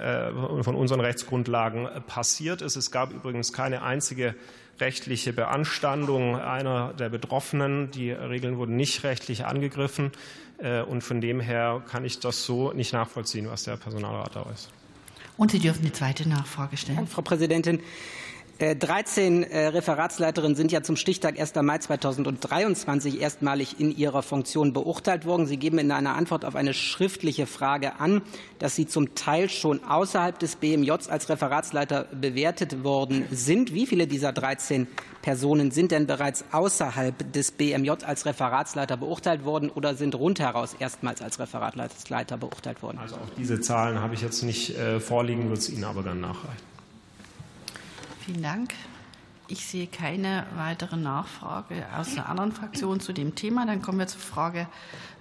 von 0.62 0.76
unseren 0.76 1.00
Rechtsgrundlagen 1.00 1.88
passiert 2.06 2.62
ist. 2.62 2.76
Es 2.76 2.92
gab 2.92 3.12
übrigens 3.12 3.52
keine 3.52 3.82
einzige 3.82 4.36
rechtliche 4.78 5.32
Beanstandung 5.32 6.36
einer 6.36 6.92
der 6.92 7.08
Betroffenen. 7.08 7.90
Die 7.90 8.12
Regeln 8.12 8.58
wurden 8.58 8.76
nicht 8.76 9.02
rechtlich 9.02 9.44
angegriffen. 9.44 10.12
Und 10.88 11.02
von 11.02 11.20
dem 11.20 11.40
her 11.40 11.82
kann 11.90 12.04
ich 12.04 12.20
das 12.20 12.44
so 12.44 12.72
nicht 12.72 12.92
nachvollziehen, 12.92 13.50
was 13.50 13.64
der 13.64 13.76
Personalrat 13.76 14.36
da 14.36 14.46
äußert. 14.46 14.72
Und 15.36 15.50
Sie 15.50 15.58
dürfen 15.58 15.84
die 15.84 15.92
zweite 15.92 16.28
Nachfrage 16.28 16.76
stellen. 16.76 17.06
Frau 17.06 17.22
Präsidentin, 17.22 17.80
13 18.58 19.42
äh, 19.42 19.46
äh, 19.46 19.66
Referatsleiterinnen 19.68 20.56
sind 20.56 20.72
ja 20.72 20.82
zum 20.82 20.96
Stichtag 20.96 21.38
1. 21.38 21.54
Mai 21.56 21.78
2023 21.78 23.20
erstmalig 23.20 23.78
in 23.78 23.94
ihrer 23.94 24.22
Funktion 24.22 24.72
beurteilt 24.72 25.26
worden. 25.26 25.46
Sie 25.46 25.58
geben 25.58 25.78
in 25.78 25.90
einer 25.90 26.14
Antwort 26.14 26.44
auf 26.44 26.56
eine 26.56 26.72
schriftliche 26.72 27.46
Frage 27.46 28.00
an, 28.00 28.22
dass 28.58 28.74
Sie 28.74 28.86
zum 28.86 29.14
Teil 29.14 29.50
schon 29.50 29.84
außerhalb 29.84 30.38
des 30.38 30.56
BMJ 30.56 30.90
als 31.08 31.28
Referatsleiter 31.28 32.04
bewertet 32.04 32.82
worden 32.82 33.26
sind. 33.30 33.74
Wie 33.74 33.86
viele 33.86 34.06
dieser 34.06 34.32
13 34.32 34.86
Personen 35.20 35.70
sind 35.70 35.90
denn 35.90 36.06
bereits 36.06 36.44
außerhalb 36.52 37.32
des 37.32 37.52
BMJ 37.52 37.90
als 38.06 38.24
Referatsleiter 38.24 38.96
beurteilt 38.96 39.44
worden 39.44 39.68
oder 39.68 39.94
sind 39.94 40.14
rundheraus 40.14 40.74
erstmals 40.78 41.20
als 41.20 41.38
Referatsleiter 41.38 42.38
beurteilt 42.38 42.82
worden? 42.82 42.98
Also 42.98 43.16
auch 43.16 43.30
diese 43.36 43.60
Zahlen 43.60 44.00
habe 44.00 44.14
ich 44.14 44.22
jetzt 44.22 44.42
nicht 44.42 44.78
äh, 44.78 44.98
vorliegen, 44.98 45.44
würde 45.44 45.58
es 45.58 45.68
Ihnen 45.68 45.84
aber 45.84 46.02
dann 46.02 46.20
nachreichen. 46.20 46.75
Vielen 48.26 48.42
Dank. 48.42 48.74
Ich 49.46 49.68
sehe 49.68 49.86
keine 49.86 50.44
weitere 50.56 50.96
Nachfrage 50.96 51.86
aus 51.96 52.14
einer 52.14 52.28
anderen 52.28 52.50
Fraktion 52.50 52.98
zu 52.98 53.12
dem 53.12 53.36
Thema. 53.36 53.64
Dann 53.66 53.82
kommen 53.82 54.00
wir 54.00 54.08
zur 54.08 54.20
Frage 54.20 54.66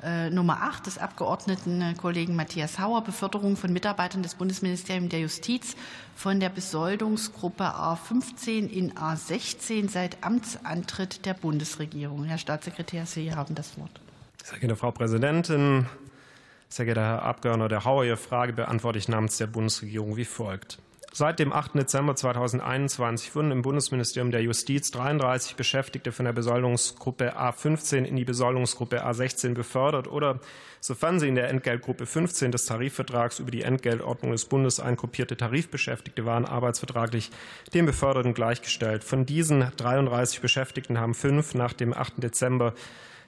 äh, 0.02 0.32
Nummer 0.32 0.64
8 0.64 0.88
des 0.88 0.98
Abgeordneten 0.98 1.84
äh, 1.84 1.94
Kollegen 1.94 2.36
Matthias 2.36 2.80
Hauer, 2.80 3.04
Beförderung 3.04 3.58
von 3.58 3.72
Mitarbeitern 3.72 4.24
des 4.24 4.34
Bundesministeriums 4.34 5.10
der 5.10 5.20
Justiz 5.20 5.76
von 6.16 6.40
der 6.40 6.50
Besoldungsgruppe 6.50 7.66
A15 7.66 8.68
in 8.68 8.94
A16 8.94 9.88
seit 9.88 10.24
Amtsantritt 10.24 11.28
der 11.28 11.36
Bundesregierung. 11.36 12.24
Herr 12.24 12.40
Staatssekretär, 12.40 13.06
Sie 13.06 13.36
haben 13.36 13.54
das 13.54 13.78
Wort. 13.78 14.02
Sehr 14.44 14.58
geehrte 14.58 14.76
Frau 14.76 14.90
Präsidentin, 14.90 15.86
sehr 16.70 16.86
geehrter 16.86 17.04
Herr 17.04 17.22
Abgeordneter 17.22 17.86
Hauer, 17.86 18.04
Ihre 18.04 18.18
Frage 18.18 18.54
beantworte 18.54 18.98
ich 18.98 19.08
namens 19.08 19.38
der 19.38 19.46
Bundesregierung 19.46 20.18
wie 20.18 20.26
folgt. 20.26 20.80
Seit 21.18 21.40
dem 21.40 21.54
8. 21.54 21.76
Dezember 21.76 22.14
2021 22.14 23.36
wurden 23.36 23.52
im 23.52 23.62
Bundesministerium 23.62 24.32
der 24.32 24.42
Justiz 24.42 24.92
33 24.92 25.56
Beschäftigte 25.56 26.12
von 26.12 26.26
der 26.26 26.34
Besoldungsgruppe 26.34 27.40
A15 27.40 28.04
in 28.04 28.18
die 28.18 28.26
Besoldungsgruppe 28.26 29.02
A16 29.08 29.54
befördert 29.54 30.10
oder, 30.10 30.42
sofern 30.82 31.22
sie 31.22 31.30
in 31.30 31.36
der 31.36 31.48
Entgeltgruppe 31.48 32.06
15 32.06 32.52
des 32.52 32.66
Tarifvertrags 32.66 33.40
über 33.40 33.50
die 33.50 33.62
Entgeltordnung 33.62 34.34
des 34.34 34.44
Bundes 34.44 34.82
eingruppierte 34.82 35.38
Tarifbeschäftigte 35.38 36.26
waren, 36.26 36.44
arbeitsvertraglich 36.44 37.32
den 37.74 37.86
Beförderten 37.86 38.34
gleichgestellt. 38.34 39.06
Von 39.06 39.26
diesen 39.26 39.72
33 39.78 40.42
Beschäftigten 40.42 41.00
haben 41.00 41.14
fünf 41.14 41.54
nach 41.56 41.72
dem 41.72 41.94
8. 41.94 42.16
Dezember 42.18 42.74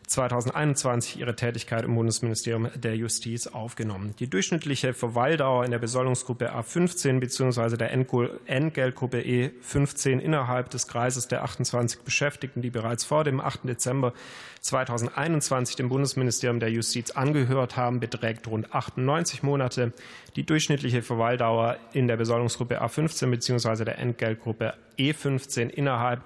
2021 0.08 1.20
ihre 1.20 1.36
Tätigkeit 1.36 1.84
im 1.84 1.94
Bundesministerium 1.94 2.70
der 2.76 2.96
Justiz 2.96 3.46
aufgenommen. 3.46 4.16
Die 4.20 4.30
durchschnittliche 4.30 4.94
Verweildauer 4.94 5.66
in 5.66 5.72
der 5.72 5.80
Besoldungsgruppe 5.80 6.56
A15 6.56 7.20
bzw. 7.20 7.76
der 7.76 7.92
Entgeltgruppe 7.92 9.20
E15 9.20 10.20
innerhalb 10.20 10.70
des 10.70 10.88
Kreises 10.88 11.28
der 11.28 11.44
28 11.44 12.02
Beschäftigten, 12.02 12.62
die 12.62 12.70
bereits 12.70 13.04
vor 13.04 13.26
dem 13.26 13.42
8. 13.42 13.66
Dezember 13.66 14.14
2021 14.62 15.76
dem 15.76 15.90
Bundesministerium 15.90 16.62
der 16.62 16.72
Justiz 16.72 17.12
angehört 17.12 17.76
haben, 17.76 18.00
beträgt 18.00 18.48
rund 18.48 18.74
98 18.74 19.44
Monate. 19.44 19.92
Die 20.38 20.46
durchschnittliche 20.46 21.02
Verweildauer 21.02 21.78
in 21.92 22.08
der 22.08 22.16
Besoldungsgruppe 22.16 22.82
A15 22.82 23.30
bzw. 23.30 23.84
der 23.84 24.00
Entgeltgruppe 24.00 24.74
E15 24.98 25.68
innerhalb 25.68 26.22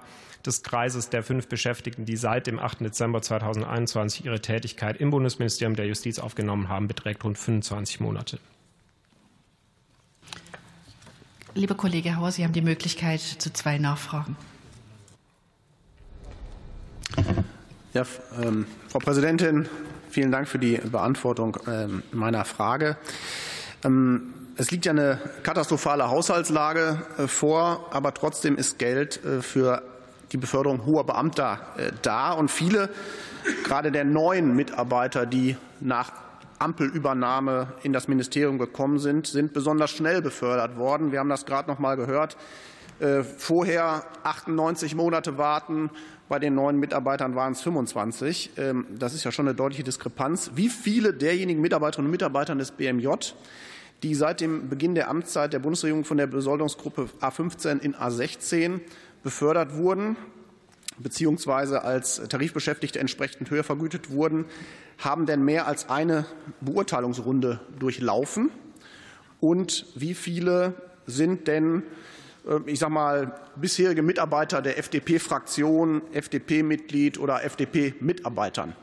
des 0.46 0.62
Kreises 0.62 1.08
der 1.08 1.22
fünf 1.22 1.48
Beschäftigten, 1.48 2.04
die 2.04 2.16
seit 2.16 2.46
dem 2.46 2.58
8. 2.58 2.80
Dezember 2.80 3.22
2021 3.22 4.24
ihre 4.24 4.40
Tätigkeit 4.40 4.96
im 4.98 5.10
Bundesministerium 5.10 5.76
der 5.76 5.86
Justiz 5.86 6.18
aufgenommen 6.18 6.68
haben, 6.68 6.88
beträgt 6.88 7.24
rund 7.24 7.38
25 7.38 8.00
Monate. 8.00 8.38
Lieber 11.54 11.74
Kollege 11.74 12.16
Hauer, 12.16 12.32
Sie 12.32 12.44
haben 12.44 12.54
die 12.54 12.62
Möglichkeit 12.62 13.20
zu 13.20 13.52
zwei 13.52 13.78
Nachfragen. 13.78 14.36
Ja, 17.92 18.06
ähm, 18.42 18.66
Frau 18.88 19.00
Präsidentin, 19.00 19.68
vielen 20.08 20.32
Dank 20.32 20.48
für 20.48 20.58
die 20.58 20.78
Beantwortung 20.78 21.58
ähm, 21.66 22.02
meiner 22.10 22.46
Frage. 22.46 22.96
Ähm, 23.84 24.32
es 24.56 24.70
liegt 24.70 24.86
ja 24.86 24.92
eine 24.92 25.18
katastrophale 25.42 26.08
Haushaltslage 26.08 27.02
äh, 27.18 27.26
vor, 27.26 27.88
aber 27.90 28.14
trotzdem 28.14 28.56
ist 28.56 28.78
Geld 28.78 29.22
äh, 29.24 29.42
für 29.42 29.82
die 30.32 30.38
Beförderung 30.38 30.86
hoher 30.86 31.04
Beamter 31.04 31.60
äh, 31.76 31.92
da. 32.02 32.32
Und 32.32 32.50
viele, 32.50 32.90
gerade 33.64 33.92
der 33.92 34.04
neuen 34.04 34.54
Mitarbeiter, 34.56 35.26
die 35.26 35.56
nach 35.80 36.12
Ampelübernahme 36.58 37.74
in 37.82 37.92
das 37.92 38.08
Ministerium 38.08 38.58
gekommen 38.58 38.98
sind, 38.98 39.26
sind 39.26 39.52
besonders 39.52 39.90
schnell 39.90 40.22
befördert 40.22 40.76
worden. 40.76 41.10
Wir 41.10 41.18
haben 41.18 41.28
das 41.28 41.44
gerade 41.44 41.68
noch 41.68 41.80
mal 41.80 41.96
gehört. 41.96 42.36
Vorher 43.36 44.04
98 44.22 44.94
Monate 44.94 45.36
warten, 45.36 45.90
bei 46.32 46.38
den 46.38 46.54
neuen 46.54 46.78
Mitarbeitern 46.78 47.34
waren 47.34 47.52
es 47.52 47.60
25. 47.60 48.52
Ähm, 48.56 48.86
das 48.98 49.12
ist 49.12 49.22
ja 49.22 49.30
schon 49.30 49.46
eine 49.46 49.54
deutliche 49.54 49.82
Diskrepanz. 49.82 50.52
Wie 50.54 50.70
viele 50.70 51.12
derjenigen 51.12 51.60
Mitarbeiterinnen 51.60 52.06
und 52.06 52.10
Mitarbeiter 52.10 52.54
des 52.54 52.70
BMJ, 52.70 53.08
die 54.02 54.14
seit 54.14 54.40
dem 54.40 54.70
Beginn 54.70 54.94
der 54.94 55.10
Amtszeit 55.10 55.52
der 55.52 55.58
Bundesregierung 55.58 56.04
von 56.04 56.16
der 56.16 56.26
Besoldungsgruppe 56.26 57.10
A15 57.20 57.80
in 57.80 57.94
A16 57.94 58.80
befördert 59.22 59.76
wurden, 59.76 60.16
beziehungsweise 60.98 61.82
als 61.82 62.22
Tarifbeschäftigte 62.28 62.98
entsprechend 62.98 63.50
höher 63.50 63.64
vergütet 63.64 64.10
wurden, 64.10 64.44
haben 64.98 65.26
denn 65.26 65.44
mehr 65.44 65.66
als 65.66 65.88
eine 65.88 66.26
Beurteilungsrunde 66.60 67.60
durchlaufen? 67.78 68.50
Und 69.40 69.86
wie 69.94 70.14
viele 70.14 70.74
sind 71.06 71.48
denn 71.48 71.82
äh, 72.46 72.60
ich 72.66 72.78
sage 72.78 72.92
mal, 72.92 73.40
bisherige 73.56 74.02
Mitarbeiter 74.02 74.62
der 74.62 74.78
FDP-Fraktion, 74.78 76.02
FDP-Mitglied 76.12 77.18
oder 77.18 77.44
FDP-Mitarbeitern. 77.44 78.74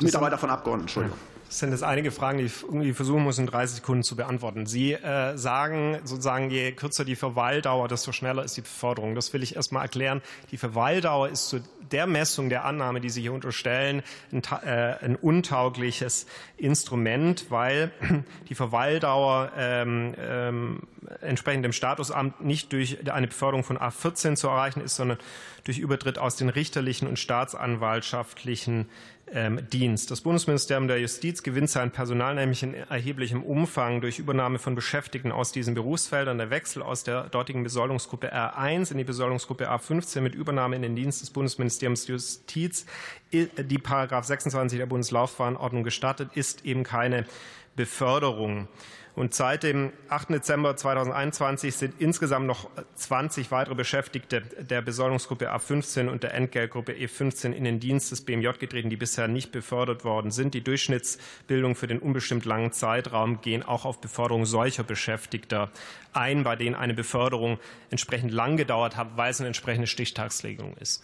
Mitarbeiter 0.00 0.38
von 0.38 0.50
Abgeordneten, 0.50 0.84
Entschuldigung. 0.84 1.18
Das 1.48 1.60
sind 1.60 1.70
jetzt 1.70 1.84
einige 1.84 2.10
Fragen, 2.10 2.38
die 2.38 2.44
ich 2.44 2.62
irgendwie 2.62 2.92
versuchen 2.92 3.22
muss, 3.22 3.38
in 3.38 3.46
30 3.46 3.76
Sekunden 3.76 4.02
zu 4.02 4.16
beantworten. 4.16 4.66
Sie 4.66 4.94
äh, 4.94 5.36
sagen 5.36 6.00
sozusagen, 6.04 6.50
je 6.50 6.72
kürzer 6.72 7.04
die 7.04 7.14
Verweildauer, 7.14 7.86
desto 7.86 8.10
schneller 8.12 8.44
ist 8.44 8.56
die 8.56 8.62
Beförderung. 8.62 9.14
Das 9.14 9.32
will 9.32 9.42
ich 9.42 9.54
erst 9.54 9.70
mal 9.70 9.82
erklären. 9.82 10.22
Die 10.50 10.56
Verweildauer 10.56 11.28
ist 11.28 11.48
zu 11.48 11.60
der 11.92 12.08
Messung 12.08 12.48
der 12.48 12.64
Annahme, 12.64 13.00
die 13.00 13.10
Sie 13.10 13.22
hier 13.22 13.32
unterstellen, 13.32 14.02
ein, 14.32 14.42
äh, 14.64 14.96
ein 15.00 15.14
untaugliches 15.14 16.26
Instrument, 16.56 17.46
weil 17.50 17.92
die 18.48 18.54
Verweildauer 18.56 19.52
ähm, 19.56 20.14
ähm, 20.18 20.82
entsprechend 21.20 21.64
dem 21.64 21.72
Statusamt 21.72 22.40
nicht 22.40 22.72
durch 22.72 23.10
eine 23.10 23.26
Beförderung 23.26 23.64
von 23.64 23.78
A14 23.78 24.36
zu 24.36 24.48
erreichen 24.48 24.80
ist, 24.80 24.96
sondern 24.96 25.18
durch 25.64 25.78
Übertritt 25.78 26.18
aus 26.18 26.36
den 26.36 26.48
richterlichen 26.48 27.08
und 27.08 27.18
staatsanwaltschaftlichen 27.18 28.86
ähm, 29.32 29.68
Dienst. 29.70 30.10
Das 30.10 30.20
Bundesministerium 30.20 30.86
der 30.86 31.00
Justiz 31.00 31.42
gewinnt 31.42 31.68
sein 31.68 31.90
Personal 31.90 32.36
nämlich 32.36 32.62
in 32.62 32.74
erheblichem 32.74 33.42
Umfang 33.42 34.00
durch 34.00 34.20
Übernahme 34.20 34.58
von 34.58 34.76
Beschäftigten 34.76 35.32
aus 35.32 35.50
diesen 35.50 35.74
Berufsfeldern. 35.74 36.38
Der 36.38 36.50
Wechsel 36.50 36.82
aus 36.82 37.02
der 37.02 37.24
dortigen 37.24 37.64
Besoldungsgruppe 37.64 38.32
R1 38.32 38.92
in 38.92 38.98
die 38.98 39.04
Besoldungsgruppe 39.04 39.68
A15 39.68 40.20
mit 40.20 40.34
Übernahme 40.34 40.76
in 40.76 40.82
den 40.82 40.94
Dienst 40.94 41.22
des 41.22 41.30
Bundesministeriums 41.30 42.06
Justiz, 42.06 42.86
die 43.32 43.78
Paragraph 43.78 44.24
26 44.24 44.78
der 44.78 44.86
Bundeslaufbahnordnung 44.86 45.82
gestattet, 45.82 46.30
ist 46.34 46.64
eben 46.64 46.84
keine 46.84 47.26
Beförderung. 47.74 48.68
Und 49.16 49.32
seit 49.32 49.62
dem 49.62 49.92
8. 50.10 50.28
Dezember 50.28 50.76
2021 50.76 51.74
sind 51.74 51.94
insgesamt 51.98 52.46
noch 52.46 52.68
20 52.96 53.50
weitere 53.50 53.74
Beschäftigte 53.74 54.42
der 54.42 54.82
Besoldungsgruppe 54.82 55.50
A15 55.50 56.08
und 56.08 56.22
der 56.22 56.34
Entgeltgruppe 56.34 56.92
E15 56.92 57.52
in 57.52 57.64
den 57.64 57.80
Dienst 57.80 58.12
des 58.12 58.20
BMJ 58.20 58.50
getreten, 58.58 58.90
die 58.90 58.96
bisher 58.96 59.26
nicht 59.26 59.52
befördert 59.52 60.04
worden 60.04 60.30
sind. 60.30 60.52
Die 60.52 60.60
Durchschnittsbildung 60.60 61.76
für 61.76 61.86
den 61.86 61.98
unbestimmt 61.98 62.44
langen 62.44 62.72
Zeitraum 62.72 63.40
gehen 63.40 63.62
auch 63.62 63.86
auf 63.86 64.02
Beförderung 64.02 64.44
solcher 64.44 64.84
Beschäftigter 64.84 65.70
ein, 66.12 66.44
bei 66.44 66.54
denen 66.54 66.74
eine 66.74 66.92
Beförderung 66.92 67.58
entsprechend 67.90 68.32
lang 68.32 68.58
gedauert 68.58 68.98
hat, 68.98 69.16
weil 69.16 69.30
es 69.30 69.40
eine 69.40 69.46
entsprechende 69.46 69.86
Stichtagsregelung 69.86 70.76
ist. 70.76 71.02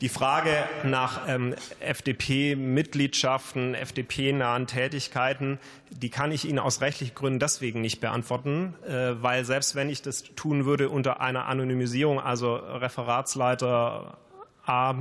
Die 0.00 0.08
Frage 0.08 0.50
nach 0.82 1.28
ähm, 1.28 1.54
FDP-Mitgliedschaften, 1.80 3.74
FDP-nahen 3.74 4.66
Tätigkeiten, 4.66 5.58
die 5.90 6.08
kann 6.08 6.32
ich 6.32 6.48
Ihnen 6.48 6.58
aus 6.58 6.80
rechtlichen 6.80 7.14
Gründen 7.14 7.38
deswegen 7.54 7.80
nicht 7.80 8.00
beantworten, 8.00 8.74
äh, 8.86 9.22
weil 9.22 9.44
selbst 9.44 9.74
wenn 9.74 9.90
ich 9.90 10.02
das 10.02 10.22
tun 10.36 10.64
würde 10.64 10.88
unter 10.88 11.20
einer 11.20 11.46
Anonymisierung, 11.46 12.20
also 12.20 12.54
Referatsleiter 12.54 14.18
A 14.66 14.94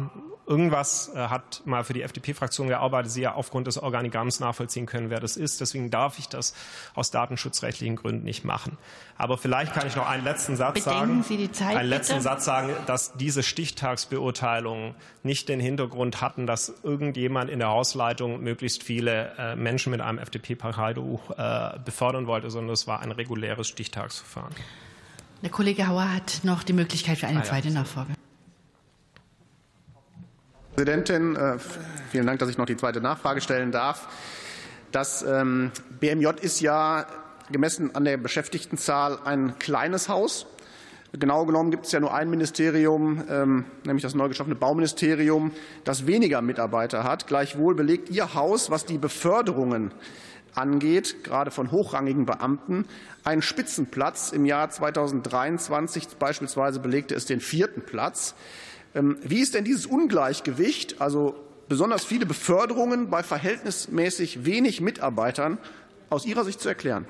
irgendwas 0.48 1.12
äh, 1.14 1.18
hat 1.28 1.62
mal 1.66 1.84
für 1.84 1.94
die 1.94 2.02
FDP-Fraktion 2.02 2.68
gearbeitet, 2.70 3.12
Sie 3.12 3.22
ja 3.22 3.36
aufgrund 3.36 3.68
des 3.68 3.78
Organigramms 3.78 4.40
nachvollziehen 4.40 4.88
können, 4.88 5.12
wer 5.12 5.20
das 5.20 5.38
ist. 5.38 5.62
Deswegen 5.62 5.92
darf 5.92 6.18
ich 6.18 6.28
das 6.28 6.56
aus 6.96 7.12
datenschutzrechtlichen 7.12 7.96
Gründen 7.96 8.24
nicht 8.24 8.44
machen. 8.46 8.78
Aber 9.18 9.38
vielleicht 9.38 9.74
kann 9.74 9.86
ich 9.86 9.96
noch 9.96 10.08
einen 10.10 10.24
letzten 10.24 10.56
Satz 10.56 10.84
Bedenken 10.84 11.00
sagen. 11.00 11.24
Sie 11.24 11.38
die 11.38 11.52
Zeit, 11.52 11.76
einen 11.78 11.90
letzten 11.90 12.14
bitte? 12.14 12.24
Satz 12.24 12.46
sagen, 12.46 12.72
dass 12.88 13.14
diese 13.14 13.44
Stichtagsbeurteilungen 13.44 14.96
nicht 15.24 15.50
den 15.50 15.60
Hintergrund 15.60 16.22
hatten, 16.22 16.48
dass 16.48 16.74
irgendjemand 16.84 17.50
in 17.52 17.60
der 17.60 17.70
Hausleitung 17.70 18.42
möglichst 18.42 18.82
viele 18.84 19.34
äh, 19.38 19.56
Menschen 19.56 19.92
mit 19.92 20.02
einem 20.02 20.18
FDP-Parteibuch 20.18 21.30
äh, 21.38 21.78
befördern 21.86 22.26
wollte, 22.26 22.50
sondern 22.50 22.74
es 22.74 22.88
war 22.88 23.02
ein 23.02 23.12
reguläres 23.12 23.68
Stichtagsverfahren. 23.68 24.56
Der 25.44 25.50
Kollege 25.52 25.88
Hauer 25.88 26.12
hat 26.12 26.40
noch 26.44 26.64
die 26.64 26.74
Möglichkeit 26.74 27.18
für 27.20 27.28
eine 27.28 27.40
Ah, 27.40 27.44
ja. 27.44 27.48
zweite 27.50 27.72
Nachfrage. 30.70 30.76
Präsidentin, 30.76 31.36
äh, 31.36 31.58
vielen 32.12 32.26
Dank, 32.26 32.40
dass 32.40 32.50
ich 32.50 32.58
noch 32.58 32.66
die 32.66 32.78
zweite 32.78 33.02
Nachfrage 33.02 33.42
stellen 33.42 33.72
darf. 33.72 34.08
Das 34.92 35.24
ähm, 35.24 35.72
BMJ 36.00 36.28
ist 36.42 36.62
ja 36.62 37.06
gemessen 37.52 37.96
an 37.96 38.06
der 38.06 38.18
Beschäftigtenzahl 38.18 39.20
ein 39.24 39.58
kleines 39.60 40.10
Haus. 40.10 40.48
Genau 41.12 41.46
genommen 41.46 41.72
gibt 41.72 41.88
es 41.88 41.92
ja 41.92 42.00
nur 42.00 42.14
ein 42.14 42.30
Ministerium, 42.30 43.24
ähm, 43.30 43.66
nämlich 43.84 44.04
das 44.04 44.14
neu 44.14 44.28
geschaffene 44.28 44.56
Bauministerium, 44.56 45.52
das 45.84 46.06
weniger 46.06 46.42
Mitarbeiter 46.42 47.04
hat. 47.04 47.26
Gleichwohl 47.26 47.74
belegt 47.74 48.10
Ihr 48.10 48.36
Haus, 48.36 48.70
was 48.70 48.86
die 48.86 49.00
Beförderungen 49.00 49.92
angeht, 50.54 51.24
gerade 51.24 51.50
von 51.52 51.72
hochrangigen 51.72 52.26
Beamten, 52.26 52.86
einen 53.24 53.42
Spitzenplatz. 53.42 54.32
Im 54.32 54.46
Jahr 54.46 54.70
2023 54.70 56.08
beispielsweise 56.20 56.80
belegte 56.80 57.16
es 57.16 57.26
den 57.26 57.40
vierten 57.40 57.82
Platz. 57.82 58.36
Ähm, 58.96 59.18
Wie 59.22 59.40
ist 59.40 59.54
denn 59.56 59.64
dieses 59.64 59.86
Ungleichgewicht, 59.86 61.02
also 61.02 61.36
besonders 61.68 62.04
viele 62.04 62.26
Beförderungen 62.26 63.10
bei 63.10 63.24
verhältnismäßig 63.24 64.46
wenig 64.46 64.82
Mitarbeitern, 64.82 65.58
aus 66.10 66.26
Ihrer 66.26 66.44
Sicht 66.44 66.60
zu 66.60 66.70
erklären? 66.70 67.06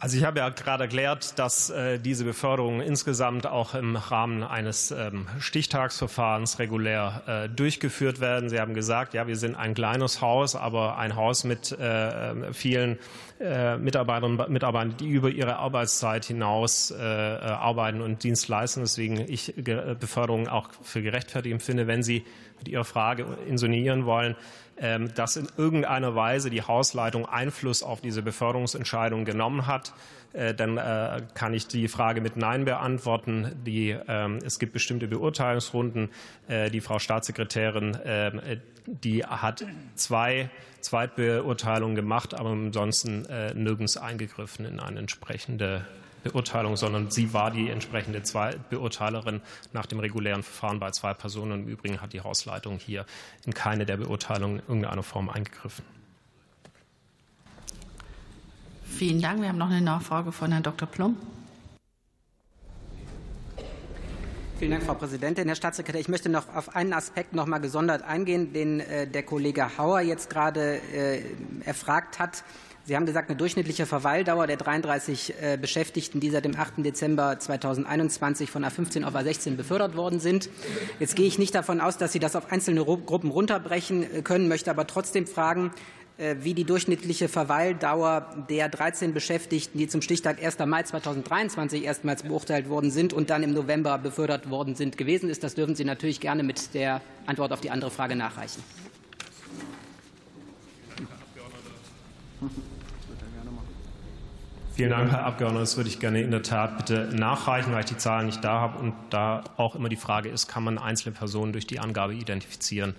Also 0.00 0.16
ich 0.16 0.22
habe 0.22 0.38
ja 0.38 0.48
gerade 0.50 0.84
erklärt, 0.84 1.40
dass 1.40 1.70
äh, 1.70 1.98
diese 1.98 2.24
Beförderungen 2.24 2.80
insgesamt 2.80 3.48
auch 3.48 3.74
im 3.74 3.96
Rahmen 3.96 4.44
eines 4.44 4.92
ähm, 4.92 5.26
Stichtagsverfahrens 5.40 6.60
regulär 6.60 7.22
äh, 7.26 7.48
durchgeführt 7.48 8.20
werden. 8.20 8.48
Sie 8.48 8.60
haben 8.60 8.74
gesagt, 8.74 9.12
ja, 9.14 9.26
wir 9.26 9.34
sind 9.36 9.56
ein 9.56 9.74
kleines 9.74 10.20
Haus, 10.20 10.54
aber 10.54 10.98
ein 10.98 11.16
Haus 11.16 11.42
mit 11.42 11.72
äh, 11.72 12.52
vielen 12.52 12.98
äh, 13.40 13.76
Mitarbeiterinnen 13.76 14.38
und 14.38 14.50
Mitarbeitern, 14.50 14.96
die 14.98 15.08
über 15.08 15.30
ihre 15.30 15.56
Arbeitszeit 15.56 16.24
hinaus 16.26 16.92
äh, 16.92 17.02
arbeiten 17.02 18.00
und 18.00 18.22
Dienst 18.22 18.46
leisten. 18.46 18.82
Deswegen 18.82 19.18
ich 19.18 19.54
Ge- 19.56 19.96
Beförderungen 19.98 20.46
auch 20.46 20.68
für 20.80 21.02
gerechtfertigt 21.02 21.52
empfinde, 21.52 21.88
wenn 21.88 22.04
Sie 22.04 22.24
mit 22.58 22.68
Ihrer 22.68 22.84
Frage 22.84 23.26
insinuieren 23.48 24.06
wollen, 24.06 24.36
dass 25.14 25.36
in 25.36 25.48
irgendeiner 25.56 26.14
Weise 26.14 26.50
die 26.50 26.62
Hausleitung 26.62 27.26
Einfluss 27.26 27.82
auf 27.82 28.00
diese 28.00 28.22
Beförderungsentscheidung 28.22 29.24
genommen 29.24 29.66
hat, 29.66 29.92
äh, 30.32 30.54
dann 30.54 30.76
äh, 30.76 31.22
kann 31.34 31.54
ich 31.54 31.66
die 31.68 31.88
Frage 31.88 32.20
mit 32.20 32.36
Nein 32.36 32.64
beantworten. 32.64 33.52
Die, 33.64 33.96
ähm, 34.08 34.38
es 34.44 34.58
gibt 34.58 34.72
bestimmte 34.72 35.08
Beurteilungsrunden. 35.08 36.10
Äh, 36.48 36.70
Die 36.70 36.80
Frau 36.80 36.98
Staatssekretärin, 36.98 37.96
ähm, 38.04 38.38
äh, 38.40 38.58
die 38.86 39.24
hat 39.24 39.64
zwei 39.94 40.50
Zweitbeurteilungen 40.80 41.96
gemacht, 41.96 42.34
aber 42.34 42.50
ansonsten 42.50 43.26
nirgends 43.54 43.96
eingegriffen 43.96 44.64
in 44.64 44.80
eine 44.80 45.00
entsprechende 45.00 45.84
Beurteilung, 46.22 46.76
sondern 46.76 47.10
sie 47.10 47.32
war 47.32 47.50
die 47.50 47.70
entsprechende 47.70 48.22
Zweitbeurteilerin 48.22 49.40
nach 49.72 49.86
dem 49.86 50.00
regulären 50.00 50.42
Verfahren 50.42 50.80
bei 50.80 50.90
zwei 50.90 51.14
Personen. 51.14 51.64
Im 51.64 51.68
Übrigen 51.68 52.00
hat 52.00 52.12
die 52.12 52.20
Hausleitung 52.20 52.78
hier 52.78 53.06
in 53.46 53.54
keine 53.54 53.86
der 53.86 53.96
Beurteilungen 53.96 54.58
in 54.60 54.66
irgendeiner 54.68 55.02
Form 55.02 55.28
eingegriffen. 55.28 55.84
Vielen 58.84 59.20
Dank. 59.20 59.40
Wir 59.42 59.48
haben 59.48 59.58
noch 59.58 59.70
eine 59.70 59.80
Nachfrage 59.80 60.32
von 60.32 60.50
Herrn 60.50 60.64
Dr. 60.64 60.88
Plum. 60.88 61.16
Vielen 64.58 64.72
Dank, 64.72 64.82
Frau 64.82 64.94
Präsidentin. 64.94 65.46
Herr 65.46 65.54
Staatssekretär, 65.54 66.00
ich 66.00 66.08
möchte 66.08 66.28
noch 66.28 66.52
auf 66.52 66.74
einen 66.74 66.92
Aspekt 66.92 67.32
noch 67.32 67.46
mal 67.46 67.58
gesondert 67.58 68.02
eingehen, 68.02 68.52
den 68.52 68.80
äh, 68.80 69.06
der 69.06 69.22
Kollege 69.22 69.78
Hauer 69.78 70.00
jetzt 70.00 70.30
gerade 70.30 70.80
äh, 70.92 71.22
erfragt 71.64 72.18
hat. 72.18 72.42
Sie 72.88 72.96
haben 72.96 73.04
gesagt, 73.04 73.28
eine 73.28 73.36
durchschnittliche 73.36 73.84
Verweildauer 73.84 74.46
der 74.46 74.56
33 74.56 75.34
äh, 75.42 75.58
Beschäftigten, 75.60 76.20
die 76.20 76.30
seit 76.30 76.46
dem 76.46 76.56
8. 76.56 76.78
Dezember 76.78 77.38
2021 77.38 78.50
von 78.50 78.64
A15 78.64 79.04
auf 79.04 79.14
A16 79.14 79.56
befördert 79.56 79.94
worden 79.94 80.20
sind. 80.20 80.48
Jetzt 80.98 81.14
gehe 81.14 81.26
ich 81.26 81.38
nicht 81.38 81.54
davon 81.54 81.82
aus, 81.82 81.98
dass 81.98 82.12
Sie 82.12 82.18
das 82.18 82.34
auf 82.34 82.50
einzelne 82.50 82.82
Gruppen 82.82 83.30
runterbrechen 83.30 84.04
äh, 84.04 84.22
können, 84.22 84.48
möchte 84.48 84.70
aber 84.70 84.86
trotzdem 84.86 85.26
fragen, 85.26 85.70
äh, 86.16 86.36
wie 86.40 86.54
die 86.54 86.64
durchschnittliche 86.64 87.28
Verweildauer 87.28 88.46
der 88.48 88.70
13 88.70 89.12
Beschäftigten, 89.12 89.76
die 89.76 89.88
zum 89.88 90.00
Stichtag 90.00 90.42
1. 90.42 90.58
Mai 90.60 90.82
2023 90.84 91.84
erstmals 91.84 92.22
beurteilt 92.22 92.70
worden 92.70 92.90
sind 92.90 93.12
und 93.12 93.28
dann 93.28 93.42
im 93.42 93.52
November 93.52 93.98
befördert 93.98 94.48
worden 94.48 94.76
sind, 94.76 94.96
gewesen 94.96 95.28
ist. 95.28 95.44
Das 95.44 95.54
dürfen 95.54 95.74
Sie 95.74 95.84
natürlich 95.84 96.20
gerne 96.20 96.42
mit 96.42 96.72
der 96.72 97.02
Antwort 97.26 97.52
auf 97.52 97.60
die 97.60 97.70
andere 97.70 97.90
Frage 97.90 98.16
nachreichen. 98.16 98.62
Vielen 104.78 104.90
Dank, 104.90 105.10
Herr 105.10 105.24
Abgeordneter. 105.24 105.62
Das 105.62 105.76
würde 105.76 105.90
ich 105.90 105.98
gerne 105.98 106.22
in 106.22 106.30
der 106.30 106.44
Tat 106.44 106.76
bitte 106.76 107.10
nachreichen, 107.12 107.72
weil 107.72 107.80
ich 107.80 107.86
die 107.86 107.96
Zahlen 107.96 108.26
nicht 108.26 108.44
da 108.44 108.60
habe 108.60 108.78
und 108.78 108.94
da 109.10 109.42
auch 109.56 109.74
immer 109.74 109.88
die 109.88 109.96
Frage 109.96 110.28
ist, 110.28 110.46
kann 110.46 110.62
man 110.62 110.78
einzelne 110.78 111.16
Personen 111.16 111.52
durch 111.52 111.66
die 111.66 111.80
Angabe 111.80 112.14
identifizieren. 112.14 112.94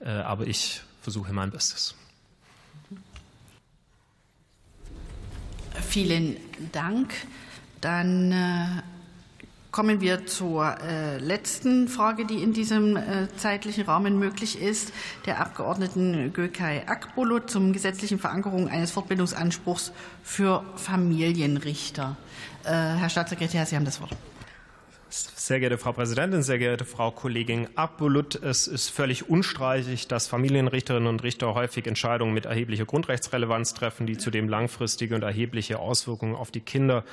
Äh, 0.00 0.08
aber 0.08 0.48
ich 0.48 0.80
versuche 1.00 1.32
mein 1.32 1.52
Bestes. 1.52 1.94
Vielen 5.88 6.36
Dank. 6.72 7.14
Dann 7.80 8.32
äh, 8.32 8.82
Kommen 9.70 10.00
wir 10.00 10.26
zur 10.26 10.76
äh, 10.80 11.18
letzten 11.18 11.86
Frage, 11.86 12.26
die 12.26 12.42
in 12.42 12.52
diesem 12.52 12.96
äh, 12.96 13.28
zeitlichen 13.36 13.84
Rahmen 13.84 14.18
möglich 14.18 14.60
ist, 14.60 14.92
der 15.26 15.40
Abgeordneten 15.40 16.32
Gökay 16.32 16.82
Akbulut 16.86 17.48
zum 17.48 17.72
gesetzlichen 17.72 18.18
Verankerung 18.18 18.68
eines 18.68 18.90
Fortbildungsanspruchs 18.90 19.92
für 20.24 20.64
Familienrichter. 20.74 22.16
Äh, 22.64 22.70
Herr 22.70 23.10
Staatssekretär, 23.10 23.64
Sie 23.64 23.76
haben 23.76 23.84
das 23.84 24.00
Wort. 24.00 24.16
Sehr 25.12 25.58
geehrte 25.58 25.76
Frau 25.76 25.90
Präsidentin, 25.90 26.44
sehr 26.44 26.58
geehrte 26.58 26.84
Frau 26.84 27.10
Kollegin 27.10 27.66
Akbulut, 27.74 28.36
es 28.36 28.68
ist 28.68 28.90
völlig 28.90 29.28
unstreitig, 29.28 30.06
dass 30.06 30.28
Familienrichterinnen 30.28 31.08
und 31.08 31.24
Richter 31.24 31.52
häufig 31.54 31.88
Entscheidungen 31.88 32.32
mit 32.32 32.46
erheblicher 32.46 32.84
Grundrechtsrelevanz 32.84 33.74
treffen, 33.74 34.06
die 34.06 34.18
zudem 34.18 34.48
langfristige 34.48 35.16
und 35.16 35.22
erhebliche 35.22 35.80
Auswirkungen 35.80 36.36
auf 36.36 36.52
die 36.52 36.60
Kinder 36.60 37.04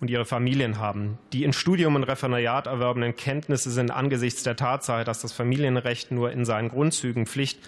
und 0.00 0.08
ihre 0.08 0.24
Familien 0.24 0.78
haben. 0.78 1.18
Die 1.34 1.44
in 1.44 1.52
Studium 1.52 1.94
und 1.94 2.04
Referendariat 2.04 2.66
erworbenen 2.66 3.16
Kenntnisse 3.16 3.70
sind 3.70 3.90
angesichts 3.90 4.42
der 4.42 4.56
Tatsache, 4.56 5.04
dass 5.04 5.20
das 5.20 5.34
Familienrecht 5.34 6.10
nur 6.10 6.32
in 6.32 6.46
seinen 6.46 6.70
Grundzügen 6.70 7.26
Pflicht 7.26 7.58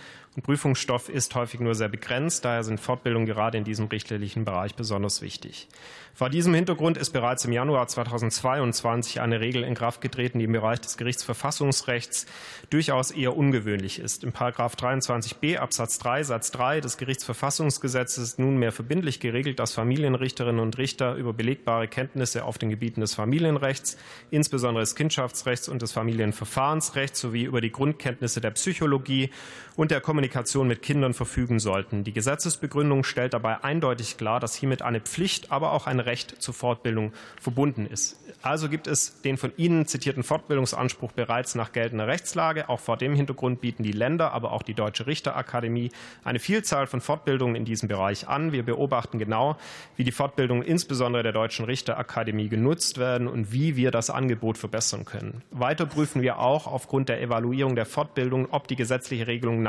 Prüfungsstoff 0.42 1.08
ist, 1.08 1.34
häufig 1.34 1.60
nur 1.60 1.74
sehr 1.74 1.88
begrenzt. 1.88 2.44
Daher 2.44 2.64
sind 2.64 2.80
Fortbildungen 2.80 3.26
gerade 3.26 3.58
in 3.58 3.64
diesem 3.64 3.86
richterlichen 3.86 4.44
Bereich 4.44 4.74
besonders 4.74 5.22
wichtig. 5.22 5.68
Vor 6.16 6.30
diesem 6.30 6.54
Hintergrund 6.54 6.96
ist 6.96 7.10
bereits 7.10 7.44
im 7.44 7.50
Januar 7.52 7.88
2022 7.88 9.20
eine 9.20 9.40
Regel 9.40 9.64
in 9.64 9.74
Kraft 9.74 10.00
getreten, 10.00 10.38
die 10.38 10.44
im 10.44 10.52
Bereich 10.52 10.80
des 10.80 10.96
Gerichtsverfassungsrechts 10.96 12.26
durchaus 12.70 13.10
eher 13.10 13.36
ungewöhnlich 13.36 13.98
ist. 13.98 14.22
Im 14.22 14.30
Paragraph 14.30 14.76
23b 14.76 15.56
Absatz 15.56 15.98
3 15.98 16.22
Satz 16.22 16.52
3 16.52 16.80
des 16.80 16.98
Gerichtsverfassungsgesetzes 16.98 18.22
ist 18.22 18.38
nunmehr 18.38 18.70
verbindlich 18.70 19.18
geregelt, 19.18 19.58
dass 19.58 19.72
Familienrichterinnen 19.72 20.60
und 20.60 20.78
Richter 20.78 21.16
über 21.16 21.32
belegbare 21.32 21.88
Kenntnisse 21.88 22.44
auf 22.44 22.58
den 22.58 22.70
Gebieten 22.70 23.00
des 23.00 23.14
Familienrechts, 23.14 23.96
insbesondere 24.30 24.82
des 24.82 24.94
Kindschaftsrechts 24.94 25.68
und 25.68 25.82
des 25.82 25.90
Familienverfahrensrechts 25.90 27.20
sowie 27.20 27.42
über 27.42 27.60
die 27.60 27.72
Grundkenntnisse 27.72 28.40
der 28.40 28.52
Psychologie 28.52 29.30
und 29.74 29.90
der 29.90 30.00
Kommunikation 30.00 30.23
mit 30.64 30.82
Kindern 30.82 31.14
verfügen 31.14 31.58
sollten. 31.58 32.04
Die 32.04 32.12
Gesetzesbegründung 32.12 33.04
stellt 33.04 33.34
dabei 33.34 33.62
eindeutig 33.62 34.16
klar, 34.16 34.40
dass 34.40 34.54
hiermit 34.54 34.82
eine 34.82 35.00
Pflicht, 35.00 35.50
aber 35.50 35.72
auch 35.72 35.86
ein 35.86 36.00
Recht 36.00 36.40
zur 36.42 36.54
Fortbildung 36.54 37.12
verbunden 37.40 37.86
ist. 37.86 38.16
Also 38.42 38.68
gibt 38.68 38.86
es 38.86 39.22
den 39.22 39.38
von 39.38 39.52
Ihnen 39.56 39.86
zitierten 39.86 40.22
Fortbildungsanspruch 40.22 41.12
bereits 41.12 41.54
nach 41.54 41.72
geltender 41.72 42.06
Rechtslage. 42.06 42.68
Auch 42.68 42.80
vor 42.80 42.98
dem 42.98 43.14
Hintergrund 43.14 43.60
bieten 43.62 43.82
die 43.82 43.92
Länder, 43.92 44.32
aber 44.32 44.52
auch 44.52 44.62
die 44.62 44.74
Deutsche 44.74 45.06
Richterakademie 45.06 45.90
eine 46.24 46.38
Vielzahl 46.38 46.86
von 46.86 47.00
Fortbildungen 47.00 47.56
in 47.56 47.64
diesem 47.64 47.88
Bereich 47.88 48.28
an. 48.28 48.52
Wir 48.52 48.62
beobachten 48.62 49.18
genau, 49.18 49.56
wie 49.96 50.04
die 50.04 50.12
Fortbildungen 50.12 50.62
insbesondere 50.62 51.22
der 51.22 51.32
Deutschen 51.32 51.64
Richterakademie 51.64 52.48
genutzt 52.48 52.98
werden 52.98 53.28
und 53.28 53.52
wie 53.52 53.76
wir 53.76 53.90
das 53.90 54.10
Angebot 54.10 54.58
verbessern 54.58 55.04
können. 55.04 55.42
Weiter 55.50 55.86
prüfen 55.86 56.20
wir 56.20 56.38
auch 56.38 56.66
aufgrund 56.66 57.08
der 57.08 57.22
Evaluierung 57.22 57.76
der 57.76 57.86
Fortbildung, 57.86 58.48
ob 58.50 58.68
die 58.68 58.76
gesetzliche 58.76 59.26
Regelung 59.26 59.62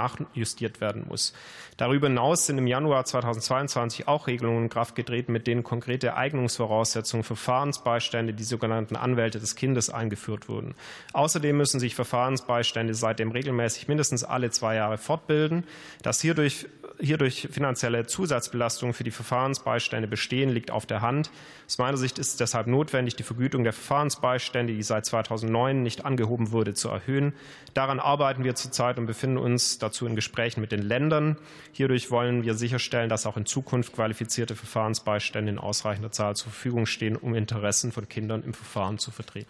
nachjustiert 0.45 0.81
werden 0.81 1.05
muss. 1.07 1.33
Darüber 1.77 2.07
hinaus 2.07 2.45
sind 2.45 2.57
im 2.57 2.67
Januar 2.67 3.03
2022 3.03 4.07
auch 4.07 4.27
Regelungen 4.27 4.63
in 4.63 4.69
Kraft 4.69 4.95
getreten, 4.95 5.33
mit 5.33 5.45
denen 5.45 5.63
konkrete 5.63 6.15
Eignungsvoraussetzungen 6.15 7.23
für 7.23 7.35
Verfahrensbeistände, 7.35 8.33
die 8.33 8.43
sogenannten 8.43 8.95
Anwälte 8.95 9.39
des 9.39 9.55
Kindes, 9.55 9.89
eingeführt 9.89 10.47
wurden. 10.47 10.75
Außerdem 11.13 11.57
müssen 11.57 11.79
sich 11.79 11.95
Verfahrensbeistände 11.95 12.93
seitdem 12.93 13.31
regelmäßig 13.31 13.87
mindestens 13.87 14.23
alle 14.23 14.51
zwei 14.51 14.75
Jahre 14.75 14.97
fortbilden. 14.97 15.65
Dass 16.01 16.21
hierdurch 16.21 16.67
hierdurch 16.99 17.47
finanzielle 17.51 18.05
Zusatzbelastungen 18.05 18.93
für 18.93 19.03
die 19.03 19.11
Verfahrensbeistände 19.11 20.07
bestehen, 20.07 20.49
liegt 20.49 20.71
auf 20.71 20.85
der 20.85 21.01
Hand. 21.01 21.29
Aus 21.67 21.77
meiner 21.77 21.97
Sicht 21.97 22.19
ist 22.19 22.29
es 22.29 22.37
deshalb 22.37 22.67
notwendig, 22.67 23.15
die 23.15 23.23
Vergütung 23.23 23.63
der 23.63 23.73
Verfahrensbeistände, 23.73 24.73
die 24.73 24.83
seit 24.83 25.05
2009 25.05 25.83
nicht 25.83 26.05
angehoben 26.05 26.51
wurde, 26.51 26.73
zu 26.73 26.89
erhöhen. 26.89 27.33
Daran 27.73 27.99
arbeiten 27.99 28.43
wir 28.43 28.55
zurzeit 28.55 28.97
und 28.97 29.05
befinden 29.05 29.37
uns 29.37 29.79
dazu 29.79 30.05
in 30.05 30.15
Gesprächen 30.15 30.61
mit 30.61 30.71
den 30.71 30.81
Ländern. 30.81 31.37
Hierdurch 31.71 32.11
wollen 32.11 32.43
wir 32.43 32.53
sicherstellen, 32.53 33.09
dass 33.09 33.25
auch 33.25 33.37
in 33.37 33.45
Zukunft 33.45 33.93
qualifizierte 33.93 34.55
Verfahrensbeistände 34.55 35.51
in 35.51 35.59
ausreichender 35.59 36.11
Zahl 36.11 36.35
zur 36.35 36.51
Verfügung 36.51 36.85
stehen, 36.85 37.15
um 37.15 37.35
Interessen 37.35 37.91
von 37.91 38.07
Kindern 38.07 38.43
im 38.43 38.53
Verfahren 38.53 38.97
zu 38.97 39.11
vertreten. 39.11 39.49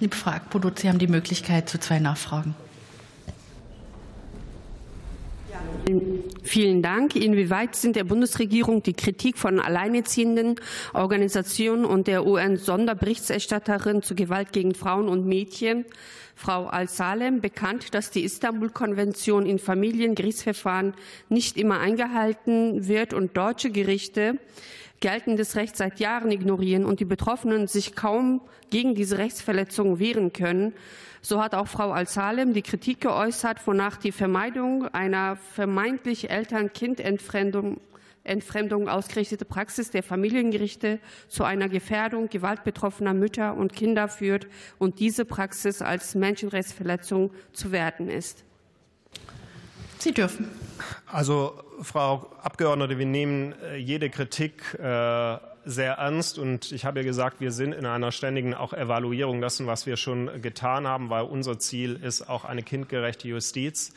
Liebe 0.00 0.16
Frau 0.16 0.30
Akpodot, 0.30 0.78
Sie 0.78 0.88
haben 0.88 0.98
die 0.98 1.06
Möglichkeit 1.06 1.68
zu 1.68 1.78
zwei 1.78 1.98
Nachfragen. 1.98 2.54
Vielen 6.42 6.82
Dank. 6.82 7.16
Inwieweit 7.16 7.74
sind 7.76 7.96
der 7.96 8.04
Bundesregierung 8.04 8.82
die 8.82 8.92
Kritik 8.92 9.38
von 9.38 9.60
alleinerziehenden 9.60 10.56
Organisationen 10.92 11.84
und 11.84 12.06
der 12.06 12.26
UN-Sonderberichterstatterin 12.26 14.02
zu 14.02 14.14
Gewalt 14.14 14.52
gegen 14.52 14.74
Frauen 14.74 15.08
und 15.08 15.26
Mädchen, 15.26 15.84
Frau 16.34 16.66
Al-Salem, 16.66 17.40
bekannt, 17.40 17.94
dass 17.94 18.10
die 18.10 18.24
Istanbul-Konvention 18.24 19.46
in 19.46 19.58
Familiengerichtsverfahren 19.58 20.94
nicht 21.28 21.56
immer 21.56 21.80
eingehalten 21.80 22.88
wird 22.88 23.12
und 23.12 23.36
deutsche 23.36 23.70
Gerichte 23.70 24.38
geltendes 25.02 25.56
Recht 25.56 25.76
seit 25.76 26.00
Jahren 26.00 26.30
ignorieren 26.30 26.86
und 26.86 27.00
die 27.00 27.04
Betroffenen 27.04 27.66
sich 27.66 27.94
kaum 27.94 28.40
gegen 28.70 28.94
diese 28.94 29.18
Rechtsverletzungen 29.18 29.98
wehren 29.98 30.32
können? 30.32 30.72
So 31.20 31.42
hat 31.42 31.54
auch 31.54 31.68
Frau 31.68 31.92
Al-Salem 31.92 32.54
die 32.54 32.62
Kritik 32.62 33.02
geäußert, 33.02 33.66
wonach 33.66 33.98
die 33.98 34.12
Vermeidung 34.12 34.86
einer 34.88 35.36
vermeintlich 35.36 36.30
Eltern-Kind-Entfremdung 36.30 37.80
Entfremdung 38.24 38.88
ausgerichtete 38.88 39.44
Praxis 39.44 39.90
der 39.90 40.04
Familiengerichte 40.04 41.00
zu 41.26 41.42
einer 41.42 41.68
Gefährdung 41.68 42.28
gewaltbetroffener 42.28 43.14
Mütter 43.14 43.56
und 43.56 43.72
Kinder 43.72 44.06
führt 44.06 44.46
und 44.78 45.00
diese 45.00 45.24
Praxis 45.24 45.82
als 45.82 46.14
Menschenrechtsverletzung 46.14 47.32
zu 47.52 47.72
werten 47.72 48.08
ist. 48.08 48.44
Sie 50.02 50.12
dürfen. 50.12 50.50
Also, 51.06 51.62
Frau 51.80 52.28
Abgeordnete, 52.42 52.98
wir 52.98 53.06
nehmen 53.06 53.54
äh, 53.62 53.76
jede 53.76 54.10
Kritik 54.10 54.74
äh, 54.74 55.38
sehr 55.64 55.92
ernst 55.94 56.40
und 56.40 56.72
ich 56.72 56.84
habe 56.84 57.00
ja 57.00 57.04
gesagt, 57.04 57.40
wir 57.40 57.52
sind 57.52 57.72
in 57.72 57.86
einer 57.86 58.10
ständigen 58.10 58.52
auch 58.52 58.72
Evaluierung 58.72 59.40
dessen, 59.40 59.68
was 59.68 59.86
wir 59.86 59.96
schon 59.96 60.42
getan 60.42 60.88
haben, 60.88 61.08
weil 61.08 61.22
unser 61.22 61.60
Ziel 61.60 62.00
ist 62.02 62.28
auch 62.28 62.44
eine 62.44 62.64
kindgerechte 62.64 63.28
Justiz. 63.28 63.92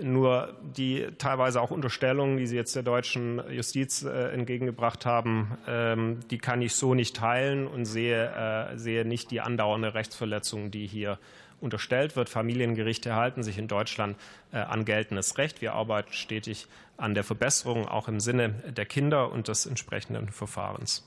Nur 0.00 0.56
die 0.62 1.08
teilweise 1.18 1.60
auch 1.60 1.70
Unterstellungen, 1.70 2.38
die 2.38 2.46
Sie 2.46 2.56
jetzt 2.56 2.74
der 2.74 2.82
deutschen 2.82 3.42
Justiz 3.50 4.04
äh, 4.04 4.30
entgegengebracht 4.32 5.04
haben, 5.04 5.58
ähm, 5.68 6.20
die 6.30 6.38
kann 6.38 6.62
ich 6.62 6.72
so 6.72 6.94
nicht 6.94 7.14
teilen 7.14 7.66
und 7.66 7.84
sehe, 7.84 8.70
äh, 8.72 8.78
sehe 8.78 9.04
nicht 9.04 9.30
die 9.30 9.42
andauernde 9.42 9.92
Rechtsverletzung, 9.92 10.70
die 10.70 10.86
hier 10.86 11.18
unterstellt 11.62 12.16
wird. 12.16 12.28
Familiengerichte 12.28 13.14
halten 13.14 13.42
sich 13.42 13.58
in 13.58 13.68
Deutschland 13.68 14.16
äh, 14.52 14.58
an 14.58 14.84
geltendes 14.84 15.38
Recht. 15.38 15.60
Wir 15.60 15.74
arbeiten 15.74 16.12
stetig 16.12 16.66
an 16.96 17.14
der 17.14 17.24
Verbesserung, 17.24 17.88
auch 17.88 18.08
im 18.08 18.20
Sinne 18.20 18.50
der 18.76 18.86
Kinder 18.86 19.32
und 19.32 19.48
des 19.48 19.66
entsprechenden 19.66 20.28
Verfahrens. 20.28 21.04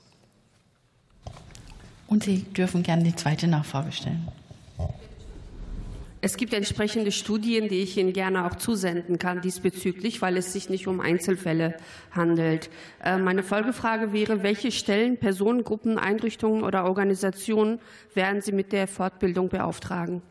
Und 2.06 2.24
Sie 2.24 2.42
dürfen 2.42 2.82
gerne 2.82 3.04
die 3.04 3.16
zweite 3.16 3.48
Nachfrage 3.48 3.92
stellen. 3.92 4.28
Es 6.22 6.36
gibt 6.36 6.54
entsprechende 6.54 7.12
Studien, 7.12 7.68
die 7.68 7.82
ich 7.82 7.96
Ihnen 7.96 8.12
gerne 8.12 8.46
auch 8.46 8.56
zusenden 8.56 9.18
kann 9.18 9.42
diesbezüglich, 9.42 10.22
weil 10.22 10.36
es 10.36 10.52
sich 10.52 10.68
nicht 10.68 10.88
um 10.88 11.00
Einzelfälle 11.00 11.76
handelt. 12.10 12.68
Äh, 13.04 13.18
meine 13.18 13.42
Folgefrage 13.42 14.12
wäre, 14.12 14.42
welche 14.42 14.72
Stellen, 14.72 15.18
Personengruppen, 15.18 15.98
Einrichtungen 15.98 16.64
oder 16.64 16.84
Organisationen 16.84 17.78
werden 18.14 18.40
Sie 18.40 18.52
mit 18.52 18.72
der 18.72 18.88
Fortbildung 18.88 19.50
beauftragen? 19.50 20.22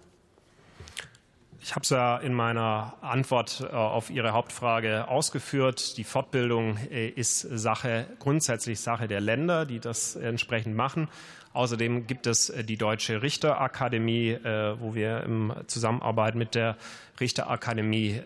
Ich 1.66 1.72
habe 1.72 1.82
es 1.82 1.90
ja 1.90 2.18
in 2.18 2.36
meiner 2.36 2.94
Antwort 3.02 3.68
äh, 3.68 3.76
auf 3.76 4.12
Ihre 4.12 4.34
Hauptfrage 4.34 5.08
ausgeführt. 5.08 5.98
Die 5.98 6.04
Fortbildung 6.04 6.78
äh, 6.92 7.08
ist 7.08 7.40
Sache, 7.40 8.06
grundsätzlich 8.20 8.80
Sache 8.80 9.08
der 9.08 9.20
Länder, 9.20 9.66
die 9.66 9.80
das 9.80 10.16
entsprechend 10.16 10.76
machen. 10.76 11.08
Außerdem 11.54 12.06
gibt 12.06 12.28
es 12.28 12.52
äh, 12.52 12.64
die 12.64 12.78
Deutsche 12.78 13.24
Richterakademie, 13.24 14.38
wo 14.78 14.94
wir 14.94 15.24
in 15.24 15.54
Zusammenarbeit 15.66 16.36
mit 16.36 16.54
der 16.54 16.78
Richterakademie 17.20 18.22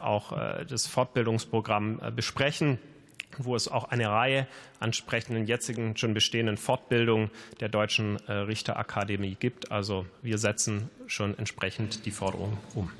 auch 0.00 0.32
das 0.66 0.88
Fortbildungsprogramm 0.88 2.00
besprechen 2.16 2.80
wo 3.38 3.54
es 3.56 3.68
auch 3.68 3.84
eine 3.84 4.08
Reihe 4.08 4.46
ansprechenden 4.78 5.46
jetzigen 5.46 5.96
schon 5.96 6.14
bestehenden 6.14 6.56
Fortbildungen 6.56 7.30
der 7.60 7.68
Deutschen 7.68 8.18
äh, 8.26 8.32
Richterakademie 8.32 9.36
gibt. 9.38 9.72
Also 9.72 10.06
wir 10.22 10.38
setzen 10.38 10.90
schon 11.06 11.36
entsprechend 11.38 12.06
die 12.06 12.10
Forderung 12.10 12.56
um. 12.74 12.90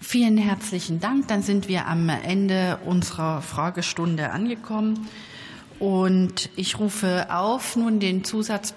Vielen 0.00 0.36
herzlichen 0.36 1.00
Dank. 1.00 1.28
Dann 1.28 1.42
sind 1.42 1.66
wir 1.66 1.86
am 1.86 2.08
Ende 2.08 2.78
unserer 2.84 3.40
Fragestunde 3.40 4.30
angekommen. 4.30 5.08
Und 5.78 6.50
ich 6.56 6.78
rufe 6.78 7.26
auf 7.30 7.74
nun 7.74 8.00
den 8.00 8.22
Zusatzpunkt 8.22 8.74